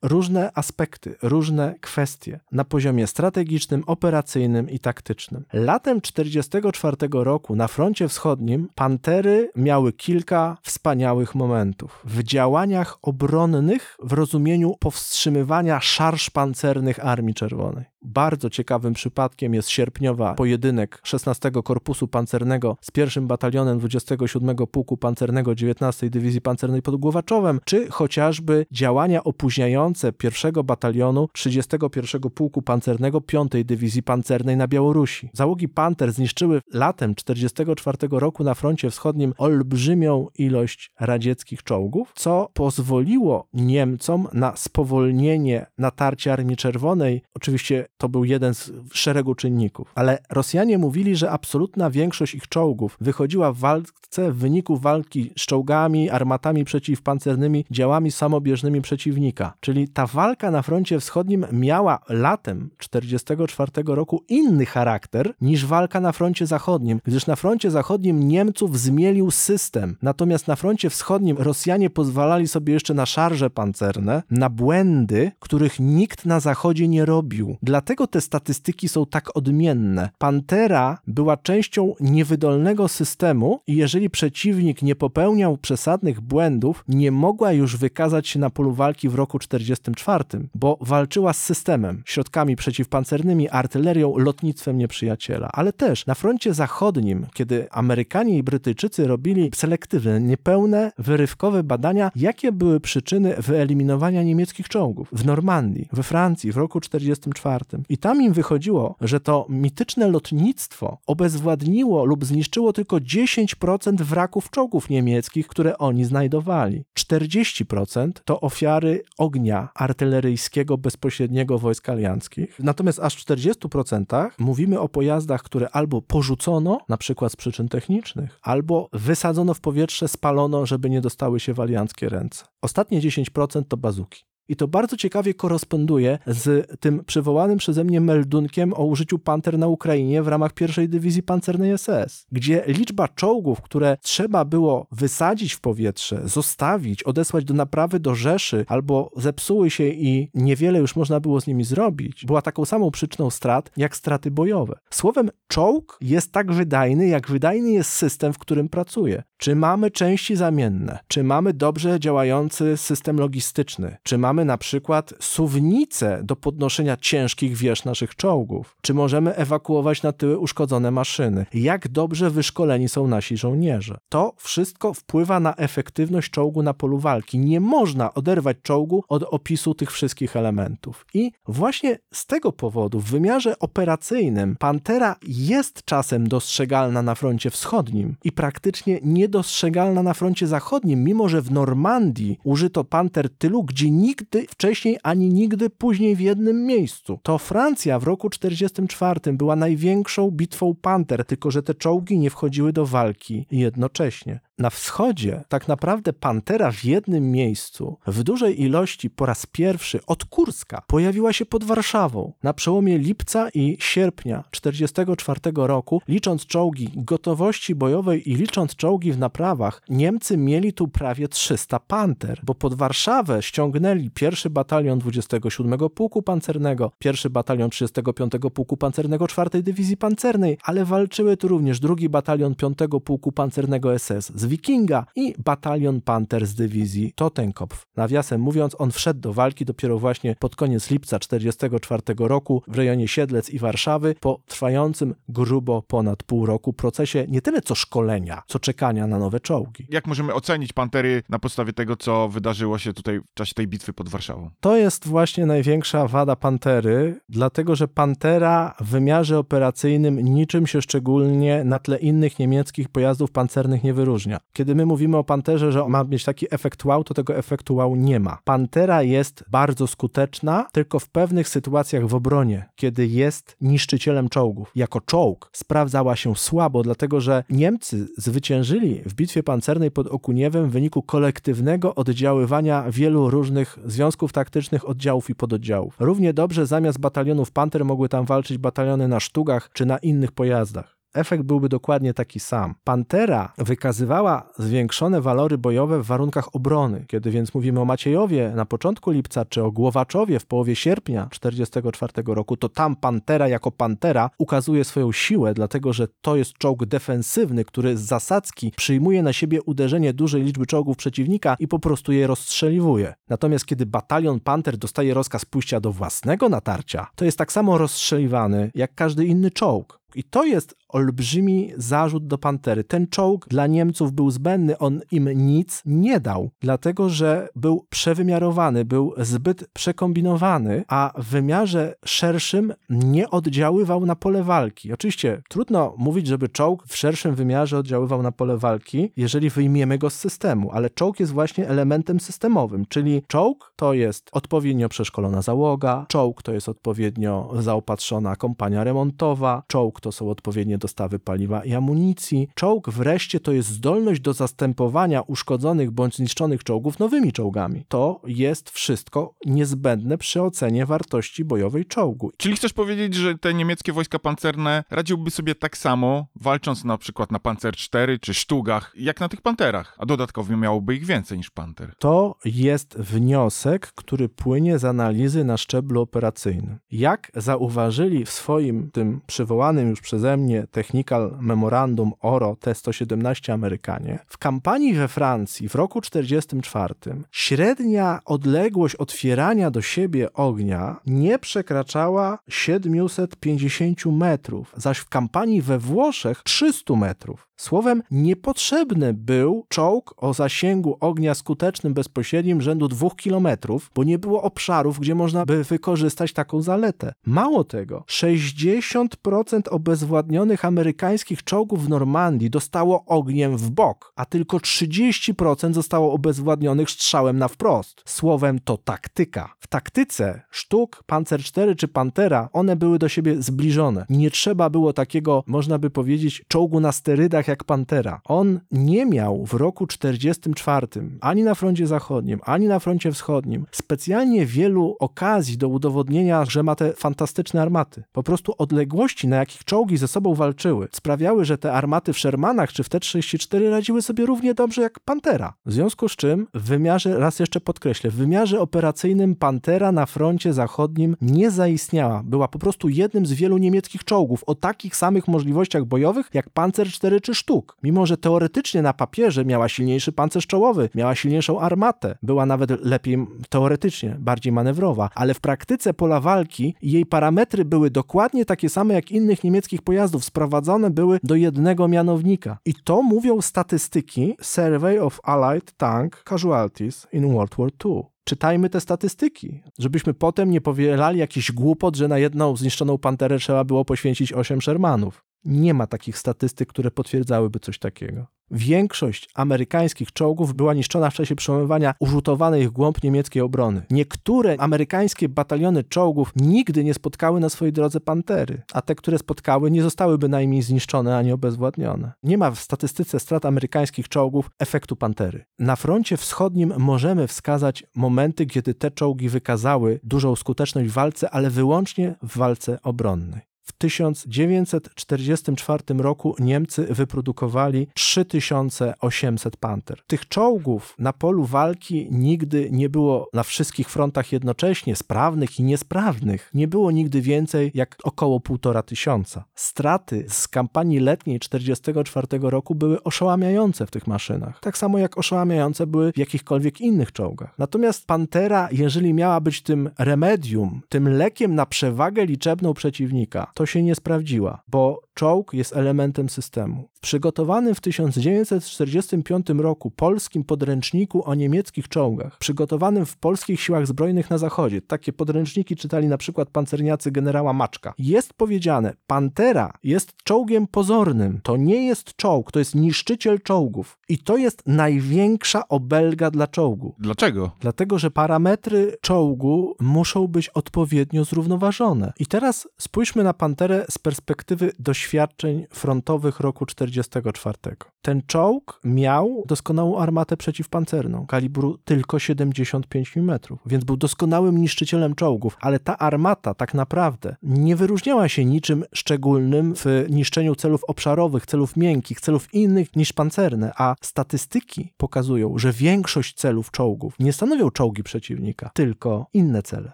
różne 0.02 0.52
aspekty, 0.56 1.16
różne 1.22 1.76
kwestie 1.82 2.40
na 2.52 2.64
poziomie 2.66 3.08
strategicznym, 3.08 3.84
operacyjnym 3.88 4.70
i 4.70 4.80
taktycznym. 4.80 5.46
Latem 5.54 6.02
1944 6.02 7.24
roku 7.24 7.56
na 7.56 7.68
froncie 7.68 8.08
wschodnim 8.08 8.70
Pantery 8.76 9.52
miały 9.56 9.94
kilka 9.94 10.58
wspaniałych 10.62 11.36
momentów. 11.36 12.02
W 12.06 12.24
działaniach 12.24 12.98
obronnych 13.02 13.98
w 14.04 14.14
rozumieniu 14.14 14.76
powstrzymywania 14.80 15.80
szarż 15.80 16.30
pancernych 16.30 17.06
Armii 17.06 17.36
Czerwonej. 17.36 17.86
Bardzo 18.02 18.50
ciekawym 18.50 18.94
przypadkiem 18.94 19.54
jest 19.54 19.70
sierpniowa 19.70 20.34
pojedynek 20.34 21.02
16 21.04 21.52
Korpusu 21.64 22.08
Pancernego 22.08 22.78
z 22.82 22.92
pierwszym 22.92 23.28
batalionem 23.28 23.80
27 23.80 24.56
Pułku 24.56 24.98
Pancernego 24.98 25.56
19 25.56 26.10
Dywizji 26.10 26.42
Pancernej 26.42 26.82
pod 26.82 26.96
Głowaczowem, 26.96 27.60
czy 27.66 27.90
chociażby 27.90 28.66
działania 28.72 29.24
opóźniające 29.24 30.12
pierwszego 30.12 30.64
batalionu 30.64 31.28
31 31.34 32.22
Pułku 32.22 32.62
Pancernego 32.62 33.22
5 33.22 33.52
Dywizji 33.66 34.04
Pancernej 34.04 34.58
na 34.58 34.68
Białorusi. 34.68 35.30
Załogi 35.34 35.68
Panter 35.68 36.12
zniszczyły 36.12 36.62
latem 36.74 37.16
44 37.16 37.97
roku 38.12 38.43
na 38.43 38.54
froncie 38.54 38.89
wschodnim 38.89 39.34
olbrzymią 39.38 40.28
ilość 40.38 40.91
radzieckich 41.00 41.64
czołgów, 41.64 42.12
co 42.16 42.50
pozwoliło 42.54 43.47
Niemcom 43.54 44.28
na 44.34 44.56
spowolnienie 44.56 45.66
natarcia 45.78 46.34
Armii 46.34 46.58
Czerwonej. 46.58 47.22
Oczywiście 47.34 47.89
to 48.00 48.10
był 48.10 48.26
jeden 48.26 48.54
z 48.54 48.72
szeregu 48.93 49.36
czynników. 49.36 49.91
Ale 49.95 50.20
Rosjanie 50.30 50.78
mówili, 50.78 51.16
że 51.16 51.32
absolutna 51.32 51.89
większość 51.89 52.36
ich 52.36 52.47
czołgów 52.47 52.97
wychodziła 53.02 53.54
w 53.54 53.58
walce 53.58 54.32
w 54.32 54.36
wyniku 54.36 54.78
walki 54.78 55.32
z 55.38 55.45
czołgami, 55.45 56.10
armatami 56.10 56.66
przeciwpancernymi, 56.66 57.66
działami 57.72 58.12
samobieżnymi 58.12 58.82
przeciwnika. 58.82 59.54
Czyli 59.60 59.88
ta 59.88 60.08
walka 60.08 60.52
na 60.52 60.62
froncie 60.62 61.00
wschodnim 61.00 61.45
miała 61.52 62.00
latem 62.10 62.70
1944 62.78 63.95
roku 63.95 64.24
inny 64.30 64.66
charakter 64.66 65.34
niż 65.41 65.66
walka 65.66 66.00
na 66.00 66.12
froncie 66.12 66.45
zachodnim, 66.47 67.02
gdyż 67.04 67.28
na 67.28 67.36
froncie 67.36 67.72
zachodnim 67.72 68.28
Niemców 68.28 68.80
zmielił 68.80 69.32
system, 69.32 69.95
natomiast 70.02 70.47
na 70.47 70.56
froncie 70.56 70.89
wschodnim 70.89 71.38
Rosjanie 71.38 71.89
pozwalali 71.89 72.47
sobie 72.47 72.74
jeszcze 72.74 72.93
na 72.93 73.06
szarże 73.06 73.50
pancerne, 73.50 74.24
na 74.32 74.50
błędy, 74.50 75.32
których 75.39 75.80
nikt 75.80 76.26
na 76.26 76.39
zachodzie 76.39 76.88
nie 76.88 77.06
robił. 77.06 77.58
Dlatego 77.64 77.89
te 77.96 78.22
statystyki 78.22 78.90
są 78.90 79.06
tak 79.06 79.38
odmienne. 79.38 80.10
Pantera 80.18 80.98
była 81.08 81.38
częścią 81.38 81.96
niewydolnego 82.00 82.88
systemu 82.88 83.60
i 83.68 83.76
jeżeli 83.76 84.10
przeciwnik 84.10 84.82
nie 84.82 84.96
popełniał 84.96 85.58
przesadnych 85.58 86.22
błędów, 86.22 86.84
nie 86.88 87.12
mogła 87.12 87.52
już 87.52 87.78
wykazać 87.78 88.28
się 88.28 88.40
na 88.40 88.50
polu 88.50 88.74
walki 88.74 89.10
w 89.10 89.16
roku 89.16 89.40
44, 89.40 90.24
bo 90.56 90.78
walczyła 90.82 91.34
z 91.34 91.44
systemem, 91.44 92.02
środkami 92.06 92.56
przeciwpancernymi, 92.56 93.50
artylerią, 93.50 94.18
lotnictwem 94.18 94.78
nieprzyjaciela. 94.78 95.50
Ale 95.54 95.74
też 95.74 96.06
na 96.06 96.16
froncie 96.16 96.54
zachodnim, 96.54 97.26
kiedy 97.34 97.72
Amerykanie 97.72 98.38
i 98.38 98.44
Brytyjczycy 98.44 99.08
robili 99.08 99.52
selektywne, 99.56 100.22
niepełne, 100.22 100.92
wyrywkowe 100.98 101.64
badania, 101.64 102.12
jakie 102.16 102.52
były 102.52 102.80
przyczyny 102.80 103.36
wyeliminowania 103.38 104.24
niemieckich 104.24 104.70
czołgów 104.70 105.08
w 105.12 105.26
Normandii, 105.26 105.90
we 105.94 106.04
Francji 106.04 106.52
w 106.52 106.58
roku 106.58 106.80
44. 106.80 107.66
I 107.89 107.97
tam 107.97 108.21
im 108.21 108.34
wychodziło, 108.34 108.95
że 109.01 109.19
to 109.19 109.45
mityczne 109.49 110.07
lotnictwo 110.07 110.97
obezwładniło 111.07 112.05
lub 112.05 112.25
zniszczyło 112.25 112.73
tylko 112.73 112.97
10% 112.97 114.01
wraków 114.01 114.49
czołgów 114.49 114.89
niemieckich, 114.89 115.47
które 115.47 115.77
oni 115.77 116.05
znajdowali. 116.05 116.86
40% 116.99 118.11
to 118.25 118.41
ofiary 118.41 119.03
ognia 119.17 119.69
artyleryjskiego 119.75 120.77
bezpośredniego 120.77 121.59
wojsk 121.59 121.89
alianckich. 121.89 122.59
Natomiast 122.59 122.99
aż 122.99 123.15
w 123.15 123.25
40% 123.25 124.30
mówimy 124.39 124.80
o 124.80 124.89
pojazdach, 124.89 125.43
które 125.43 125.69
albo 125.69 126.01
porzucono, 126.01 126.77
na 126.89 126.97
przykład 126.97 127.32
z 127.32 127.36
przyczyn 127.36 127.69
technicznych, 127.69 128.39
albo 128.41 128.89
wysadzono 128.93 129.53
w 129.53 129.61
powietrze, 129.61 130.07
spalono, 130.07 130.65
żeby 130.65 130.89
nie 130.89 131.01
dostały 131.01 131.39
się 131.39 131.53
w 131.53 131.59
alianckie 131.59 132.09
ręce. 132.09 132.45
Ostatnie 132.61 133.01
10% 133.01 133.63
to 133.67 133.77
bazuki. 133.77 134.28
I 134.50 134.56
to 134.56 134.68
bardzo 134.68 134.97
ciekawie 134.97 135.34
koresponduje 135.34 136.20
z 136.28 136.68
tym 136.80 137.04
przywołanym 137.06 137.58
przeze 137.58 137.84
mnie 137.84 138.02
meldunkiem 138.02 138.74
o 138.74 138.86
użyciu 138.86 139.20
panter 139.20 139.58
na 139.58 139.68
Ukrainie 139.68 140.24
w 140.24 140.28
ramach 140.28 140.54
pierwszej 140.54 140.89
dywizji 140.89 141.24
pancernej 141.24 141.78
SS, 141.78 142.26
gdzie 142.32 142.64
liczba 142.68 143.08
czołgów, 143.08 143.62
które 143.62 143.97
trzeba 144.02 144.45
było 144.45 144.88
wysadzić 144.91 145.54
w 145.54 145.62
powietrze, 145.62 146.22
zostawić, 146.26 147.04
odesłać 147.04 147.45
do 147.45 147.54
naprawy 147.54 148.00
do 148.00 148.16
Rzeszy, 148.16 148.66
albo 148.68 149.12
zepsuły 149.16 149.70
się 149.70 149.88
i 149.88 150.30
niewiele 150.34 150.80
już 150.80 150.95
można 150.95 151.20
było 151.20 151.41
z 151.41 151.47
nimi 151.47 151.64
zrobić, 151.64 152.26
była 152.26 152.41
taką 152.41 152.66
samą 152.66 152.91
przyczyną 152.91 153.30
strat, 153.30 153.72
jak 153.78 153.95
straty 153.95 154.32
bojowe. 154.32 154.80
Słowem, 154.89 155.30
czołg 155.47 155.97
jest 156.02 156.32
tak 156.32 156.52
wydajny, 156.52 157.08
jak 157.08 157.30
wydajny 157.30 157.72
jest 157.72 157.89
system, 157.89 158.34
w 158.34 158.38
którym 158.38 158.70
pracuje. 158.70 159.24
Czy 159.40 159.56
mamy 159.56 159.92
części 159.92 160.36
zamienne? 160.36 161.00
Czy 161.08 161.24
mamy 161.24 161.54
dobrze 161.54 162.00
działający 162.00 162.78
system 162.78 163.20
logistyczny? 163.20 163.98
Czy 164.04 164.18
mamy 164.18 164.46
na 164.46 164.58
przykład 164.58 165.14
suwnice 165.20 166.22
do 166.24 166.36
podnoszenia 166.36 166.98
ciężkich 166.98 167.58
wież 167.58 167.86
naszych 167.86 168.16
czołgów? 168.16 168.78
Czy 168.82 168.94
możemy 168.94 169.36
ewakuować 169.36 170.04
na 170.04 170.12
tyły 170.12 170.38
uszkodzone 170.38 170.92
maszyny? 170.92 171.46
Jak 171.54 171.88
dobrze 171.88 172.30
wyszkoleni 172.30 172.90
są 172.90 173.08
nasi 173.08 173.38
żołnierze? 173.38 173.98
To 174.10 174.34
wszystko 174.38 174.94
wpływa 174.94 175.40
na 175.40 175.56
efektywność 175.56 176.32
czołgu 176.32 176.64
na 176.64 176.74
polu 176.74 177.00
walki. 177.00 177.40
Nie 177.40 177.60
można 177.60 178.14
oderwać 178.14 178.58
czołgu 178.64 179.04
od 179.08 179.24
opisu 179.24 179.74
tych 179.74 179.92
wszystkich 179.92 180.36
elementów. 180.36 181.06
I 181.14 181.32
właśnie 181.48 182.00
z 182.14 182.26
tego 182.26 182.52
powodu 182.52 183.00
w 183.00 183.12
wymiarze 183.12 183.60
operacyjnym 183.60 184.56
Pantera 184.60 185.16
jest 185.28 185.86
czasem 185.86 186.28
dostrzegalna 186.28 187.02
na 187.02 187.16
froncie 187.16 187.50
wschodnim 187.50 188.16
i 188.24 188.32
praktycznie 188.32 189.00
niedostrzegalna 189.30 190.03
na 190.03 190.13
froncie 190.13 190.47
zachodnim, 190.47 191.03
mimo 191.03 191.30
że 191.30 191.41
w 191.41 191.51
Normandii 191.51 192.39
użyto 192.43 192.84
panter 192.84 193.30
tylu, 193.30 193.63
gdzie 193.63 193.91
nigdy 193.91 194.45
wcześniej 194.49 194.97
ani 195.03 195.30
nigdy 195.30 195.69
później 195.69 196.15
w 196.15 196.19
jednym 196.19 196.65
miejscu. 196.65 197.19
To 197.23 197.38
Francja 197.38 197.99
w 197.99 198.03
roku 198.03 198.30
1944 198.30 199.38
była 199.38 199.55
największą 199.55 200.32
bitwą 200.32 200.75
panter, 200.82 201.25
tylko 201.25 201.51
że 201.51 201.63
te 201.63 201.73
czołgi 201.73 202.19
nie 202.19 202.30
wchodziły 202.30 202.73
do 202.73 202.86
walki 202.86 203.45
jednocześnie. 203.51 204.39
Na 204.60 204.70
wschodzie 204.70 205.43
tak 205.49 205.68
naprawdę 205.68 206.14
Pantera 206.14 206.72
w 206.72 206.86
jednym 206.86 207.32
miejscu, 207.32 207.97
w 208.07 208.24
dużej 208.24 208.62
ilości 208.62 209.10
po 209.10 209.26
raz 209.26 209.45
pierwszy 209.45 209.99
od 210.07 210.26
Kurska, 210.26 210.84
pojawiła 210.88 211.34
się 211.34 211.45
pod 211.45 211.64
Warszawą. 211.64 212.34
Na 212.43 212.53
przełomie 212.53 212.97
lipca 212.97 213.49
i 213.53 213.78
sierpnia 213.80 214.43
1944 214.51 215.68
roku, 215.68 216.01
licząc 216.07 216.45
czołgi 216.45 216.89
gotowości 216.95 217.76
bojowej 217.76 218.30
i 218.30 218.36
licząc 218.36 218.76
czołgi 218.76 219.12
w 219.12 219.18
naprawach, 219.18 219.82
Niemcy 219.89 220.38
mieli 220.38 220.74
tu 220.74 220.88
prawie 220.88 221.28
300 221.28 221.80
Panter, 221.80 222.41
bo 222.43 222.55
pod 222.55 222.74
Warszawę 222.74 223.41
ściągnęli 223.41 224.10
pierwszy 224.10 224.49
batalion 224.49 224.99
27 224.99 225.89
Pułku 225.89 226.22
Pancernego, 226.22 226.91
pierwszy 226.99 227.30
batalion 227.30 227.70
35 227.70 228.34
Pułku 228.53 228.78
Pancernego 228.78 229.28
4 229.28 229.64
Dywizji 229.64 229.97
Pancernej, 229.97 230.57
ale 230.64 230.86
walczyły 230.86 231.38
tu 231.38 231.47
również 231.47 231.80
drugi 231.80 232.10
batalion 232.10 232.55
5 232.55 232.78
Pułku 233.03 233.32
Pancernego 233.32 233.99
SS 233.99 234.32
z 234.36 234.49
Wikinga 234.50 235.06
i 235.16 235.34
batalion 235.45 236.02
Panter 236.02 236.47
z 236.47 236.56
dywizji 236.56 237.14
Totenkopf. 237.16 237.86
Nawiasem 237.95 238.41
mówiąc, 238.41 238.76
on 238.80 238.91
wszedł 238.91 239.20
do 239.20 239.34
walki 239.34 239.66
dopiero 239.66 240.00
właśnie 240.00 240.36
pod 240.39 240.56
koniec 240.56 240.89
lipca 240.91 241.20
1944 241.20 242.28
roku 242.28 242.64
w 242.68 242.76
rejonie 242.76 243.08
Siedlec 243.08 243.50
i 243.50 243.60
Warszawy 243.60 244.16
po 244.20 244.39
trwającym 244.47 245.16
grubo 245.28 245.82
ponad 245.82 246.24
pół 246.24 246.45
roku 246.45 246.74
procesie 246.74 247.26
nie 247.28 247.41
tyle 247.41 247.62
co 247.62 247.76
szkolenia, 247.76 248.41
co 248.47 248.60
czekania 248.60 249.08
na 249.08 249.20
nowe 249.20 249.39
czołgi. 249.39 249.88
Jak 249.89 250.08
możemy 250.08 250.34
ocenić 250.34 250.74
Pantery 250.74 251.24
na 251.30 251.39
podstawie 251.39 251.74
tego, 251.74 251.95
co 251.95 252.30
wydarzyło 252.30 252.78
się 252.78 252.93
tutaj 252.93 253.20
w 253.20 253.34
czasie 253.34 253.54
tej 253.54 253.68
bitwy 253.68 253.93
pod 253.93 254.10
Warszawą? 254.10 254.50
To 254.60 254.78
jest 254.78 255.08
właśnie 255.08 255.45
największa 255.45 256.08
wada 256.08 256.36
Pantery, 256.36 257.20
dlatego 257.30 257.76
że 257.76 257.88
Pantera 257.88 258.76
w 258.80 258.86
wymiarze 258.86 259.39
operacyjnym 259.39 260.20
niczym 260.20 260.68
się 260.68 260.82
szczególnie 260.82 261.64
na 261.64 261.80
tle 261.80 261.97
innych 261.97 262.39
niemieckich 262.39 262.89
pojazdów 262.89 263.32
pancernych 263.32 263.84
nie 263.84 263.93
wyróżnia. 263.93 264.39
Kiedy 264.54 264.76
my 264.76 264.86
mówimy 264.86 265.18
o 265.18 265.24
panterze, 265.24 265.72
że 265.72 265.88
ma 265.88 266.04
mieć 266.04 266.24
taki 266.24 266.48
efekt 266.52 266.86
wow, 266.86 267.04
to 267.04 267.14
tego 267.14 267.36
efektu 267.36 267.76
wow 267.76 267.96
nie 267.96 268.20
ma. 268.20 268.38
Pantera 268.44 269.04
jest 269.04 269.44
bardzo 269.52 269.88
skuteczna, 269.88 270.68
tylko 270.72 271.00
w 271.00 271.10
pewnych 271.10 271.50
sytuacjach 271.50 272.08
w 272.08 272.16
obronie, 272.16 272.70
kiedy 272.76 273.08
jest 273.08 273.56
niszczycielem 273.62 274.30
czołgów. 274.30 274.72
Jako 274.76 275.02
czołg 275.02 275.50
sprawdzała 275.54 276.16
się 276.16 276.36
słabo, 276.36 276.84
dlatego 276.84 277.22
że 277.22 277.44
Niemcy 277.50 278.08
zwyciężyli 278.18 279.02
w 279.06 279.14
bitwie 279.14 279.44
pancernej 279.44 279.92
pod 279.92 280.08
Okuniewem 280.08 280.70
w 280.70 280.72
wyniku 280.72 281.02
kolektywnego 281.02 281.96
oddziaływania 281.96 282.86
wielu 282.92 283.30
różnych 283.30 283.80
związków 283.86 284.34
taktycznych, 284.34 284.90
oddziałów 284.90 285.30
i 285.30 285.36
pododdziałów. 285.36 285.96
Równie 286.00 286.34
dobrze 286.34 286.66
zamiast 286.66 287.00
batalionów 287.00 287.52
Panter 287.52 287.86
mogły 287.86 288.10
tam 288.10 288.26
walczyć 288.26 288.58
bataliony 288.58 289.08
na 289.08 289.20
sztugach 289.20 289.70
czy 289.74 289.86
na 289.86 289.98
innych 289.98 290.32
pojazdach. 290.32 290.99
Efekt 291.14 291.43
byłby 291.43 291.70
dokładnie 291.70 292.14
taki 292.14 292.39
sam. 292.39 292.76
Pantera 292.84 293.53
wykazywała 293.57 294.49
zwiększone 294.57 295.22
walory 295.22 295.57
bojowe 295.57 296.03
w 296.03 296.05
warunkach 296.05 296.55
obrony. 296.55 297.05
Kiedy 297.07 297.32
więc 297.32 297.53
mówimy 297.53 297.80
o 297.80 297.86
Maciejowie 297.86 298.51
na 298.55 298.66
początku 298.66 299.12
lipca, 299.12 299.45
czy 299.45 299.64
o 299.64 299.72
Głowaczowie 299.72 300.39
w 300.39 300.45
połowie 300.45 300.76
sierpnia 300.76 301.28
1944 301.32 302.36
roku, 302.36 302.57
to 302.57 302.70
tam 302.70 302.95
Pantera 302.95 303.47
jako 303.47 303.72
Pantera 303.72 304.30
ukazuje 304.38 304.84
swoją 304.84 305.12
siłę, 305.12 305.53
dlatego 305.53 305.93
że 305.93 306.07
to 306.22 306.36
jest 306.36 306.53
czołg 306.53 306.86
defensywny, 306.86 307.66
który 307.66 307.97
z 307.97 308.01
zasadzki 308.01 308.72
przyjmuje 308.78 309.24
na 309.24 309.34
siebie 309.34 309.62
uderzenie 309.62 310.14
dużej 310.14 310.43
liczby 310.43 310.66
czołgów 310.66 310.97
przeciwnika 310.97 311.55
i 311.60 311.68
po 311.68 311.80
prostu 311.80 312.12
je 312.12 312.28
rozstrzeliwuje. 312.28 313.14
Natomiast 313.30 313.66
kiedy 313.66 313.86
batalion 313.86 314.39
Panter 314.39 314.78
dostaje 314.78 315.14
rozkaz 315.14 315.45
pójścia 315.45 315.80
do 315.80 315.91
własnego 315.91 316.49
natarcia, 316.49 317.07
to 317.16 317.26
jest 317.26 317.38
tak 317.38 317.51
samo 317.51 317.78
rozstrzeliwany 317.78 318.72
jak 318.76 318.95
każdy 318.95 319.26
inny 319.26 319.51
czołg. 319.51 319.99
I 320.16 320.24
to 320.24 320.45
jest 320.45 320.76
olbrzymi 320.90 321.72
zarzut 321.78 322.28
do 322.28 322.38
Pantery. 322.38 322.84
Ten 322.84 323.08
czołg 323.08 323.48
dla 323.50 323.68
Niemców 323.68 324.12
był 324.12 324.32
zbędny, 324.32 324.78
on 324.78 325.02
im 325.12 325.30
nic 325.36 325.82
nie 325.86 326.20
dał, 326.20 326.50
dlatego 326.62 327.10
że 327.10 327.50
był 327.56 327.86
przewymiarowany, 327.90 328.86
był 328.86 329.14
zbyt 329.18 329.70
przekombinowany, 329.74 330.84
a 330.88 331.14
w 331.18 331.26
wymiarze 331.26 331.96
szerszym 332.06 332.74
nie 332.90 333.30
oddziaływał 333.30 334.06
na 334.06 334.16
pole 334.16 334.44
walki. 334.44 334.94
Oczywiście 334.94 335.42
trudno 335.50 335.94
mówić, 335.98 336.28
żeby 336.28 336.50
czołg 336.50 336.84
w 336.88 336.96
szerszym 336.96 337.36
wymiarze 337.36 337.78
oddziaływał 337.78 338.24
na 338.24 338.32
pole 338.32 338.58
walki, 338.58 339.12
jeżeli 339.18 339.50
wyjmiemy 339.50 339.98
go 339.98 340.10
z 340.10 340.16
systemu, 340.16 340.72
ale 340.72 340.90
czołg 340.90 341.20
jest 341.20 341.32
właśnie 341.32 341.68
elementem 341.68 342.20
systemowym, 342.20 342.86
czyli 342.86 343.22
czołg 343.28 343.74
to 343.76 343.94
jest 343.94 344.30
odpowiednio 344.32 344.90
przeszkolona 344.90 345.42
załoga, 345.42 346.06
czołg 346.08 346.42
to 346.42 346.54
jest 346.54 346.70
odpowiednio 346.70 347.52
zaopatrzona 347.60 348.36
kompania 348.36 348.84
remontowa, 348.84 349.64
czołg 349.68 350.02
to 350.02 350.12
są 350.12 350.30
odpowiednie 350.30 350.78
dostawy 350.80 351.19
paliwa 351.19 351.65
i 351.65 351.73
amunicji. 351.73 352.49
Czołg 352.55 352.89
wreszcie 352.89 353.39
to 353.39 353.51
jest 353.51 353.69
zdolność 353.69 354.21
do 354.21 354.34
zastępowania 354.34 355.21
uszkodzonych 355.21 355.91
bądź 355.91 356.15
zniszczonych 356.15 356.63
czołgów 356.63 356.99
nowymi 356.99 357.32
czołgami. 357.32 357.86
To 357.88 358.21
jest 358.27 358.69
wszystko 358.69 359.36
niezbędne 359.45 360.17
przy 360.17 360.41
ocenie 360.41 360.86
wartości 360.86 361.45
bojowej 361.45 361.86
czołgu. 361.86 362.32
Czyli 362.38 362.55
chcesz 362.55 362.73
powiedzieć, 362.73 363.15
że 363.15 363.38
te 363.38 363.53
niemieckie 363.53 363.93
wojska 363.93 364.19
pancerne 364.19 364.84
radziłyby 364.89 365.32
sobie 365.32 365.55
tak 365.55 365.77
samo, 365.77 366.27
walcząc 366.36 366.84
na 366.84 366.97
przykład 366.97 367.32
na 367.32 367.39
Panzer 367.39 367.75
4 367.75 368.19
czy 368.19 368.34
Sztugach, 368.34 368.93
jak 368.95 369.19
na 369.19 369.30
tych 369.30 369.41
Panterach, 369.41 369.95
a 369.99 370.05
dodatkowo 370.05 370.57
miałoby 370.57 370.95
ich 370.95 371.05
więcej 371.05 371.38
niż 371.38 371.49
Panter. 371.49 371.95
To 371.99 372.36
jest 372.45 372.97
wniosek, 372.97 373.91
który 373.95 374.30
płynie 374.30 374.80
z 374.80 374.86
analizy 374.86 375.43
na 375.43 375.57
szczeblu 375.57 376.01
operacyjnym. 376.01 376.80
Jak 376.91 377.32
zauważyli 377.36 378.25
w 378.25 378.32
swoim 378.32 378.91
tym 378.91 379.21
przywołanym 379.27 379.89
już 379.89 380.01
przeze 380.01 380.38
mnie 380.38 380.67
Technical 380.72 381.38
Memorandum 381.39 382.11
ORO 382.22 382.55
T-117 382.55 383.51
Amerykanie, 383.53 384.20
w 384.28 384.38
kampanii 384.38 384.93
we 384.93 385.07
Francji 385.07 385.70
w 385.70 385.76
roku 385.76 386.01
1944 386.01 387.24
średnia 387.32 388.20
odległość 388.26 388.95
otwierania 388.95 389.72
do 389.72 389.82
siebie 389.82 390.34
ognia 390.34 390.95
nie 391.05 391.39
przekraczała 391.39 392.39
750 392.49 394.05
metrów, 394.05 394.74
zaś 394.78 394.97
w 394.97 395.09
kampanii 395.09 395.61
we 395.61 395.80
Włoszech 395.80 396.41
300 396.43 396.95
metrów. 396.95 397.49
Słowem, 397.59 398.03
niepotrzebny 398.11 399.13
był 399.13 399.65
czołg 399.70 400.13
o 400.17 400.34
zasięgu 400.34 400.97
ognia 400.99 401.36
skutecznym 401.36 401.93
bezpośrednim 401.93 402.61
rzędu 402.61 402.88
2 402.88 403.07
km, 403.24 403.47
bo 403.95 404.03
nie 404.03 404.20
było 404.20 404.41
obszarów, 404.41 404.99
gdzie 404.99 405.15
można 405.15 405.45
by 405.45 405.63
wykorzystać 405.63 406.34
taką 406.34 406.61
zaletę. 406.61 407.13
Mało 407.26 407.63
tego, 407.63 408.03
60% 408.07 409.61
obezwładnionych 409.70 410.59
amerykańskich 410.66 411.43
czołgów 411.43 411.86
w 411.86 411.89
Normandii 411.89 412.49
dostało 412.49 413.05
ogniem 413.05 413.57
w 413.57 413.70
bok, 413.70 414.14
a 414.16 414.26
tylko 414.26 414.57
30% 414.57 415.74
zostało 415.74 416.14
obezwładnionych 416.14 416.89
strzałem 416.89 417.38
na 417.38 417.47
wprost. 417.47 418.01
Słowem, 418.05 418.60
to 418.60 418.78
taktyka. 418.78 419.53
W 419.60 419.68
taktyce 419.68 420.41
sztuk 420.51 421.03
Panzer 421.05 421.43
4 421.43 421.76
czy 421.76 421.88
Pantera, 421.88 422.49
one 422.53 422.76
były 422.76 422.99
do 422.99 423.10
siebie 423.10 423.41
zbliżone. 423.41 424.05
Nie 424.10 424.32
trzeba 424.32 424.70
było 424.70 424.93
takiego, 424.93 425.43
można 425.47 425.80
by 425.80 425.89
powiedzieć, 425.89 426.43
czołgu 426.47 426.80
na 426.80 426.91
sterydach 426.91 427.47
jak 427.47 427.64
Pantera. 427.64 428.22
On 428.26 428.60
nie 428.72 429.05
miał 429.05 429.45
w 429.45 429.53
roku 429.53 429.88
44 429.88 430.88
ani 431.22 431.43
na 431.43 431.55
froncie 431.55 431.88
zachodnim, 431.88 432.39
ani 432.43 432.68
na 432.68 432.80
froncie 432.80 433.12
wschodnim 433.12 433.66
specjalnie 433.72 434.45
wielu 434.45 434.95
okazji 434.99 435.57
do 435.57 435.68
udowodnienia, 435.68 436.45
że 436.45 436.64
ma 436.64 436.76
te 436.76 436.93
fantastyczne 436.93 437.62
armaty. 437.62 438.03
Po 438.12 438.24
prostu 438.24 438.53
odległości, 438.57 439.28
na 439.28 439.36
jakich 439.36 439.64
czołgi 439.64 439.97
ze 439.97 440.07
sobą 440.07 440.34
walczyły, 440.34 440.49
sprawiały, 440.91 441.45
że 441.45 441.58
te 441.58 441.74
armaty 441.74 442.14
w 442.14 442.20
Shermanach 442.20 442.74
czy 442.74 442.84
w 442.84 442.89
T-34 442.89 443.70
radziły 443.70 444.02
sobie 444.02 444.26
równie 444.26 444.54
dobrze 444.54 444.82
jak 444.82 445.00
Pantera. 445.00 445.54
W 445.66 445.74
związku 445.74 446.10
z 446.10 446.16
czym 446.16 446.47
w 446.54 446.64
wymiarze, 446.64 447.20
raz 447.20 447.39
jeszcze 447.39 447.62
podkreślę, 447.62 448.10
w 448.10 448.16
wymiarze 448.16 448.60
operacyjnym 448.60 449.36
Pantera 449.36 449.91
na 449.91 450.06
froncie 450.06 450.54
zachodnim 450.54 451.16
nie 451.22 451.52
zaistniała. 451.52 452.24
Była 452.24 452.47
po 452.47 452.60
prostu 452.60 452.89
jednym 452.89 453.26
z 453.26 453.34
wielu 453.34 453.58
niemieckich 453.58 454.04
czołgów 454.04 454.43
o 454.43 454.56
takich 454.56 454.95
samych 454.95 455.28
możliwościach 455.28 455.86
bojowych 455.86 456.30
jak 456.34 456.50
Panzer 456.50 456.88
4 456.88 457.22
czy 457.22 457.36
sztuk. 457.36 457.78
Mimo, 457.84 458.06
że 458.06 458.18
teoretycznie 458.18 458.82
na 458.82 458.93
papierze 458.93 459.45
miała 459.45 459.70
silniejszy 459.70 460.12
pancerz 460.12 460.47
czołowy, 460.47 460.89
miała 460.95 461.16
silniejszą 461.16 461.60
armatę, 461.60 462.18
była 462.24 462.45
nawet 462.45 462.86
lepiej 462.86 463.28
teoretycznie, 463.50 464.16
bardziej 464.20 464.54
manewrowa, 464.54 465.10
ale 465.16 465.34
w 465.34 465.39
praktyce 465.39 465.93
pola 465.93 466.20
walki 466.20 466.76
jej 466.82 467.06
parametry 467.06 467.66
były 467.66 467.89
dokładnie 467.89 468.45
takie 468.45 468.70
same 468.70 468.93
jak 468.93 469.12
innych 469.12 469.43
niemieckich 469.43 469.82
pojazdów, 469.82 470.26
sprowadzone 470.40 470.90
były 470.90 471.20
do 471.24 471.36
jednego 471.36 471.88
mianownika. 471.88 472.58
I 472.66 472.74
to 472.74 473.02
mówią 473.02 473.42
statystyki 473.42 474.36
Survey 474.42 475.00
of 475.00 475.20
Allied 475.24 475.72
Tank 475.78 476.24
Casualties 476.30 477.08
in 477.14 477.34
World 477.34 477.56
War 477.58 477.70
II 477.86 478.04
czytajmy 478.24 478.70
te 478.70 478.82
statystyki, 478.82 479.62
żebyśmy 479.80 480.14
potem 480.14 480.52
nie 480.52 480.62
powielali 480.62 481.20
jakiś 481.20 481.52
głupot, 481.52 481.96
że 481.96 482.08
na 482.08 482.18
jedną 482.18 482.56
zniszczoną 482.56 482.98
panterę 482.98 483.40
trzeba 483.40 483.64
było 483.64 483.86
poświęcić 483.86 484.34
8 484.34 484.62
Shermanów. 484.62 485.28
Nie 485.46 485.74
ma 485.74 485.88
takich 485.88 486.18
statystyk, 486.18 486.70
które 486.70 486.92
potwierdzałyby 486.92 487.60
coś 487.60 487.80
takiego. 487.80 488.28
Większość 488.52 489.30
amerykańskich 489.36 490.14
czołgów 490.14 490.54
była 490.54 490.74
niszczona 490.74 491.10
w 491.10 491.14
czasie 491.14 491.36
przełamywania 491.36 491.94
urzutowanej 492.00 492.68
w 492.68 492.72
głąb 492.72 493.04
niemieckiej 493.04 493.42
obrony. 493.42 493.82
Niektóre 493.90 494.56
amerykańskie 494.60 495.30
bataliony 495.30 495.84
czołgów 495.84 496.32
nigdy 496.36 496.84
nie 496.84 496.94
spotkały 496.94 497.40
na 497.40 497.50
swojej 497.50 497.74
drodze 497.74 498.00
pantery, 498.00 498.62
a 498.74 498.82
te, 498.82 498.96
które 498.96 499.18
spotkały, 499.18 499.72
nie 499.72 499.84
zostały 499.84 500.18
bynajmniej 500.18 500.62
zniszczone 500.62 501.18
ani 501.18 501.32
obezwładnione. 501.32 502.12
Nie 502.24 502.38
ma 502.38 502.52
w 502.52 502.60
statystyce 502.60 503.20
strat 503.20 503.46
amerykańskich 503.46 504.10
czołgów 504.10 504.52
efektu 504.60 504.96
pantery. 504.96 505.46
Na 505.60 505.76
froncie 505.76 506.18
wschodnim 506.18 506.74
możemy 506.78 507.28
wskazać 507.28 507.84
momenty, 507.96 508.46
kiedy 508.46 508.74
te 508.74 508.92
czołgi 508.92 509.30
wykazały 509.30 510.00
dużą 510.04 510.36
skuteczność 510.36 510.90
w 510.90 510.94
walce, 510.94 511.30
ale 511.30 511.50
wyłącznie 511.50 512.16
w 512.24 512.38
walce 512.38 512.82
obronnej. 512.82 513.49
W 513.70 513.74
1944 513.74 515.84
roku 515.97 516.36
Niemcy 516.39 516.88
wyprodukowali 516.89 517.88
3800 517.93 519.57
Panther. 519.57 520.01
Tych 520.07 520.28
czołgów 520.28 520.95
na 520.99 521.13
polu 521.13 521.45
walki 521.45 522.07
nigdy 522.11 522.70
nie 522.72 522.89
było 522.89 523.30
na 523.34 523.43
wszystkich 523.43 523.89
frontach 523.89 524.32
jednocześnie, 524.32 524.95
sprawnych 524.95 525.59
i 525.59 525.63
niesprawnych. 525.63 526.49
Nie 526.53 526.67
było 526.67 526.91
nigdy 526.91 527.22
więcej 527.22 527.72
jak 527.74 527.97
około 528.03 528.39
półtora 528.39 528.84
tysiąca. 528.84 529.43
Straty 529.55 530.26
z 530.28 530.47
kampanii 530.47 530.99
letniej 530.99 531.39
1944 531.39 532.49
roku 532.49 532.76
były 532.76 533.03
oszałamiające 533.03 533.86
w 533.86 533.91
tych 533.91 534.07
maszynach. 534.07 534.59
Tak 534.59 534.78
samo 534.78 534.97
jak 534.97 535.17
oszałamiające 535.17 535.88
były 535.88 536.11
w 536.11 536.17
jakichkolwiek 536.17 536.82
innych 536.82 537.11
czołgach. 537.11 537.53
Natomiast 537.57 538.07
Pantera, 538.07 538.70
jeżeli 538.72 539.13
miała 539.13 539.41
być 539.41 539.61
tym 539.61 539.89
remedium, 539.99 540.82
tym 540.89 541.09
lekiem 541.09 541.55
na 541.55 541.65
przewagę 541.65 542.26
liczebną 542.26 542.74
przeciwnika, 542.74 543.51
to 543.60 543.66
się 543.66 543.84
nie 543.84 543.95
sprawdziła, 543.95 544.62
bo 544.68 545.01
Czołg 545.20 545.53
jest 545.53 545.76
elementem 545.76 546.30
systemu. 546.30 546.89
W 546.93 546.99
przygotowanym 546.99 547.76
w 547.76 547.82
1945 547.82 549.47
roku 549.49 549.91
polskim 549.91 550.43
podręczniku 550.43 551.30
o 551.30 551.36
niemieckich 551.36 551.88
czołgach, 551.88 552.38
przygotowanym 552.38 553.05
w 553.05 553.17
polskich 553.17 553.61
siłach 553.61 553.88
zbrojnych 553.88 554.30
na 554.30 554.38
zachodzie, 554.38 554.82
takie 554.82 555.13
podręczniki 555.13 555.76
czytali 555.76 556.07
na 556.07 556.17
przykład 556.17 556.49
pancerniacy 556.49 557.11
generała 557.11 557.53
Maczka, 557.53 557.93
jest 557.97 558.34
powiedziane, 558.34 558.93
Pantera 559.07 559.74
jest 559.84 560.13
czołgiem 560.24 560.67
pozornym. 560.67 561.39
To 561.43 561.57
nie 561.57 561.86
jest 561.86 562.15
czołg, 562.15 562.51
to 562.51 562.59
jest 562.59 562.76
niszczyciel 562.76 563.41
czołgów. 563.41 563.99
I 564.09 564.17
to 564.17 564.38
jest 564.38 564.63
największa 564.67 565.67
obelga 565.67 566.32
dla 566.32 566.47
czołgu. 566.47 566.95
Dlaczego? 566.99 567.51
Dlatego, 567.59 567.99
że 567.99 568.11
parametry 568.11 568.97
czołgu 569.01 569.76
muszą 569.80 570.28
być 570.28 570.49
odpowiednio 570.49 571.24
zrównoważone. 571.24 572.13
I 572.20 572.26
teraz 572.26 572.67
spójrzmy 572.78 573.24
na 573.24 573.34
Panterę 573.34 573.86
z 573.89 573.97
perspektywy 573.97 574.72
doświadczeń 575.10 575.66
frontowych 575.70 576.39
roku 576.39 576.66
44. 576.66 577.57
Ten 578.01 578.22
czołg 578.28 578.80
miał 578.84 579.43
doskonałą 579.47 579.99
armatę 579.99 580.38
przeciwpancerną, 580.38 581.28
kalibru 581.28 581.78
tylko 581.78 582.20
75 582.20 583.18
mm, 583.18 583.39
więc 583.66 583.84
był 583.84 583.97
doskonałym 583.97 584.57
niszczycielem 584.57 585.16
czołgów, 585.16 585.57
ale 585.62 585.80
ta 585.80 585.97
armata 585.97 586.53
tak 586.53 586.74
naprawdę 586.74 587.36
nie 587.43 587.76
wyróżniała 587.76 588.30
się 588.30 588.45
niczym 588.45 588.84
szczególnym 588.93 589.76
w 589.76 590.05
niszczeniu 590.10 590.55
celów 590.55 590.84
obszarowych, 590.84 591.45
celów 591.45 591.78
miękkich, 591.78 592.22
celów 592.22 592.53
innych 592.53 592.95
niż 592.95 593.14
pancerne, 593.14 593.72
a 593.78 593.95
statystyki 594.01 594.93
pokazują, 594.97 595.57
że 595.57 595.72
większość 595.72 596.36
celów 596.36 596.72
czołgów 596.72 597.14
nie 597.20 597.34
stanowią 597.34 597.72
czołgi 597.72 598.03
przeciwnika, 598.03 598.72
tylko 598.74 599.28
inne 599.34 599.64
cele. 599.64 599.91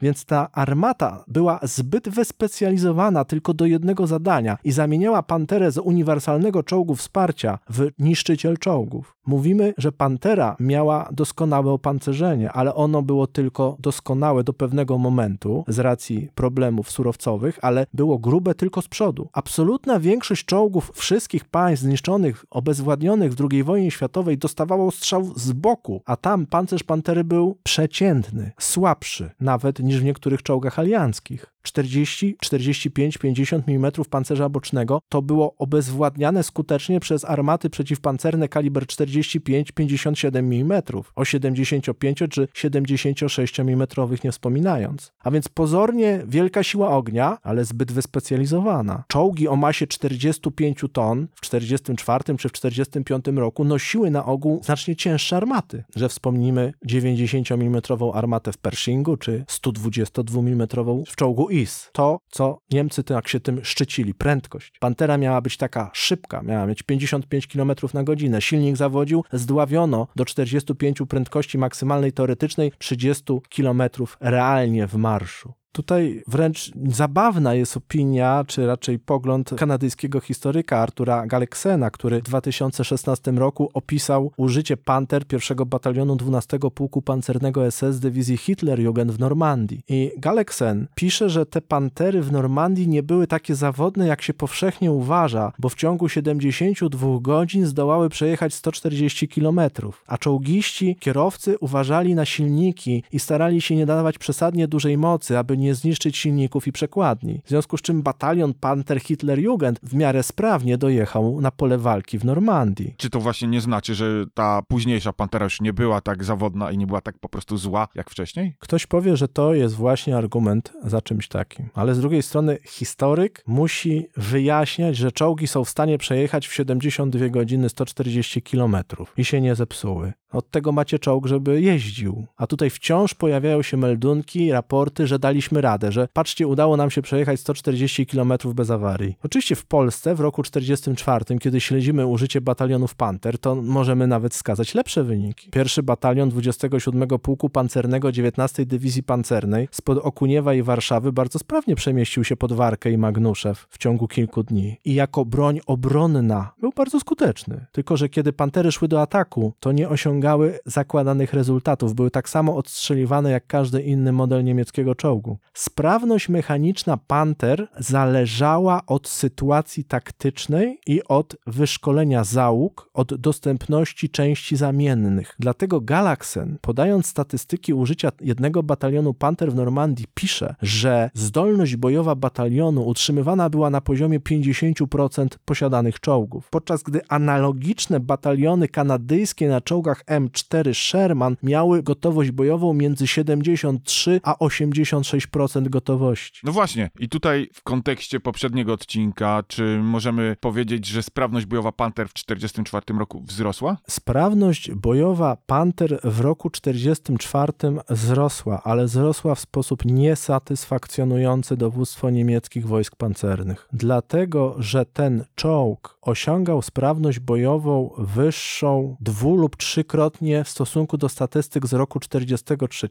Więc 0.00 0.24
ta 0.24 0.52
armata 0.52 1.24
była 1.28 1.60
zbyt 1.62 2.08
wyspecjalizowana 2.08 3.24
tylko 3.24 3.54
do 3.54 3.66
jednego 3.66 4.06
zadania 4.06 4.58
i 4.64 4.72
zamieniała 4.98 5.22
Panterę 5.22 5.70
z 5.70 5.78
uniwersalnego 5.78 6.62
czołgu 6.62 6.94
wsparcia 6.94 7.58
w 7.70 7.88
niszczyciel 7.98 8.56
czołgów. 8.56 9.16
Mówimy, 9.26 9.74
że 9.78 9.92
Pantera 9.92 10.56
miała 10.60 11.08
doskonałe 11.12 11.72
opancerzenie, 11.72 12.52
ale 12.52 12.74
ono 12.74 13.02
było 13.02 13.26
tylko 13.26 13.76
doskonałe 13.80 14.44
do 14.44 14.52
pewnego 14.52 14.98
momentu 14.98 15.64
z 15.68 15.78
racji 15.78 16.28
problemów 16.34 16.90
surowcowych, 16.90 17.58
ale 17.62 17.86
było 17.94 18.18
grube 18.18 18.54
tylko 18.54 18.82
z 18.82 18.88
przodu. 18.88 19.28
Absolutna 19.32 20.00
większość 20.00 20.44
czołgów 20.44 20.90
wszystkich 20.94 21.44
państw 21.44 21.84
zniszczonych, 21.84 22.44
obezwładnionych 22.50 23.34
w 23.34 23.46
II 23.50 23.64
wojnie 23.64 23.90
światowej 23.90 24.38
dostawało 24.38 24.90
strzał 24.90 25.32
z 25.36 25.52
boku, 25.52 26.02
a 26.06 26.16
tam 26.16 26.46
pancerz 26.46 26.82
Pantery 26.82 27.24
był 27.24 27.58
przeciętny, 27.62 28.52
słabszy 28.60 29.30
nawet 29.40 29.78
niż 29.78 30.00
w 30.00 30.04
niektórych 30.04 30.42
czołgach 30.42 30.78
alianckich. 30.78 31.57
40, 31.68 32.36
45, 32.40 33.18
50 33.18 33.68
mm 33.68 33.92
pancerza 34.10 34.48
bocznego 34.48 35.00
to 35.08 35.22
było 35.22 35.54
obezwładniane 35.58 36.42
skutecznie 36.42 37.00
przez 37.00 37.24
armaty 37.24 37.70
przeciwpancerne 37.70 38.48
kaliber 38.48 38.84
45-57 38.84 40.38
mm, 40.38 40.82
o 41.14 41.24
75 41.24 42.18
czy 42.30 42.48
76 42.54 43.60
mm 43.60 43.86
nie 44.24 44.32
wspominając. 44.32 45.12
A 45.18 45.30
więc 45.30 45.48
pozornie 45.48 46.22
wielka 46.26 46.62
siła 46.62 46.90
ognia, 46.90 47.38
ale 47.42 47.64
zbyt 47.64 47.92
wyspecjalizowana. 47.92 49.04
Czołgi 49.08 49.48
o 49.48 49.56
masie 49.56 49.86
45 49.86 50.84
ton 50.92 51.28
w 51.34 51.40
44 51.40 52.36
czy 52.38 52.48
w 52.48 52.52
45 52.52 53.24
roku 53.36 53.64
nosiły 53.64 54.10
na 54.10 54.24
ogół 54.24 54.60
znacznie 54.64 54.96
cięższe 54.96 55.36
armaty, 55.36 55.84
że 55.96 56.08
wspomnimy 56.08 56.72
90 56.84 57.52
mm 57.52 57.82
armatę 58.14 58.52
w 58.52 58.58
Pershingu 58.58 59.16
czy 59.16 59.44
122 59.48 60.40
mm 60.40 60.68
w 61.06 61.16
czołgu 61.16 61.50
To, 61.92 62.20
co 62.30 62.60
Niemcy 62.72 63.04
tak 63.04 63.28
się 63.28 63.40
tym 63.40 63.64
szczycili, 63.64 64.14
prędkość. 64.14 64.72
Pantera 64.80 65.18
miała 65.18 65.40
być 65.40 65.56
taka 65.56 65.90
szybka, 65.94 66.42
miała 66.42 66.66
mieć 66.66 66.82
55 66.82 67.46
km 67.46 67.72
na 67.94 68.04
godzinę. 68.04 68.42
Silnik 68.42 68.76
zawodził, 68.76 69.24
zdławiono 69.32 70.06
do 70.16 70.24
45 70.24 70.98
prędkości 71.08 71.58
maksymalnej 71.58 72.12
teoretycznej, 72.12 72.72
30 72.78 73.24
km 73.56 73.82
realnie 74.20 74.86
w 74.86 74.94
marszu. 74.94 75.52
Tutaj 75.78 76.22
wręcz 76.26 76.72
zabawna 76.90 77.54
jest 77.54 77.76
opinia, 77.76 78.44
czy 78.46 78.66
raczej 78.66 78.98
pogląd 78.98 79.50
kanadyjskiego 79.56 80.20
historyka 80.20 80.78
Artura 80.78 81.26
Galeksena, 81.26 81.90
który 81.90 82.20
w 82.20 82.22
2016 82.22 83.30
roku 83.32 83.70
opisał 83.74 84.32
użycie 84.36 84.76
Panter 84.76 85.26
pierwszego 85.26 85.66
batalionu 85.66 86.16
12 86.16 86.58
Pułku 86.74 87.02
Pancernego 87.02 87.70
SS 87.70 88.00
dywizji 88.00 88.36
Hitlerjugend 88.36 89.12
w 89.12 89.18
Normandii. 89.18 89.80
I 89.88 90.12
Galeksen 90.16 90.86
pisze, 90.94 91.30
że 91.30 91.46
te 91.46 91.60
Pantery 91.60 92.22
w 92.22 92.32
Normandii 92.32 92.88
nie 92.88 93.02
były 93.02 93.26
takie 93.26 93.54
zawodne, 93.54 94.06
jak 94.06 94.22
się 94.22 94.34
powszechnie 94.34 94.92
uważa, 94.92 95.52
bo 95.58 95.68
w 95.68 95.74
ciągu 95.74 96.08
72 96.08 97.18
godzin 97.20 97.66
zdołały 97.66 98.08
przejechać 98.08 98.54
140 98.54 99.28
km, 99.28 99.60
a 100.06 100.18
czołgiści, 100.18 100.96
kierowcy 101.00 101.58
uważali 101.58 102.14
na 102.14 102.24
silniki 102.24 103.02
i 103.12 103.18
starali 103.18 103.60
się 103.60 103.76
nie 103.76 103.86
dawać 103.86 104.18
przesadnie 104.18 104.68
dużej 104.68 104.98
mocy, 104.98 105.38
aby 105.38 105.56
nie 105.56 105.67
zniszczyć 105.74 106.16
silników 106.16 106.66
i 106.66 106.72
przekładni. 106.72 107.42
W 107.44 107.48
związku 107.48 107.76
z 107.76 107.82
czym 107.82 108.02
batalion 108.02 108.54
Panther 108.54 109.00
Hitlerjugend 109.00 109.80
w 109.82 109.94
miarę 109.94 110.22
sprawnie 110.22 110.78
dojechał 110.78 111.40
na 111.40 111.50
pole 111.50 111.78
walki 111.78 112.18
w 112.18 112.24
Normandii. 112.24 112.94
Czy 112.96 113.10
to 113.10 113.20
właśnie 113.20 113.48
nie 113.48 113.60
znaczy, 113.60 113.94
że 113.94 114.24
ta 114.34 114.62
późniejsza 114.68 115.12
Pantera 115.12 115.44
już 115.44 115.60
nie 115.60 115.72
była 115.72 116.00
tak 116.00 116.24
zawodna 116.24 116.70
i 116.70 116.78
nie 116.78 116.86
była 116.86 117.00
tak 117.00 117.18
po 117.18 117.28
prostu 117.28 117.56
zła 117.56 117.88
jak 117.94 118.10
wcześniej? 118.10 118.56
Ktoś 118.58 118.86
powie, 118.86 119.16
że 119.16 119.28
to 119.28 119.54
jest 119.54 119.74
właśnie 119.74 120.16
argument 120.16 120.72
za 120.84 121.02
czymś 121.02 121.28
takim. 121.28 121.68
Ale 121.74 121.94
z 121.94 122.00
drugiej 122.00 122.22
strony 122.22 122.58
historyk 122.66 123.42
musi 123.46 124.06
wyjaśniać, 124.16 124.96
że 124.96 125.12
czołgi 125.12 125.46
są 125.46 125.64
w 125.64 125.68
stanie 125.68 125.98
przejechać 125.98 126.48
w 126.48 126.54
72 126.54 127.28
godziny 127.28 127.68
140 127.68 128.42
km 128.42 128.76
i 129.16 129.24
się 129.24 129.40
nie 129.40 129.54
zepsuły. 129.54 130.12
Od 130.32 130.50
tego 130.50 130.72
macie 130.72 130.98
czołg, 130.98 131.26
żeby 131.26 131.60
jeździł. 131.60 132.26
A 132.36 132.46
tutaj 132.46 132.70
wciąż 132.70 133.14
pojawiają 133.14 133.62
się 133.62 133.76
meldunki, 133.76 134.52
raporty, 134.52 135.06
że 135.06 135.18
daliśmy 135.18 135.60
radę, 135.60 135.92
że 135.92 136.08
patrzcie, 136.12 136.46
udało 136.46 136.76
nam 136.76 136.90
się 136.90 137.02
przejechać 137.02 137.40
140 137.40 138.06
km 138.06 138.32
bez 138.54 138.70
awarii. 138.70 139.16
Oczywiście 139.22 139.56
w 139.56 139.66
Polsce 139.66 140.14
w 140.14 140.20
roku 140.20 140.42
44, 140.42 141.38
kiedy 141.38 141.60
śledzimy 141.60 142.06
użycie 142.06 142.40
batalionów 142.40 142.94
Panter, 142.94 143.38
to 143.38 143.54
możemy 143.54 144.06
nawet 144.06 144.34
wskazać 144.34 144.74
lepsze 144.74 145.04
wyniki. 145.04 145.50
Pierwszy 145.50 145.82
batalion 145.82 146.28
27 146.28 147.08
Pułku 147.08 147.48
Pancernego 147.50 148.12
19 148.12 148.66
Dywizji 148.66 149.02
Pancernej 149.02 149.68
spod 149.70 149.98
Okuniewa 149.98 150.54
i 150.54 150.62
Warszawy 150.62 151.12
bardzo 151.12 151.38
sprawnie 151.38 151.74
przemieścił 151.74 152.24
się 152.24 152.36
pod 152.36 152.52
Warkę 152.52 152.90
i 152.90 152.98
Magnuszew 152.98 153.66
w 153.70 153.78
ciągu 153.78 154.08
kilku 154.08 154.42
dni. 154.42 154.76
I 154.84 154.94
jako 154.94 155.24
broń 155.24 155.60
obronna 155.66 156.52
był 156.60 156.72
bardzo 156.76 157.00
skuteczny. 157.00 157.66
Tylko, 157.72 157.96
że 157.96 158.08
kiedy 158.08 158.32
Pantery 158.32 158.72
szły 158.72 158.88
do 158.88 159.02
ataku, 159.02 159.52
to 159.60 159.72
nie 159.72 159.88
osiągały 160.18 160.58
zakładanych 160.66 161.32
rezultatów. 161.32 161.94
Były 161.94 162.10
tak 162.10 162.28
samo 162.28 162.56
odstrzeliwane 162.56 163.30
jak 163.30 163.46
każdy 163.46 163.82
inny 163.82 164.12
model 164.12 164.44
niemieckiego 164.44 164.94
czołgu. 164.94 165.38
Sprawność 165.54 166.28
mechaniczna 166.28 166.96
Panter 166.96 167.68
zależała 167.78 168.80
od 168.86 169.08
sytuacji 169.08 169.84
taktycznej 169.84 170.78
i 170.86 171.02
od 171.08 171.36
wyszkolenia 171.46 172.24
załóg, 172.24 172.90
od 172.94 173.14
dostępności 173.14 174.10
części 174.10 174.56
zamiennych. 174.56 175.34
Dlatego 175.38 175.80
Galaxen, 175.80 176.58
podając 176.60 177.06
statystyki 177.06 177.74
użycia 177.74 178.12
jednego 178.20 178.62
batalionu 178.62 179.14
Panter 179.14 179.52
w 179.52 179.54
Normandii, 179.54 180.06
pisze, 180.14 180.54
że 180.62 181.10
zdolność 181.14 181.76
bojowa 181.76 182.14
batalionu 182.14 182.86
utrzymywana 182.86 183.50
była 183.50 183.70
na 183.70 183.80
poziomie 183.80 184.20
50% 184.20 185.28
posiadanych 185.44 186.00
czołgów, 186.00 186.48
podczas 186.50 186.82
gdy 186.82 187.00
analogiczne 187.08 188.00
bataliony 188.00 188.68
kanadyjskie 188.68 189.48
na 189.48 189.60
czołgach 189.60 190.02
M4 190.10 190.74
Sherman 190.74 191.36
miały 191.42 191.82
gotowość 191.82 192.30
bojową 192.30 192.74
między 192.74 193.06
73 193.06 194.20
a 194.22 194.34
86% 194.34 195.68
gotowości. 195.68 196.40
No 196.44 196.52
właśnie, 196.52 196.90
i 196.98 197.08
tutaj 197.08 197.48
w 197.52 197.62
kontekście 197.62 198.20
poprzedniego 198.20 198.72
odcinka, 198.72 199.42
czy 199.48 199.80
możemy 199.82 200.36
powiedzieć, 200.40 200.86
że 200.86 201.02
sprawność 201.02 201.46
bojowa 201.46 201.72
Panther 201.72 202.08
w 202.08 202.12
1944 202.12 202.98
roku 202.98 203.20
wzrosła? 203.20 203.76
Sprawność 203.88 204.70
bojowa 204.70 205.36
Panther 205.46 206.00
w 206.04 206.20
roku 206.20 206.50
44 206.50 207.52
wzrosła, 207.90 208.62
ale 208.64 208.84
wzrosła 208.84 209.34
w 209.34 209.40
sposób 209.40 209.84
niesatysfakcjonujący 209.84 211.56
dowództwo 211.56 212.10
niemieckich 212.10 212.66
wojsk 212.66 212.96
pancernych. 212.96 213.68
Dlatego, 213.72 214.54
że 214.58 214.86
ten 214.86 215.24
czołg 215.34 215.98
osiągał 216.02 216.62
sprawność 216.62 217.18
bojową 217.18 217.90
wyższą 217.98 218.96
dwu 219.00 219.36
lub 219.36 219.56
trzykrotnie 219.56 219.97
w 220.44 220.48
stosunku 220.48 220.98
do 220.98 221.08
statystyk 221.08 221.66
z 221.66 221.72
roku 221.72 222.00
43, 222.00 222.88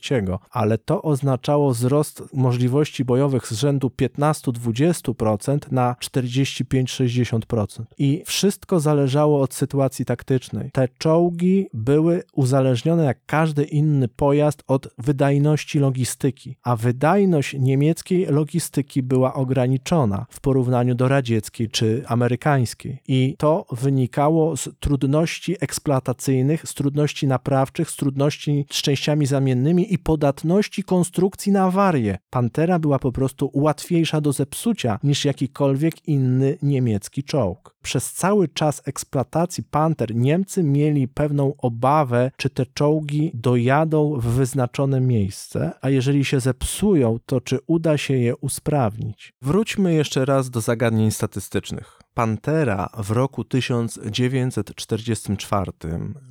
ale 0.51 0.77
to 0.77 1.01
oznaczało 1.01 1.71
wzrost 1.71 2.23
możliwości 2.33 3.05
bojowych 3.05 3.47
z 3.47 3.51
rzędu 3.51 3.91
15-20% 4.01 5.71
na 5.71 5.95
45-60%. 6.01 7.83
I 7.97 8.23
wszystko 8.25 8.79
zależało 8.79 9.41
od 9.41 9.53
sytuacji 9.53 10.05
taktycznej. 10.05 10.71
Te 10.73 10.87
czołgi 10.97 11.67
były 11.73 12.23
uzależnione 12.33 13.05
jak 13.05 13.17
każdy 13.25 13.63
inny 13.63 14.07
pojazd 14.07 14.63
od 14.67 14.87
wydajności 14.97 15.79
logistyki, 15.79 16.57
a 16.63 16.75
wydajność 16.75 17.55
niemieckiej 17.59 18.25
logistyki 18.25 19.03
była 19.03 19.33
ograniczona 19.33 20.25
w 20.29 20.39
porównaniu 20.41 20.95
do 20.95 21.07
radzieckiej 21.07 21.69
czy 21.69 22.03
amerykańskiej. 22.07 22.99
I 23.07 23.35
to 23.37 23.65
wynikało 23.71 24.57
z 24.57 24.69
trudności 24.79 25.55
eksploatacyjnych, 25.59 26.67
z 26.69 26.73
trudności 26.73 26.96
naprawczych, 27.27 27.89
z 27.89 27.95
trudności 27.95 28.65
z 28.71 28.81
częściami 28.81 29.25
zamiennymi 29.25 29.93
i 29.93 29.97
podatności 29.97 30.83
konstrukcji 30.83 31.51
na 31.51 31.63
awarie. 31.63 32.17
Pantera 32.29 32.79
była 32.79 32.99
po 32.99 33.11
prostu 33.11 33.51
łatwiejsza 33.53 34.21
do 34.21 34.33
zepsucia 34.33 34.99
niż 35.03 35.25
jakikolwiek 35.25 36.07
inny 36.07 36.57
niemiecki 36.61 37.23
czołg. 37.23 37.75
Przez 37.81 38.13
cały 38.13 38.47
czas 38.47 38.81
eksploatacji 38.85 39.63
Panter 39.63 40.15
Niemcy 40.15 40.63
mieli 40.63 41.07
pewną 41.07 41.53
obawę, 41.57 42.31
czy 42.37 42.49
te 42.49 42.65
czołgi 42.65 43.31
dojadą 43.33 44.19
w 44.19 44.25
wyznaczone 44.25 45.01
miejsce, 45.01 45.71
a 45.81 45.89
jeżeli 45.89 46.25
się 46.25 46.39
zepsują, 46.39 47.17
to 47.25 47.41
czy 47.41 47.59
uda 47.67 47.97
się 47.97 48.13
je 48.13 48.35
usprawnić. 48.35 49.33
Wróćmy 49.41 49.93
jeszcze 49.93 50.25
raz 50.25 50.49
do 50.49 50.61
zagadnień 50.61 51.11
statystycznych. 51.11 52.06
Pantera 52.17 52.89
w 52.97 53.11
roku 53.11 53.43
1944 53.43 55.71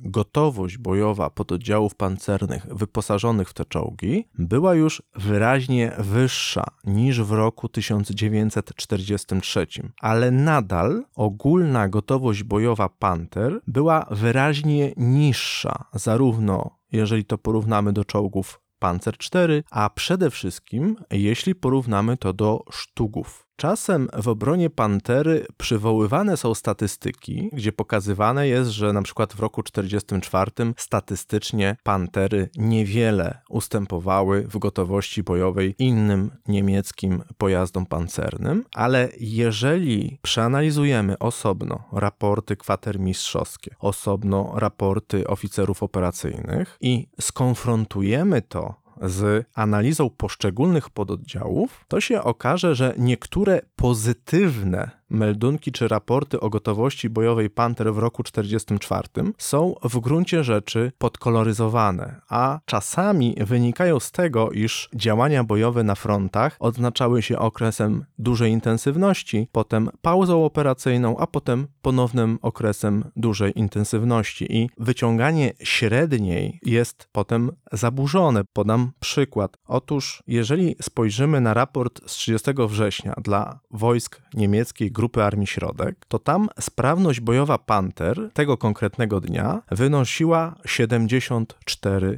gotowość 0.03 0.77
bojowa 0.77 1.29
pododdziałów 1.29 1.95
pancernych 1.95 2.65
wyposażonych 2.65 3.49
w 3.49 3.53
te 3.53 3.65
czołgi 3.65 4.27
była 4.37 4.75
już 4.75 5.03
wyraźnie 5.15 5.91
wyższa 5.99 6.63
niż 6.83 7.21
w 7.21 7.31
roku 7.31 7.69
1943, 7.69 9.67
ale 10.01 10.31
nadal 10.31 11.03
ogólna 11.15 11.89
gotowość 11.89 12.43
bojowa 12.43 12.89
Panter 12.89 13.59
była 13.67 14.05
wyraźnie 14.11 14.93
niższa, 14.97 15.85
zarówno 15.93 16.77
jeżeli 16.91 17.25
to 17.25 17.37
porównamy 17.37 17.93
do 17.93 18.05
czołgów 18.05 18.61
Panzer 18.79 19.15
IV, 19.33 19.63
a 19.71 19.89
przede 19.89 20.31
wszystkim 20.31 20.95
jeśli 21.11 21.55
porównamy 21.55 22.17
to 22.17 22.33
do 22.33 22.63
sztugów. 22.71 23.46
Czasem 23.57 24.09
w 24.17 24.27
obronie 24.27 24.69
Pantery 24.69 25.45
przywoływane 25.57 26.37
są 26.37 26.55
statystyki, 26.55 27.49
gdzie 27.53 27.71
pokazywane 27.71 28.47
jest, 28.47 28.69
że 28.69 28.93
na 28.93 29.01
przykład 29.01 29.33
w 29.33 29.39
roku 29.39 29.63
1944 29.63 30.73
statystycznie 30.77 31.77
Pantery 31.83 32.49
niewiele 32.57 33.41
ustępowały 33.49 34.41
w 34.47 34.57
gotowości 34.57 35.23
bojowej 35.23 35.75
innym 35.79 36.31
niemieckim 36.47 37.23
pojazdom 37.37 37.85
pancernym, 37.85 38.63
ale 38.73 39.09
jeżeli 39.19 40.19
przeanalizujemy 40.21 41.17
osobno 41.17 41.83
raporty 41.91 42.55
kwatermistrzowskie, 42.55 43.75
osobno 43.79 44.51
raporty 44.55 45.27
oficerów 45.27 45.83
operacyjnych 45.83 46.77
i 46.81 47.07
skonfrontujemy 47.21 48.41
to 48.41 48.86
z 49.01 49.45
analizą 49.53 50.09
poszczególnych 50.09 50.89
pododdziałów, 50.89 51.85
to 51.87 52.01
się 52.01 52.21
okaże, 52.21 52.75
że 52.75 52.93
niektóre 52.97 53.61
pozytywne 53.75 54.91
meldunki 55.09 55.71
czy 55.71 55.87
raporty 55.87 56.39
o 56.39 56.49
gotowości 56.49 57.09
bojowej 57.09 57.49
Panther 57.49 57.93
w 57.93 57.97
roku 57.97 58.23
1944 58.23 59.33
są 59.37 59.75
w 59.83 59.99
gruncie 59.99 60.43
rzeczy 60.43 60.91
podkoloryzowane, 60.97 62.21
a 62.29 62.59
czasami 62.65 63.35
wynikają 63.39 63.99
z 63.99 64.11
tego, 64.11 64.51
iż 64.51 64.89
działania 64.95 65.43
bojowe 65.43 65.83
na 65.83 65.95
frontach 65.95 66.57
odznaczały 66.59 67.21
się 67.21 67.39
okresem 67.39 68.05
dużej 68.19 68.51
intensywności, 68.51 69.47
potem 69.51 69.89
pauzą 70.01 70.45
operacyjną, 70.45 71.17
a 71.17 71.27
potem 71.27 71.67
ponownym 71.81 72.39
okresem 72.41 73.03
dużej 73.15 73.59
intensywności 73.59 74.57
i 74.57 74.69
wyciąganie 74.77 75.53
średniej 75.63 76.59
jest 76.63 77.09
potem 77.11 77.51
zaburzone. 77.71 78.43
Podam 78.53 78.91
przykład. 78.99 79.57
Otóż, 79.65 80.23
jeżeli 80.27 80.75
spojrzymy 80.81 81.41
na 81.41 81.53
raport 81.53 82.01
z 82.09 82.11
30 82.11 82.51
września 82.67 83.13
dla 83.23 83.59
wojsk 83.71 84.21
niemieckich 84.33 84.91
Grupy 84.97 85.23
Armii 85.23 85.47
Środek, 85.47 86.05
to 86.07 86.19
tam 86.19 86.49
sprawność 86.59 87.19
bojowa 87.19 87.57
Panther 87.57 88.29
tego 88.33 88.57
konkretnego 88.57 89.21
dnia 89.21 89.61
wynosiła 89.71 90.55
74%, 90.65 92.17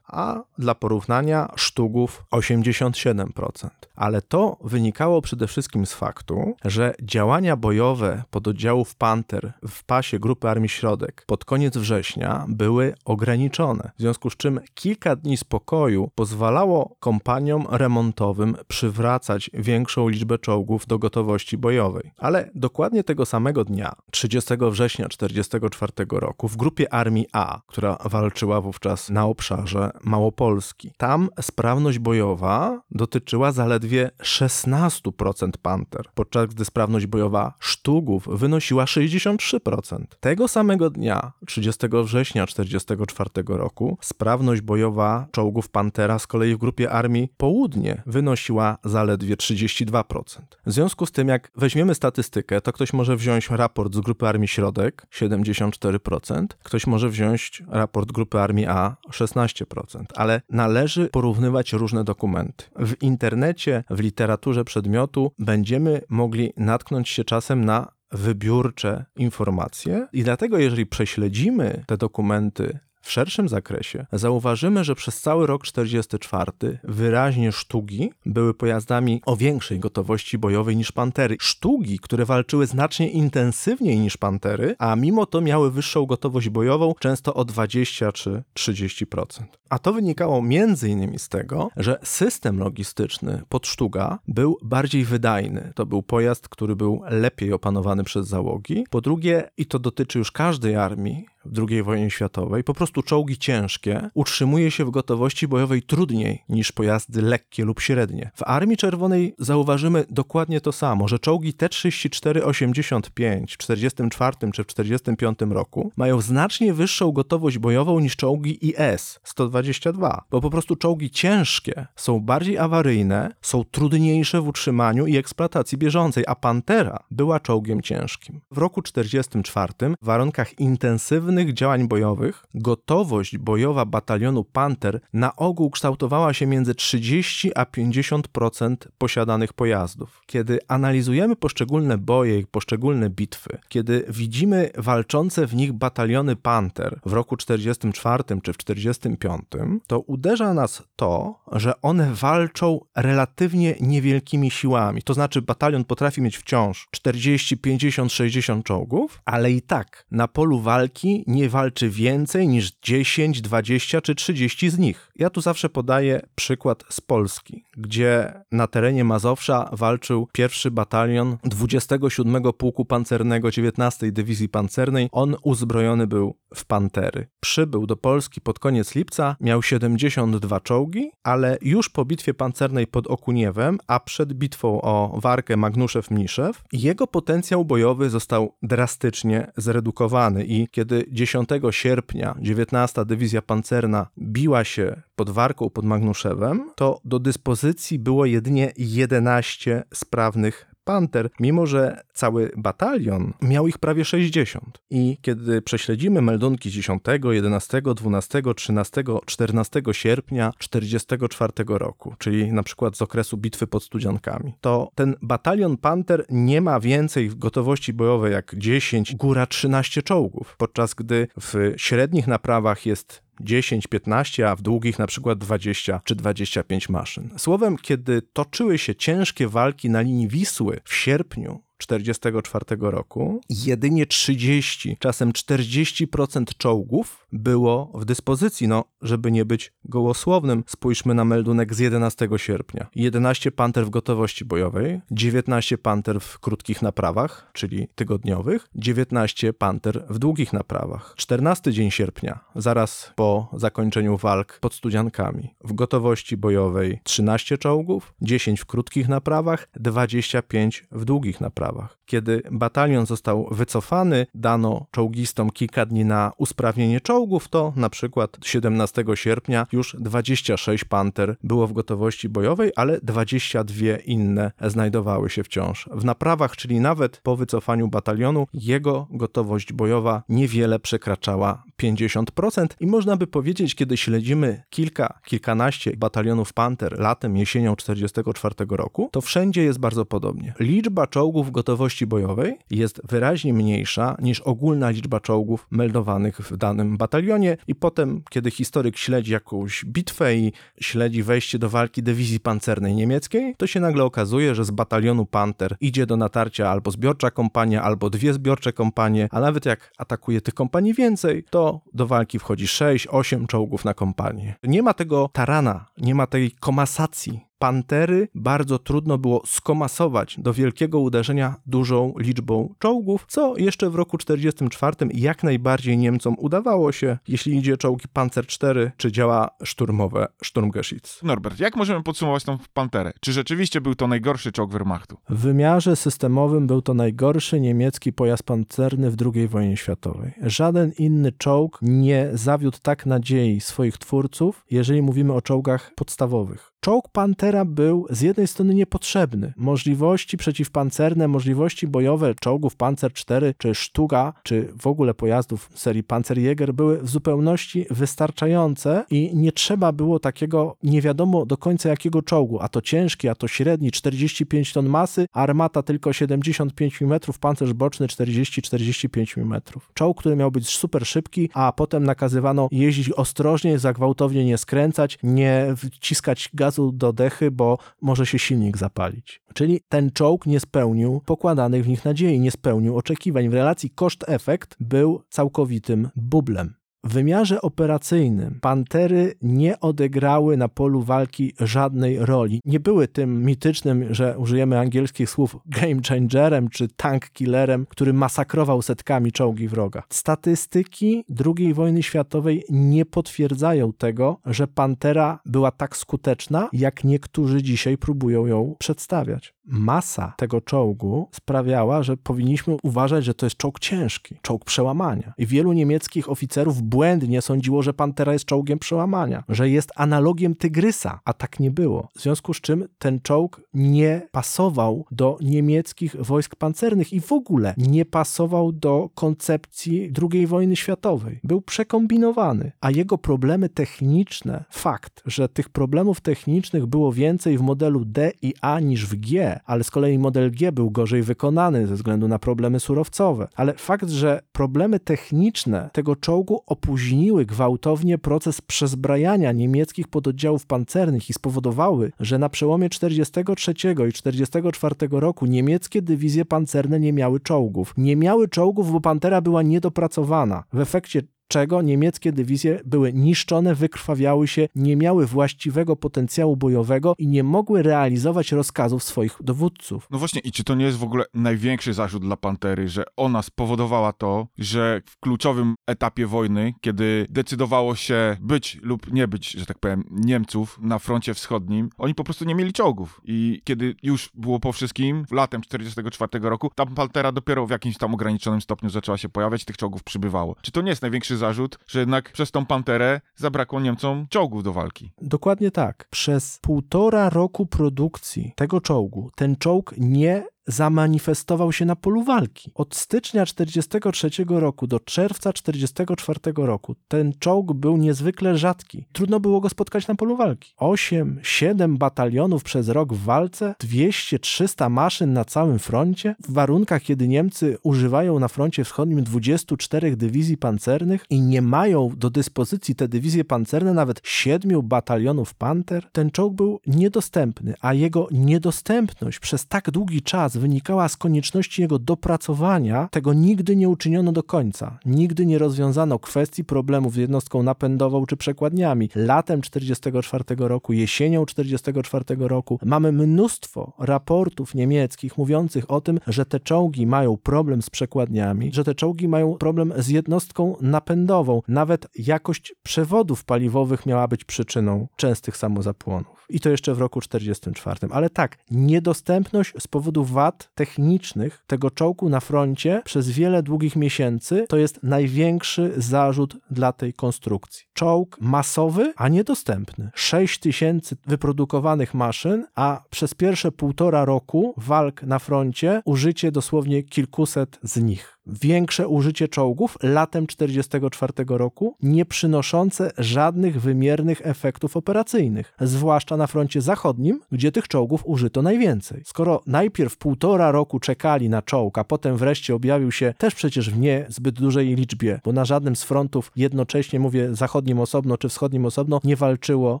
a 0.06 0.42
dla 0.58 0.74
porównania 0.74 1.48
sztugów 1.56 2.24
87%. 2.30 3.68
Ale 3.96 4.22
to 4.22 4.56
wynikało 4.64 5.22
przede 5.22 5.46
wszystkim 5.46 5.86
z 5.86 5.94
faktu, 5.94 6.56
że 6.64 6.94
działania 7.02 7.56
bojowe 7.56 8.22
pododdziałów 8.30 8.94
Panther 8.94 9.52
w 9.68 9.84
pasie 9.84 10.18
Grupy 10.18 10.48
Armii 10.48 10.68
Środek 10.68 11.24
pod 11.26 11.44
koniec 11.44 11.76
września 11.76 12.44
były 12.48 12.94
ograniczone, 13.04 13.90
w 13.98 14.00
związku 14.00 14.30
z 14.30 14.36
czym 14.36 14.60
kilka 14.74 15.16
dni 15.16 15.36
spokoju 15.36 16.10
pozwalało 16.14 16.96
kompaniom 17.00 17.66
remontowym 17.70 18.56
przywracać 18.68 19.50
większą 19.54 20.08
liczbę 20.08 20.38
czołgów 20.38 20.86
do 20.86 20.98
gotowości 20.98 21.58
bojowej. 21.58 21.93
Ale 22.18 22.50
dokładnie 22.54 23.04
tego 23.04 23.26
samego 23.26 23.64
dnia, 23.64 23.92
30 24.10 24.54
września 24.70 25.08
1944 25.08 26.20
roku, 26.20 26.48
w 26.48 26.56
grupie 26.56 26.94
Armii 26.94 27.26
A, 27.32 27.60
która 27.66 27.96
walczyła 28.04 28.60
wówczas 28.60 29.10
na 29.10 29.26
obszarze 29.26 29.90
Małopolski, 30.04 30.92
tam 30.96 31.28
sprawność 31.40 31.98
bojowa 31.98 32.80
dotyczyła 32.90 33.52
zaledwie 33.52 34.10
16% 34.22 35.50
Panther, 35.62 36.04
podczas 36.14 36.46
gdy 36.46 36.64
sprawność 36.64 37.06
bojowa 37.06 37.54
sztugów 37.60 38.28
wynosiła 38.28 38.84
63%. 38.84 40.04
Tego 40.20 40.48
samego 40.48 40.90
dnia, 40.90 41.32
30 41.46 41.86
września 42.04 42.46
1944 42.46 43.58
roku, 43.58 43.98
sprawność 44.00 44.60
bojowa 44.60 45.26
czołgów 45.32 45.68
Pantera 45.68 46.18
z 46.18 46.26
kolei 46.26 46.54
w 46.54 46.58
grupie 46.58 46.90
Armii 46.90 47.28
Południe 47.36 48.02
wynosiła 48.06 48.78
zaledwie 48.84 49.36
32%. 49.36 50.22
W 50.66 50.72
związku 50.72 51.06
z 51.06 51.12
tym, 51.12 51.28
jak 51.28 51.50
weźmiemy 51.56 51.83
statystykę, 51.94 52.60
to 52.60 52.72
ktoś 52.72 52.92
może 52.92 53.16
wziąć 53.16 53.50
raport 53.50 53.94
z 53.94 54.00
grupy 54.00 54.28
Armii 54.28 54.48
Środek 54.48 55.06
74%, 55.12 56.46
ktoś 56.62 56.86
może 56.86 57.08
wziąć 57.08 57.62
raport 57.68 58.12
grupy 58.12 58.40
Armii 58.40 58.66
A 58.66 58.96
16%, 59.10 60.04
ale 60.14 60.42
należy 60.50 61.08
porównywać 61.08 61.72
różne 61.72 62.04
dokumenty. 62.04 62.64
W 62.76 63.02
internecie, 63.02 63.84
w 63.90 64.00
literaturze 64.00 64.64
przedmiotu 64.64 65.32
będziemy 65.38 66.00
mogli 66.08 66.52
natknąć 66.56 67.08
się 67.08 67.24
czasem 67.24 67.64
na 67.64 67.92
wybiórcze 68.12 69.04
informacje. 69.16 70.08
I 70.12 70.22
dlatego 70.22 70.58
jeżeli 70.58 70.86
prześledzimy 70.86 71.84
te 71.86 71.96
dokumenty 71.96 72.78
w 73.04 73.10
szerszym 73.10 73.48
zakresie 73.48 74.06
zauważymy, 74.12 74.84
że 74.84 74.94
przez 74.94 75.20
cały 75.20 75.46
rok 75.46 75.64
44 75.64 76.78
wyraźnie 76.84 77.52
sztugi 77.52 78.10
były 78.26 78.54
pojazdami 78.54 79.22
o 79.26 79.36
większej 79.36 79.78
gotowości 79.78 80.38
bojowej 80.38 80.76
niż 80.76 80.92
pantery. 80.92 81.36
Sztugi, 81.40 81.98
które 81.98 82.24
walczyły 82.24 82.66
znacznie 82.66 83.10
intensywniej 83.10 83.98
niż 83.98 84.16
pantery, 84.16 84.74
a 84.78 84.96
mimo 84.96 85.26
to 85.26 85.40
miały 85.40 85.70
wyższą 85.70 86.06
gotowość 86.06 86.48
bojową, 86.48 86.94
często 87.00 87.34
o 87.34 87.44
20 87.44 88.12
czy 88.12 88.42
30%. 88.58 89.24
A 89.70 89.78
to 89.78 89.92
wynikało 89.92 90.42
innymi 90.86 91.18
z 91.18 91.28
tego, 91.28 91.70
że 91.76 91.98
system 92.02 92.58
logistyczny 92.58 93.42
podsztuga 93.48 94.18
był 94.28 94.58
bardziej 94.62 95.04
wydajny. 95.04 95.72
To 95.74 95.86
był 95.86 96.02
pojazd, 96.02 96.48
który 96.48 96.76
był 96.76 97.02
lepiej 97.10 97.52
opanowany 97.52 98.04
przez 98.04 98.28
załogi. 98.28 98.84
Po 98.90 99.00
drugie, 99.00 99.50
i 99.56 99.66
to 99.66 99.78
dotyczy 99.78 100.18
już 100.18 100.32
każdej 100.32 100.76
armii, 100.76 101.26
II 101.70 101.82
wojnie 101.82 102.10
światowej, 102.10 102.64
po 102.64 102.74
prostu 102.74 103.02
czołgi 103.02 103.38
ciężkie 103.38 104.10
utrzymuje 104.14 104.70
się 104.70 104.84
w 104.84 104.90
gotowości 104.90 105.48
bojowej 105.48 105.82
trudniej 105.82 106.44
niż 106.48 106.72
pojazdy 106.72 107.22
lekkie 107.22 107.64
lub 107.64 107.80
średnie. 107.80 108.30
W 108.34 108.42
Armii 108.42 108.76
Czerwonej 108.76 109.34
zauważymy 109.38 110.04
dokładnie 110.10 110.60
to 110.60 110.72
samo, 110.72 111.08
że 111.08 111.18
czołgi 111.18 111.54
T-34-85 111.54 113.44
w 113.48 113.56
44 113.56 114.36
czy 114.52 114.64
w 114.64 114.66
45 114.66 115.38
roku 115.50 115.92
mają 115.96 116.20
znacznie 116.20 116.74
wyższą 116.74 117.12
gotowość 117.12 117.58
bojową 117.58 118.00
niż 118.00 118.16
czołgi 118.16 118.58
IS-122, 118.62 120.18
bo 120.30 120.40
po 120.40 120.50
prostu 120.50 120.76
czołgi 120.76 121.10
ciężkie 121.10 121.86
są 121.96 122.20
bardziej 122.20 122.58
awaryjne, 122.58 123.32
są 123.42 123.64
trudniejsze 123.64 124.40
w 124.40 124.48
utrzymaniu 124.48 125.06
i 125.06 125.16
eksploatacji 125.16 125.78
bieżącej, 125.78 126.24
a 126.26 126.34
Pantera 126.34 126.98
była 127.10 127.40
czołgiem 127.40 127.82
ciężkim. 127.82 128.40
W 128.50 128.58
roku 128.58 128.82
44 128.82 129.72
w 130.02 130.04
warunkach 130.04 130.60
intensywnych 130.60 131.33
sprawnych 131.34 131.54
działań 131.54 131.88
bojowych, 131.88 132.44
gotowość 132.54 133.38
bojowa 133.38 133.84
batalionu 133.84 134.44
Panther 134.44 135.00
na 135.12 135.36
ogół 135.36 135.70
kształtowała 135.70 136.32
się 136.32 136.46
między 136.46 136.74
30 136.74 137.54
a 137.54 137.64
50% 137.64 138.76
posiadanych 138.98 139.52
pojazdów. 139.52 140.22
Kiedy 140.26 140.58
analizujemy 140.68 141.36
poszczególne 141.36 141.98
boje 141.98 142.38
i 142.38 142.46
poszczególne 142.46 143.10
bitwy, 143.10 143.58
kiedy 143.68 144.04
widzimy 144.08 144.70
walczące 144.78 145.46
w 145.46 145.54
nich 145.54 145.72
bataliony 145.72 146.36
Panther 146.36 147.00
w 147.06 147.12
roku 147.12 147.36
44 147.36 148.24
czy 148.42 148.52
w 148.52 148.56
45, 148.56 149.42
to 149.86 150.00
uderza 150.00 150.54
nas 150.54 150.82
to, 150.96 151.40
że 151.52 151.80
one 151.82 152.14
walczą 152.14 152.80
relatywnie 152.96 153.74
niewielkimi 153.80 154.50
siłami. 154.50 155.02
To 155.02 155.14
znaczy 155.14 155.42
batalion 155.42 155.84
potrafi 155.84 156.22
mieć 156.22 156.36
wciąż 156.36 156.88
40, 156.90 157.56
50, 157.56 158.12
60 158.12 158.66
czołgów, 158.66 159.22
ale 159.24 159.52
i 159.52 159.62
tak 159.62 160.06
na 160.10 160.28
polu 160.28 160.60
walki 160.60 161.23
nie 161.26 161.48
walczy 161.48 161.90
więcej 161.90 162.48
niż 162.48 162.72
10, 162.82 163.40
20 163.40 164.00
czy 164.00 164.14
30 164.14 164.70
z 164.70 164.78
nich. 164.78 165.12
Ja 165.16 165.30
tu 165.30 165.40
zawsze 165.40 165.68
podaję 165.68 166.20
przykład 166.34 166.84
z 166.88 167.00
Polski, 167.00 167.64
gdzie 167.76 168.32
na 168.52 168.66
terenie 168.66 169.04
Mazowsza 169.04 169.70
walczył 169.72 170.28
pierwszy 170.32 170.70
batalion 170.70 171.36
27 171.44 172.42
Pułku 172.52 172.84
Pancernego 172.84 173.50
19 173.50 174.12
Dywizji 174.12 174.48
Pancernej. 174.48 175.08
On 175.12 175.36
uzbrojony 175.42 176.06
był 176.06 176.36
w 176.54 176.64
pantery. 176.64 177.26
Przybył 177.40 177.86
do 177.86 177.96
Polski 177.96 178.40
pod 178.40 178.58
koniec 178.58 178.94
lipca, 178.94 179.36
miał 179.40 179.62
72 179.62 180.60
czołgi, 180.60 181.10
ale 181.22 181.58
już 181.62 181.88
po 181.88 182.04
bitwie 182.04 182.34
pancernej 182.34 182.86
pod 182.86 183.06
Okuniewem, 183.06 183.78
a 183.86 184.00
przed 184.00 184.32
bitwą 184.32 184.80
o 184.80 185.20
Warkę 185.20 185.56
Magnuszew-Mniszew, 185.56 186.52
jego 186.72 187.06
potencjał 187.06 187.64
bojowy 187.64 188.10
został 188.10 188.54
drastycznie 188.62 189.52
zredukowany 189.56 190.44
i 190.44 190.68
kiedy 190.68 191.04
10 191.10 191.48
sierpnia 191.70 192.34
19 192.40 193.04
Dywizja 193.04 193.42
Pancerna 193.42 194.06
biła 194.18 194.64
się 194.64 195.03
pod 195.16 195.30
Warką, 195.30 195.70
pod 195.70 195.84
Magnuszewem, 195.84 196.70
to 196.74 197.00
do 197.04 197.18
dyspozycji 197.18 197.98
było 197.98 198.26
jedynie 198.26 198.72
11 198.76 199.84
sprawnych 199.94 200.74
Panter, 200.84 201.30
mimo 201.40 201.66
że 201.66 202.00
cały 202.12 202.50
batalion 202.56 203.32
miał 203.42 203.68
ich 203.68 203.78
prawie 203.78 204.04
60. 204.04 204.78
I 204.90 205.18
kiedy 205.22 205.62
prześledzimy 205.62 206.22
meldunki 206.22 206.70
10, 206.70 207.02
11, 207.30 207.82
12, 207.94 208.42
13, 208.56 209.04
14 209.26 209.82
sierpnia 209.92 210.52
44 210.58 211.52
roku, 211.68 212.14
czyli 212.18 212.52
na 212.52 212.62
przykład 212.62 212.96
z 212.96 213.02
okresu 213.02 213.36
bitwy 213.36 213.66
pod 213.66 213.84
Studziankami, 213.84 214.54
to 214.60 214.90
ten 214.94 215.16
batalion 215.22 215.76
Panter 215.76 216.24
nie 216.30 216.60
ma 216.60 216.80
więcej 216.80 217.28
w 217.28 217.34
gotowości 217.34 217.92
bojowej 217.92 218.32
jak 218.32 218.54
10, 218.58 219.16
góra 219.16 219.46
13 219.46 220.02
czołgów, 220.02 220.54
podczas 220.58 220.94
gdy 220.94 221.28
w 221.40 221.74
średnich 221.76 222.26
naprawach 222.26 222.86
jest 222.86 223.23
10, 223.40 223.86
15, 223.86 224.48
a 224.48 224.56
w 224.56 224.62
długich 224.62 224.98
na 224.98 225.06
przykład 225.06 225.38
20 225.38 226.00
czy 226.04 226.14
25 226.14 226.88
maszyn. 226.88 227.30
Słowem, 227.36 227.76
kiedy 227.78 228.22
toczyły 228.22 228.78
się 228.78 228.94
ciężkie 228.94 229.48
walki 229.48 229.90
na 229.90 230.00
linii 230.00 230.28
Wisły 230.28 230.80
w 230.84 230.94
sierpniu 230.94 231.62
1944 231.78 232.90
roku, 232.90 233.40
jedynie 233.48 234.06
30, 234.06 234.96
czasem 235.00 235.32
40% 235.32 236.44
czołgów 236.58 237.26
było 237.32 237.90
w 237.94 238.04
dyspozycji. 238.04 238.68
No, 238.68 238.84
żeby 239.02 239.32
nie 239.32 239.44
być 239.44 239.72
gołosłownym, 239.84 240.64
spójrzmy 240.66 241.14
na 241.14 241.24
meldunek 241.24 241.74
z 241.74 241.78
11 241.78 242.28
sierpnia. 242.36 242.86
11 242.94 243.52
panter 243.52 243.86
w 243.86 243.90
gotowości 243.90 244.44
bojowej, 244.44 245.00
19 245.10 245.78
panter 245.78 246.20
w 246.20 246.38
krótkich 246.38 246.82
naprawach, 246.82 247.50
czyli 247.52 247.88
tygodniowych, 247.94 248.68
19 248.74 249.52
panter 249.52 250.04
w 250.10 250.18
długich 250.18 250.52
naprawach. 250.52 251.14
14 251.16 251.72
dzień 251.72 251.90
sierpnia, 251.90 252.40
zaraz 252.56 253.12
po 253.14 253.48
zakończeniu 253.52 254.16
walk 254.16 254.58
pod 254.60 254.74
Studziankami. 254.74 255.54
W 255.64 255.72
gotowości 255.72 256.36
bojowej 256.36 257.00
13 257.04 257.58
czołgów, 257.58 258.14
10 258.22 258.60
w 258.60 258.66
krótkich 258.66 259.08
naprawach, 259.08 259.68
25 259.74 260.84
w 260.92 261.04
długich 261.04 261.40
naprawach. 261.40 261.64
Kiedy 262.06 262.42
batalion 262.52 263.06
został 263.06 263.48
wycofany, 263.50 264.26
dano 264.34 264.86
czołgistom 264.90 265.50
kilka 265.50 265.86
dni 265.86 266.04
na 266.04 266.32
usprawnienie 266.36 267.00
czołgów, 267.00 267.48
to 267.48 267.72
na 267.76 267.90
przykład 267.90 268.36
17 268.44 269.04
sierpnia 269.14 269.66
już 269.72 269.96
26 270.00 270.84
panter 270.84 271.36
było 271.42 271.66
w 271.66 271.72
gotowości 271.72 272.28
bojowej, 272.28 272.72
ale 272.76 273.00
22 273.00 273.96
inne 274.04 274.52
znajdowały 274.60 275.30
się 275.30 275.44
wciąż 275.44 275.88
w 275.92 276.04
naprawach, 276.04 276.56
czyli 276.56 276.80
nawet 276.80 277.20
po 277.22 277.36
wycofaniu 277.36 277.88
batalionu 277.88 278.46
jego 278.54 279.06
gotowość 279.10 279.72
bojowa 279.72 280.22
niewiele 280.28 280.78
przekraczała 280.78 281.64
50% 281.82 282.66
i 282.80 282.86
można 282.86 283.16
by 283.16 283.26
powiedzieć, 283.26 283.74
kiedy 283.74 283.96
śledzimy 283.96 284.62
kilka, 284.70 285.20
kilkanaście 285.24 285.96
batalionów 285.96 286.52
panter 286.52 286.98
latem, 286.98 287.36
jesienią 287.36 287.76
44 287.76 288.54
roku, 288.70 289.08
to 289.12 289.20
wszędzie 289.20 289.62
jest 289.62 289.78
bardzo 289.78 290.04
podobnie. 290.04 290.54
Liczba 290.60 291.06
czołgów 291.06 291.50
gotowości 291.54 292.06
bojowej 292.06 292.58
jest 292.70 293.00
wyraźnie 293.08 293.52
mniejsza 293.52 294.16
niż 294.22 294.40
ogólna 294.40 294.90
liczba 294.90 295.20
czołgów 295.20 295.66
meldowanych 295.70 296.38
w 296.38 296.56
danym 296.56 296.96
batalionie 296.96 297.56
i 297.66 297.74
potem, 297.74 298.22
kiedy 298.30 298.50
historyk 298.50 298.96
śledzi 298.96 299.32
jakąś 299.32 299.84
bitwę 299.84 300.36
i 300.36 300.52
śledzi 300.80 301.22
wejście 301.22 301.58
do 301.58 301.68
walki 301.68 302.02
dywizji 302.02 302.40
pancernej 302.40 302.94
niemieckiej, 302.94 303.54
to 303.56 303.66
się 303.66 303.80
nagle 303.80 304.04
okazuje, 304.04 304.54
że 304.54 304.64
z 304.64 304.70
batalionu 304.70 305.26
Panter 305.26 305.76
idzie 305.80 306.06
do 306.06 306.16
natarcia 306.16 306.70
albo 306.70 306.90
zbiorcza 306.90 307.30
kompania, 307.30 307.82
albo 307.82 308.10
dwie 308.10 308.32
zbiorcze 308.32 308.72
kompanie, 308.72 309.28
a 309.30 309.40
nawet 309.40 309.66
jak 309.66 309.92
atakuje 309.98 310.40
tych 310.40 310.54
kompanii 310.54 310.94
więcej, 310.94 311.44
to 311.50 311.80
do 311.92 312.06
walki 312.06 312.38
wchodzi 312.38 312.66
6-8 312.66 313.46
czołgów 313.46 313.84
na 313.84 313.94
kompanię. 313.94 314.54
Nie 314.62 314.82
ma 314.82 314.94
tego 314.94 315.30
tarana, 315.32 315.86
nie 315.98 316.14
ma 316.14 316.26
tej 316.26 316.50
komasacji 316.50 317.53
pantery 317.58 318.28
bardzo 318.34 318.78
trudno 318.78 319.18
było 319.18 319.42
skomasować 319.46 320.36
do 320.38 320.52
wielkiego 320.52 321.00
uderzenia 321.00 321.54
dużą 321.66 322.14
liczbą 322.18 322.74
czołgów, 322.78 323.24
co 323.28 323.56
jeszcze 323.56 323.90
w 323.90 323.94
roku 323.94 324.18
1944 324.18 325.20
jak 325.20 325.42
najbardziej 325.42 325.98
Niemcom 325.98 326.34
udawało 326.38 326.92
się, 326.92 327.18
jeśli 327.28 327.56
idzie 327.56 327.74
o 327.74 327.76
czołgi 327.76 328.04
Panzer 328.12 328.44
IV 328.44 328.92
czy 328.96 329.12
działa 329.12 329.48
szturmowe 329.64 330.26
Sturmgeschütz. 330.44 331.22
Norbert, 331.22 331.60
jak 331.60 331.76
możemy 331.76 332.02
podsumować 332.02 332.44
tą 332.44 332.58
Panterę? 332.74 333.12
Czy 333.20 333.32
rzeczywiście 333.32 333.80
był 333.80 333.94
to 333.94 334.06
najgorszy 334.06 334.52
czołg 334.52 334.72
Wehrmachtu? 334.72 335.16
W 335.28 335.38
wymiarze 335.38 335.96
systemowym 335.96 336.66
był 336.66 336.82
to 336.82 336.94
najgorszy 336.94 337.60
niemiecki 337.60 338.12
pojazd 338.12 338.42
pancerny 338.42 339.10
w 339.10 339.16
II 339.34 339.48
wojnie 339.48 339.76
światowej. 339.76 340.32
Żaden 340.42 340.92
inny 340.98 341.32
czołg 341.32 341.78
nie 341.82 342.30
zawiódł 342.32 342.78
tak 342.82 343.06
nadziei 343.06 343.60
swoich 343.60 343.98
twórców, 343.98 344.64
jeżeli 344.70 345.02
mówimy 345.02 345.32
o 345.32 345.42
czołgach 345.42 345.92
podstawowych. 345.94 346.72
Czołg 346.80 347.08
Pantera 347.44 347.64
był 347.64 348.06
z 348.10 348.20
jednej 348.20 348.46
strony 348.46 348.74
niepotrzebny. 348.74 349.52
Możliwości 349.56 350.36
przeciwpancerne, 350.36 351.28
możliwości 351.28 351.86
bojowe 351.86 352.34
czołgów 352.34 352.76
Panzer 352.76 353.10
IV 353.10 353.54
czy 353.58 353.74
Sztuga, 353.74 354.32
czy 354.42 354.72
w 354.80 354.86
ogóle 354.86 355.14
pojazdów 355.14 355.70
serii 355.74 356.04
Panzerjäger 356.04 356.72
były 356.72 357.02
w 357.02 357.08
zupełności 357.08 357.86
wystarczające 357.90 359.04
i 359.10 359.30
nie 359.36 359.52
trzeba 359.52 359.92
było 359.92 360.18
takiego 360.18 360.76
nie 360.82 361.02
wiadomo 361.02 361.46
do 361.46 361.56
końca 361.56 361.88
jakiego 361.88 362.22
czołgu, 362.22 362.60
a 362.60 362.68
to 362.68 362.80
ciężki, 362.80 363.28
a 363.28 363.34
to 363.34 363.48
średni, 363.48 363.90
45 363.90 364.72
ton 364.72 364.88
masy, 364.88 365.26
armata 365.32 365.82
tylko 365.82 366.12
75 366.12 367.02
mm, 367.02 367.20
pancerz 367.40 367.72
boczny 367.72 368.06
40-45 368.06 369.38
mm. 369.38 369.60
Czołg, 369.94 370.20
który 370.20 370.36
miał 370.36 370.50
być 370.50 370.68
super 370.68 371.06
szybki, 371.06 371.50
a 371.54 371.72
potem 371.72 372.04
nakazywano 372.04 372.68
jeździć 372.72 373.10
ostrożnie, 373.10 373.78
zagwałtownie 373.78 374.44
nie 374.44 374.58
skręcać, 374.58 375.18
nie 375.22 375.74
wciskać 375.76 376.50
gazu 376.54 376.92
do 376.92 377.12
dechy, 377.34 377.50
bo 377.50 377.78
może 378.02 378.26
się 378.26 378.38
silnik 378.38 378.76
zapalić. 378.78 379.42
Czyli 379.54 379.80
ten 379.88 380.10
czołg 380.10 380.46
nie 380.46 380.60
spełnił 380.60 381.20
pokładanych 381.26 381.84
w 381.84 381.88
nich 381.88 382.04
nadziei, 382.04 382.40
nie 382.40 382.50
spełnił 382.50 382.96
oczekiwań. 382.96 383.48
W 383.48 383.54
relacji 383.54 383.90
koszt-efekt 383.90 384.76
był 384.80 385.22
całkowitym 385.30 386.08
bublem. 386.16 386.74
W 387.04 387.12
wymiarze 387.12 387.62
operacyjnym 387.62 388.58
pantery 388.60 389.34
nie 389.42 389.80
odegrały 389.80 390.56
na 390.56 390.68
polu 390.68 391.02
walki 391.02 391.52
żadnej 391.60 392.18
roli. 392.18 392.60
Nie 392.64 392.80
były 392.80 393.08
tym 393.08 393.42
mitycznym, 393.42 394.14
że 394.14 394.38
użyjemy 394.38 394.78
angielskich 394.78 395.30
słów 395.30 395.56
game 395.66 396.02
changerem 396.08 396.68
czy 396.68 396.88
tank 396.88 397.30
killerem, 397.30 397.86
który 397.88 398.12
masakrował 398.12 398.82
setkami 398.82 399.32
czołgi 399.32 399.68
wroga. 399.68 400.02
Statystyki 400.08 401.24
II 401.46 401.74
wojny 401.74 402.02
światowej 402.02 402.64
nie 402.70 403.06
potwierdzają 403.06 403.92
tego, 403.92 404.40
że 404.46 404.66
pantera 404.66 405.40
była 405.46 405.70
tak 405.70 405.96
skuteczna, 405.96 406.68
jak 406.72 407.04
niektórzy 407.04 407.62
dzisiaj 407.62 407.98
próbują 407.98 408.46
ją 408.46 408.74
przedstawiać. 408.78 409.53
Masa 409.66 410.34
tego 410.36 410.60
czołgu 410.60 411.28
sprawiała, 411.32 412.02
że 412.02 412.16
powinniśmy 412.16 412.76
uważać, 412.82 413.24
że 413.24 413.34
to 413.34 413.46
jest 413.46 413.56
czołg 413.56 413.78
ciężki, 413.78 414.36
czołg 414.42 414.64
przełamania. 414.64 415.32
I 415.38 415.46
wielu 415.46 415.72
niemieckich 415.72 416.30
oficerów 416.30 416.82
błędnie 416.82 417.42
sądziło, 417.42 417.82
że 417.82 417.94
Pantera 417.94 418.32
jest 418.32 418.44
czołgiem 418.44 418.78
przełamania, 418.78 419.44
że 419.48 419.70
jest 419.70 419.92
analogiem 419.96 420.54
Tygrysa, 420.54 421.20
a 421.24 421.32
tak 421.32 421.60
nie 421.60 421.70
było. 421.70 422.08
W 422.16 422.22
związku 422.22 422.54
z 422.54 422.60
czym 422.60 422.88
ten 422.98 423.20
czołg 423.20 423.60
nie 423.74 424.28
pasował 424.32 425.04
do 425.10 425.38
niemieckich 425.40 426.16
wojsk 426.16 426.56
pancernych 426.56 427.12
i 427.12 427.20
w 427.20 427.32
ogóle 427.32 427.74
nie 427.76 428.04
pasował 428.04 428.72
do 428.72 429.10
koncepcji 429.14 430.12
II 430.32 430.46
wojny 430.46 430.76
światowej. 430.76 431.40
Był 431.44 431.62
przekombinowany, 431.62 432.72
a 432.80 432.90
jego 432.90 433.18
problemy 433.18 433.68
techniczne, 433.68 434.64
fakt, 434.70 435.22
że 435.26 435.48
tych 435.48 435.68
problemów 435.68 436.20
technicznych 436.20 436.86
było 436.86 437.12
więcej 437.12 437.58
w 437.58 437.62
modelu 437.62 438.04
D 438.04 438.32
i 438.42 438.54
A 438.60 438.80
niż 438.80 439.06
w 439.06 439.14
G, 439.16 439.53
ale 439.66 439.84
z 439.84 439.90
kolei 439.90 440.18
model 440.18 440.50
G 440.50 440.72
był 440.72 440.90
gorzej 440.90 441.22
wykonany 441.22 441.86
ze 441.86 441.94
względu 441.94 442.28
na 442.28 442.38
problemy 442.38 442.80
surowcowe. 442.80 443.48
Ale 443.56 443.72
fakt, 443.72 444.08
że 444.08 444.40
problemy 444.52 445.00
techniczne 445.00 445.90
tego 445.92 446.16
czołgu 446.16 446.62
opóźniły 446.66 447.46
gwałtownie 447.46 448.18
proces 448.18 448.60
przezbrajania 448.60 449.52
niemieckich 449.52 450.08
pododdziałów 450.08 450.66
pancernych 450.66 451.30
i 451.30 451.32
spowodowały, 451.32 452.12
że 452.20 452.38
na 452.38 452.48
przełomie 452.48 452.88
43 452.88 453.74
i 454.08 454.12
44 454.12 454.94
roku 455.10 455.46
niemieckie 455.46 456.02
dywizje 456.02 456.44
pancerne 456.44 457.00
nie 457.00 457.12
miały 457.12 457.40
czołgów. 457.40 457.94
Nie 457.96 458.16
miały 458.16 458.48
czołgów, 458.48 458.92
bo 458.92 459.00
Pantera 459.00 459.40
była 459.40 459.62
niedopracowana. 459.62 460.64
W 460.72 460.80
efekcie 460.80 461.22
czego 461.48 461.82
niemieckie 461.82 462.32
dywizje 462.32 462.80
były 462.84 463.12
niszczone, 463.12 463.74
wykrwawiały 463.74 464.48
się, 464.48 464.68
nie 464.74 464.96
miały 464.96 465.26
właściwego 465.26 465.96
potencjału 465.96 466.56
bojowego 466.56 467.14
i 467.18 467.26
nie 467.26 467.44
mogły 467.44 467.82
realizować 467.82 468.52
rozkazów 468.52 469.02
swoich 469.02 469.36
dowódców. 469.40 470.06
No 470.10 470.18
właśnie, 470.18 470.40
i 470.40 470.52
czy 470.52 470.64
to 470.64 470.74
nie 470.74 470.84
jest 470.84 470.98
w 470.98 471.04
ogóle 471.04 471.24
największy 471.34 471.94
zarzut 471.94 472.22
dla 472.22 472.36
Pantery, 472.36 472.88
że 472.88 473.04
ona 473.16 473.42
spowodowała 473.42 474.12
to, 474.12 474.46
że 474.58 475.02
w 475.06 475.20
kluczowym 475.20 475.74
etapie 475.86 476.26
wojny, 476.26 476.74
kiedy 476.80 477.26
decydowało 477.30 477.94
się 477.94 478.36
być 478.40 478.78
lub 478.82 479.12
nie 479.12 479.28
być, 479.28 479.50
że 479.50 479.66
tak 479.66 479.78
powiem, 479.78 480.04
Niemców 480.10 480.78
na 480.82 480.98
froncie 480.98 481.34
wschodnim, 481.34 481.90
oni 481.98 482.14
po 482.14 482.24
prostu 482.24 482.44
nie 482.44 482.54
mieli 482.54 482.72
czołgów. 482.72 483.20
I 483.24 483.60
kiedy 483.64 483.96
już 484.02 484.30
było 484.34 484.60
po 484.60 484.72
wszystkim, 484.72 485.24
latem 485.30 485.62
44 485.62 486.48
roku, 486.48 486.70
ta 486.74 486.86
Pantera 486.86 487.32
dopiero 487.32 487.66
w 487.66 487.70
jakimś 487.70 487.98
tam 487.98 488.14
ograniczonym 488.14 488.60
stopniu 488.60 488.90
zaczęła 488.90 489.18
się 489.18 489.28
pojawiać, 489.28 489.64
tych 489.64 489.76
czołgów 489.76 490.02
przybywało. 490.02 490.56
Czy 490.62 490.72
to 490.72 490.82
nie 490.82 490.90
jest 490.90 491.02
największy 491.02 491.33
zarzut, 491.36 491.78
że 491.86 492.00
jednak 492.00 492.32
przez 492.32 492.50
tą 492.50 492.66
Panterę 492.66 493.20
zabrakło 493.36 493.80
Niemcom 493.80 494.26
czołgów 494.30 494.62
do 494.62 494.72
walki? 494.72 495.12
Dokładnie 495.22 495.70
tak. 495.70 496.08
Przez 496.10 496.58
półtora 496.62 497.30
roku 497.30 497.66
produkcji 497.66 498.52
tego 498.56 498.80
czołgu 498.80 499.30
ten 499.36 499.56
czołg 499.56 499.94
nie 499.98 500.44
zamanifestował 500.66 501.72
się 501.72 501.84
na 501.84 501.96
polu 501.96 502.22
walki. 502.22 502.70
Od 502.74 502.94
stycznia 502.94 503.46
43 503.46 504.30
roku 504.48 504.86
do 504.86 505.00
czerwca 505.00 505.52
44 505.52 506.40
roku 506.56 506.94
ten 507.08 507.32
czołg 507.38 507.72
był 507.72 507.96
niezwykle 507.96 508.58
rzadki. 508.58 509.06
Trudno 509.12 509.40
było 509.40 509.60
go 509.60 509.68
spotkać 509.68 510.08
na 510.08 510.14
polu 510.14 510.36
walki. 510.36 510.72
8, 510.76 511.40
7 511.42 511.96
batalionów 511.96 512.62
przez 512.62 512.88
rok 512.88 513.14
w 513.14 513.24
walce, 513.24 513.74
200, 513.80 514.38
300 514.38 514.88
maszyn 514.88 515.32
na 515.32 515.44
całym 515.44 515.78
froncie, 515.78 516.34
w 516.48 516.52
warunkach, 516.52 517.02
kiedy 517.02 517.28
Niemcy 517.28 517.78
używają 517.82 518.38
na 518.38 518.48
froncie 518.48 518.84
wschodnim 518.84 519.24
24 519.24 520.16
dywizji 520.16 520.56
pancernych 520.56 521.24
i 521.30 521.40
nie 521.40 521.62
mają 521.62 522.10
do 522.16 522.30
dyspozycji 522.30 522.94
te 522.94 523.08
dywizje 523.08 523.44
pancerne 523.44 523.94
nawet 523.94 524.20
7 524.24 524.82
batalionów 524.82 525.54
panter, 525.54 526.08
ten 526.12 526.30
czołg 526.30 526.54
był 526.54 526.80
niedostępny, 526.86 527.74
a 527.80 527.94
jego 527.94 528.28
niedostępność 528.30 529.38
przez 529.38 529.66
tak 529.66 529.90
długi 529.90 530.22
czas 530.22 530.53
wynikała 530.58 531.08
z 531.08 531.16
konieczności 531.16 531.82
jego 531.82 531.98
dopracowania, 531.98 533.08
tego 533.10 533.32
nigdy 533.32 533.76
nie 533.76 533.88
uczyniono 533.88 534.32
do 534.32 534.42
końca. 534.42 534.98
Nigdy 535.06 535.46
nie 535.46 535.58
rozwiązano 535.58 536.18
kwestii 536.18 536.64
problemów 536.64 537.14
z 537.14 537.16
jednostką 537.16 537.62
napędową 537.62 538.26
czy 538.26 538.36
przekładniami. 538.36 539.08
Latem 539.14 539.60
1944 539.60 540.68
roku, 540.68 540.92
jesienią 540.92 541.46
1944 541.46 542.48
roku 542.48 542.78
mamy 542.84 543.12
mnóstwo 543.12 543.92
raportów 543.98 544.74
niemieckich 544.74 545.38
mówiących 545.38 545.90
o 545.90 546.00
tym, 546.00 546.20
że 546.26 546.46
te 546.46 546.60
czołgi 546.60 547.06
mają 547.06 547.36
problem 547.36 547.82
z 547.82 547.90
przekładniami, 547.90 548.72
że 548.72 548.84
te 548.84 548.94
czołgi 548.94 549.28
mają 549.28 549.54
problem 549.54 549.92
z 549.96 550.08
jednostką 550.08 550.76
napędową. 550.80 551.62
Nawet 551.68 552.06
jakość 552.18 552.74
przewodów 552.82 553.44
paliwowych 553.44 554.06
miała 554.06 554.28
być 554.28 554.44
przyczyną 554.44 555.06
częstych 555.16 555.56
samozapłonów. 555.56 556.46
I 556.48 556.60
to 556.60 556.70
jeszcze 556.70 556.94
w 556.94 556.98
roku 556.98 557.20
1944. 557.20 558.14
Ale 558.14 558.30
tak, 558.30 558.58
niedostępność 558.70 559.72
z 559.78 559.88
powodu 559.88 560.24
wad 560.44 560.70
technicznych 560.74 561.64
tego 561.66 561.90
czołgu 561.90 562.28
na 562.28 562.40
froncie 562.40 563.02
przez 563.04 563.30
wiele 563.30 563.62
długich 563.62 563.96
miesięcy 563.96 564.66
to 564.68 564.76
jest 564.76 565.02
największy 565.02 565.92
zarzut 565.96 566.56
dla 566.70 566.92
tej 566.92 567.12
konstrukcji. 567.12 567.84
Czołg 567.92 568.36
masowy, 568.40 569.12
a 569.16 569.28
niedostępny. 569.28 570.10
6 570.14 570.58
tysięcy 570.58 571.16
wyprodukowanych 571.26 572.14
maszyn, 572.14 572.66
a 572.74 573.00
przez 573.10 573.34
pierwsze 573.34 573.72
półtora 573.72 574.24
roku 574.24 574.74
walk 574.76 575.22
na 575.22 575.38
froncie 575.38 576.02
użycie 576.04 576.52
dosłownie 576.52 577.02
kilkuset 577.02 577.78
z 577.82 577.96
nich 577.96 578.33
większe 578.46 579.08
użycie 579.08 579.48
czołgów 579.48 579.98
latem 580.02 580.46
1944 580.46 581.32
roku, 581.48 581.96
nie 582.02 582.24
przynoszące 582.24 583.10
żadnych 583.18 583.80
wymiernych 583.80 584.46
efektów 584.46 584.96
operacyjnych, 584.96 585.74
zwłaszcza 585.80 586.36
na 586.36 586.46
froncie 586.46 586.80
zachodnim, 586.80 587.40
gdzie 587.52 587.72
tych 587.72 587.88
czołgów 587.88 588.22
użyto 588.26 588.62
najwięcej. 588.62 589.22
Skoro 589.24 589.62
najpierw 589.66 590.16
półtora 590.16 590.70
roku 590.70 591.00
czekali 591.00 591.48
na 591.48 591.62
czołg, 591.62 591.98
a 591.98 592.04
potem 592.04 592.36
wreszcie 592.36 592.74
objawił 592.74 593.12
się 593.12 593.34
też 593.38 593.54
przecież 593.54 593.90
w 593.90 593.98
nie 593.98 594.26
zbyt 594.28 594.54
dużej 594.54 594.94
liczbie, 594.94 595.40
bo 595.44 595.52
na 595.52 595.64
żadnym 595.64 595.96
z 595.96 596.04
frontów 596.04 596.52
jednocześnie, 596.56 597.20
mówię 597.20 597.54
zachodnim 597.54 598.00
osobno 598.00 598.38
czy 598.38 598.48
wschodnim 598.48 598.86
osobno, 598.86 599.20
nie 599.24 599.36
walczyło 599.36 600.00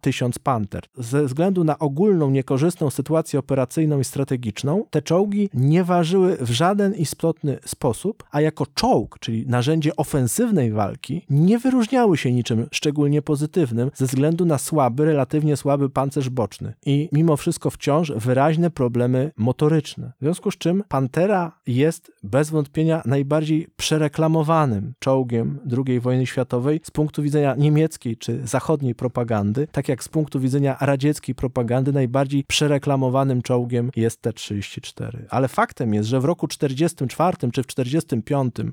tysiąc 0.00 0.38
panter. 0.38 0.82
Ze 0.98 1.24
względu 1.24 1.64
na 1.64 1.78
ogólną 1.78 2.30
niekorzystną 2.30 2.90
sytuację 2.90 3.38
operacyjną 3.38 4.00
i 4.00 4.04
strategiczną, 4.04 4.84
te 4.90 5.02
czołgi 5.02 5.50
nie 5.54 5.84
ważyły 5.84 6.36
w 6.40 6.50
żaden 6.50 6.94
istotny 6.94 7.58
sposób, 7.64 8.24
a 8.32 8.40
jako 8.40 8.66
czołg, 8.74 9.18
czyli 9.20 9.46
narzędzie 9.46 9.96
ofensywnej 9.96 10.72
walki, 10.72 11.26
nie 11.30 11.58
wyróżniały 11.58 12.16
się 12.16 12.32
niczym 12.32 12.66
szczególnie 12.72 13.22
pozytywnym 13.22 13.90
ze 13.94 14.06
względu 14.06 14.44
na 14.44 14.58
słaby, 14.58 15.04
relatywnie 15.04 15.56
słaby 15.56 15.90
pancerz 15.90 16.28
boczny 16.30 16.74
i 16.86 17.08
mimo 17.12 17.36
wszystko 17.36 17.70
wciąż 17.70 18.12
wyraźne 18.16 18.70
problemy 18.70 19.32
motoryczne. 19.36 20.12
W 20.20 20.24
związku 20.24 20.50
z 20.50 20.58
czym 20.58 20.84
Pantera 20.88 21.52
jest 21.66 22.12
bez 22.22 22.50
wątpienia 22.50 23.02
najbardziej 23.06 23.68
przereklamowanym 23.76 24.94
czołgiem 24.98 25.58
II 25.86 26.00
wojny 26.00 26.26
światowej 26.26 26.80
z 26.84 26.90
punktu 26.90 27.22
widzenia 27.22 27.54
niemieckiej 27.58 28.16
czy 28.16 28.40
zachodniej 28.46 28.94
propagandy, 28.94 29.68
tak 29.72 29.88
jak 29.88 30.04
z 30.04 30.08
punktu 30.08 30.40
widzenia 30.40 30.76
radzieckiej 30.80 31.34
propagandy 31.34 31.92
najbardziej 31.92 32.44
przereklamowanym 32.44 33.42
czołgiem 33.42 33.90
jest 33.96 34.22
T-34. 34.22 35.18
Ale 35.30 35.48
faktem 35.48 35.94
jest, 35.94 36.08
że 36.08 36.20
w 36.20 36.24
roku 36.24 36.48
44 36.48 37.36
czy 37.52 37.62
w 37.62 37.66
45 37.66 38.21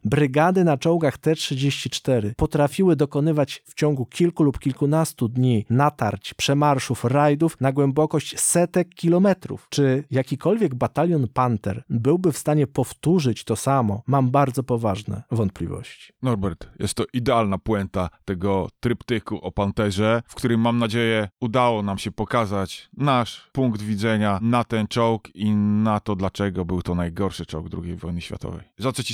brygady 0.06 0.64
na 0.64 0.78
czołgach 0.78 1.18
T-34 1.18 2.34
potrafiły 2.36 2.96
dokonywać 2.96 3.64
w 3.66 3.74
ciągu 3.74 4.06
kilku 4.06 4.44
lub 4.44 4.60
kilkunastu 4.60 5.28
dni 5.28 5.66
natarć, 5.70 6.34
przemarszów, 6.34 7.06
rajdów 7.06 7.62
na 7.62 7.72
głębokość 7.72 8.40
setek 8.40 8.90
kilometrów. 8.90 9.68
Czy 9.70 10.04
jakikolwiek 10.12 10.76
batalion 10.76 11.28
Panther 11.34 11.84
byłby 11.90 12.32
w 12.32 12.38
stanie 12.38 12.68
powtórzyć 12.68 13.44
to 13.44 13.56
samo? 13.56 14.04
Mam 14.08 14.32
bardzo 14.32 14.64
poważne 14.64 15.24
wątpliwości. 15.32 16.14
Norbert, 16.22 16.70
jest 16.80 16.94
to 16.94 17.04
idealna 17.14 17.58
puenta 17.58 18.10
tego 18.26 18.70
tryptyku 18.80 19.38
o 19.38 19.52
panterze, 19.52 20.22
w 20.28 20.36
którym 20.36 20.62
mam 20.62 20.78
nadzieję 20.78 21.30
udało 21.40 21.84
nam 21.84 21.98
się 21.98 22.12
pokazać 22.12 22.90
nasz 22.98 23.50
punkt 23.52 23.82
widzenia 23.82 24.40
na 24.42 24.64
ten 24.64 24.88
czołg 24.88 25.36
i 25.36 25.52
na 25.56 26.00
to, 26.00 26.16
dlaczego 26.16 26.66
był 26.66 26.82
to 26.82 26.96
najgorszy 26.96 27.46
czołg 27.46 27.68
II 27.84 27.96
wojny 27.96 28.22
światowej. 28.22 28.62
Za 28.78 28.92
co 28.92 29.04
Ci 29.04 29.14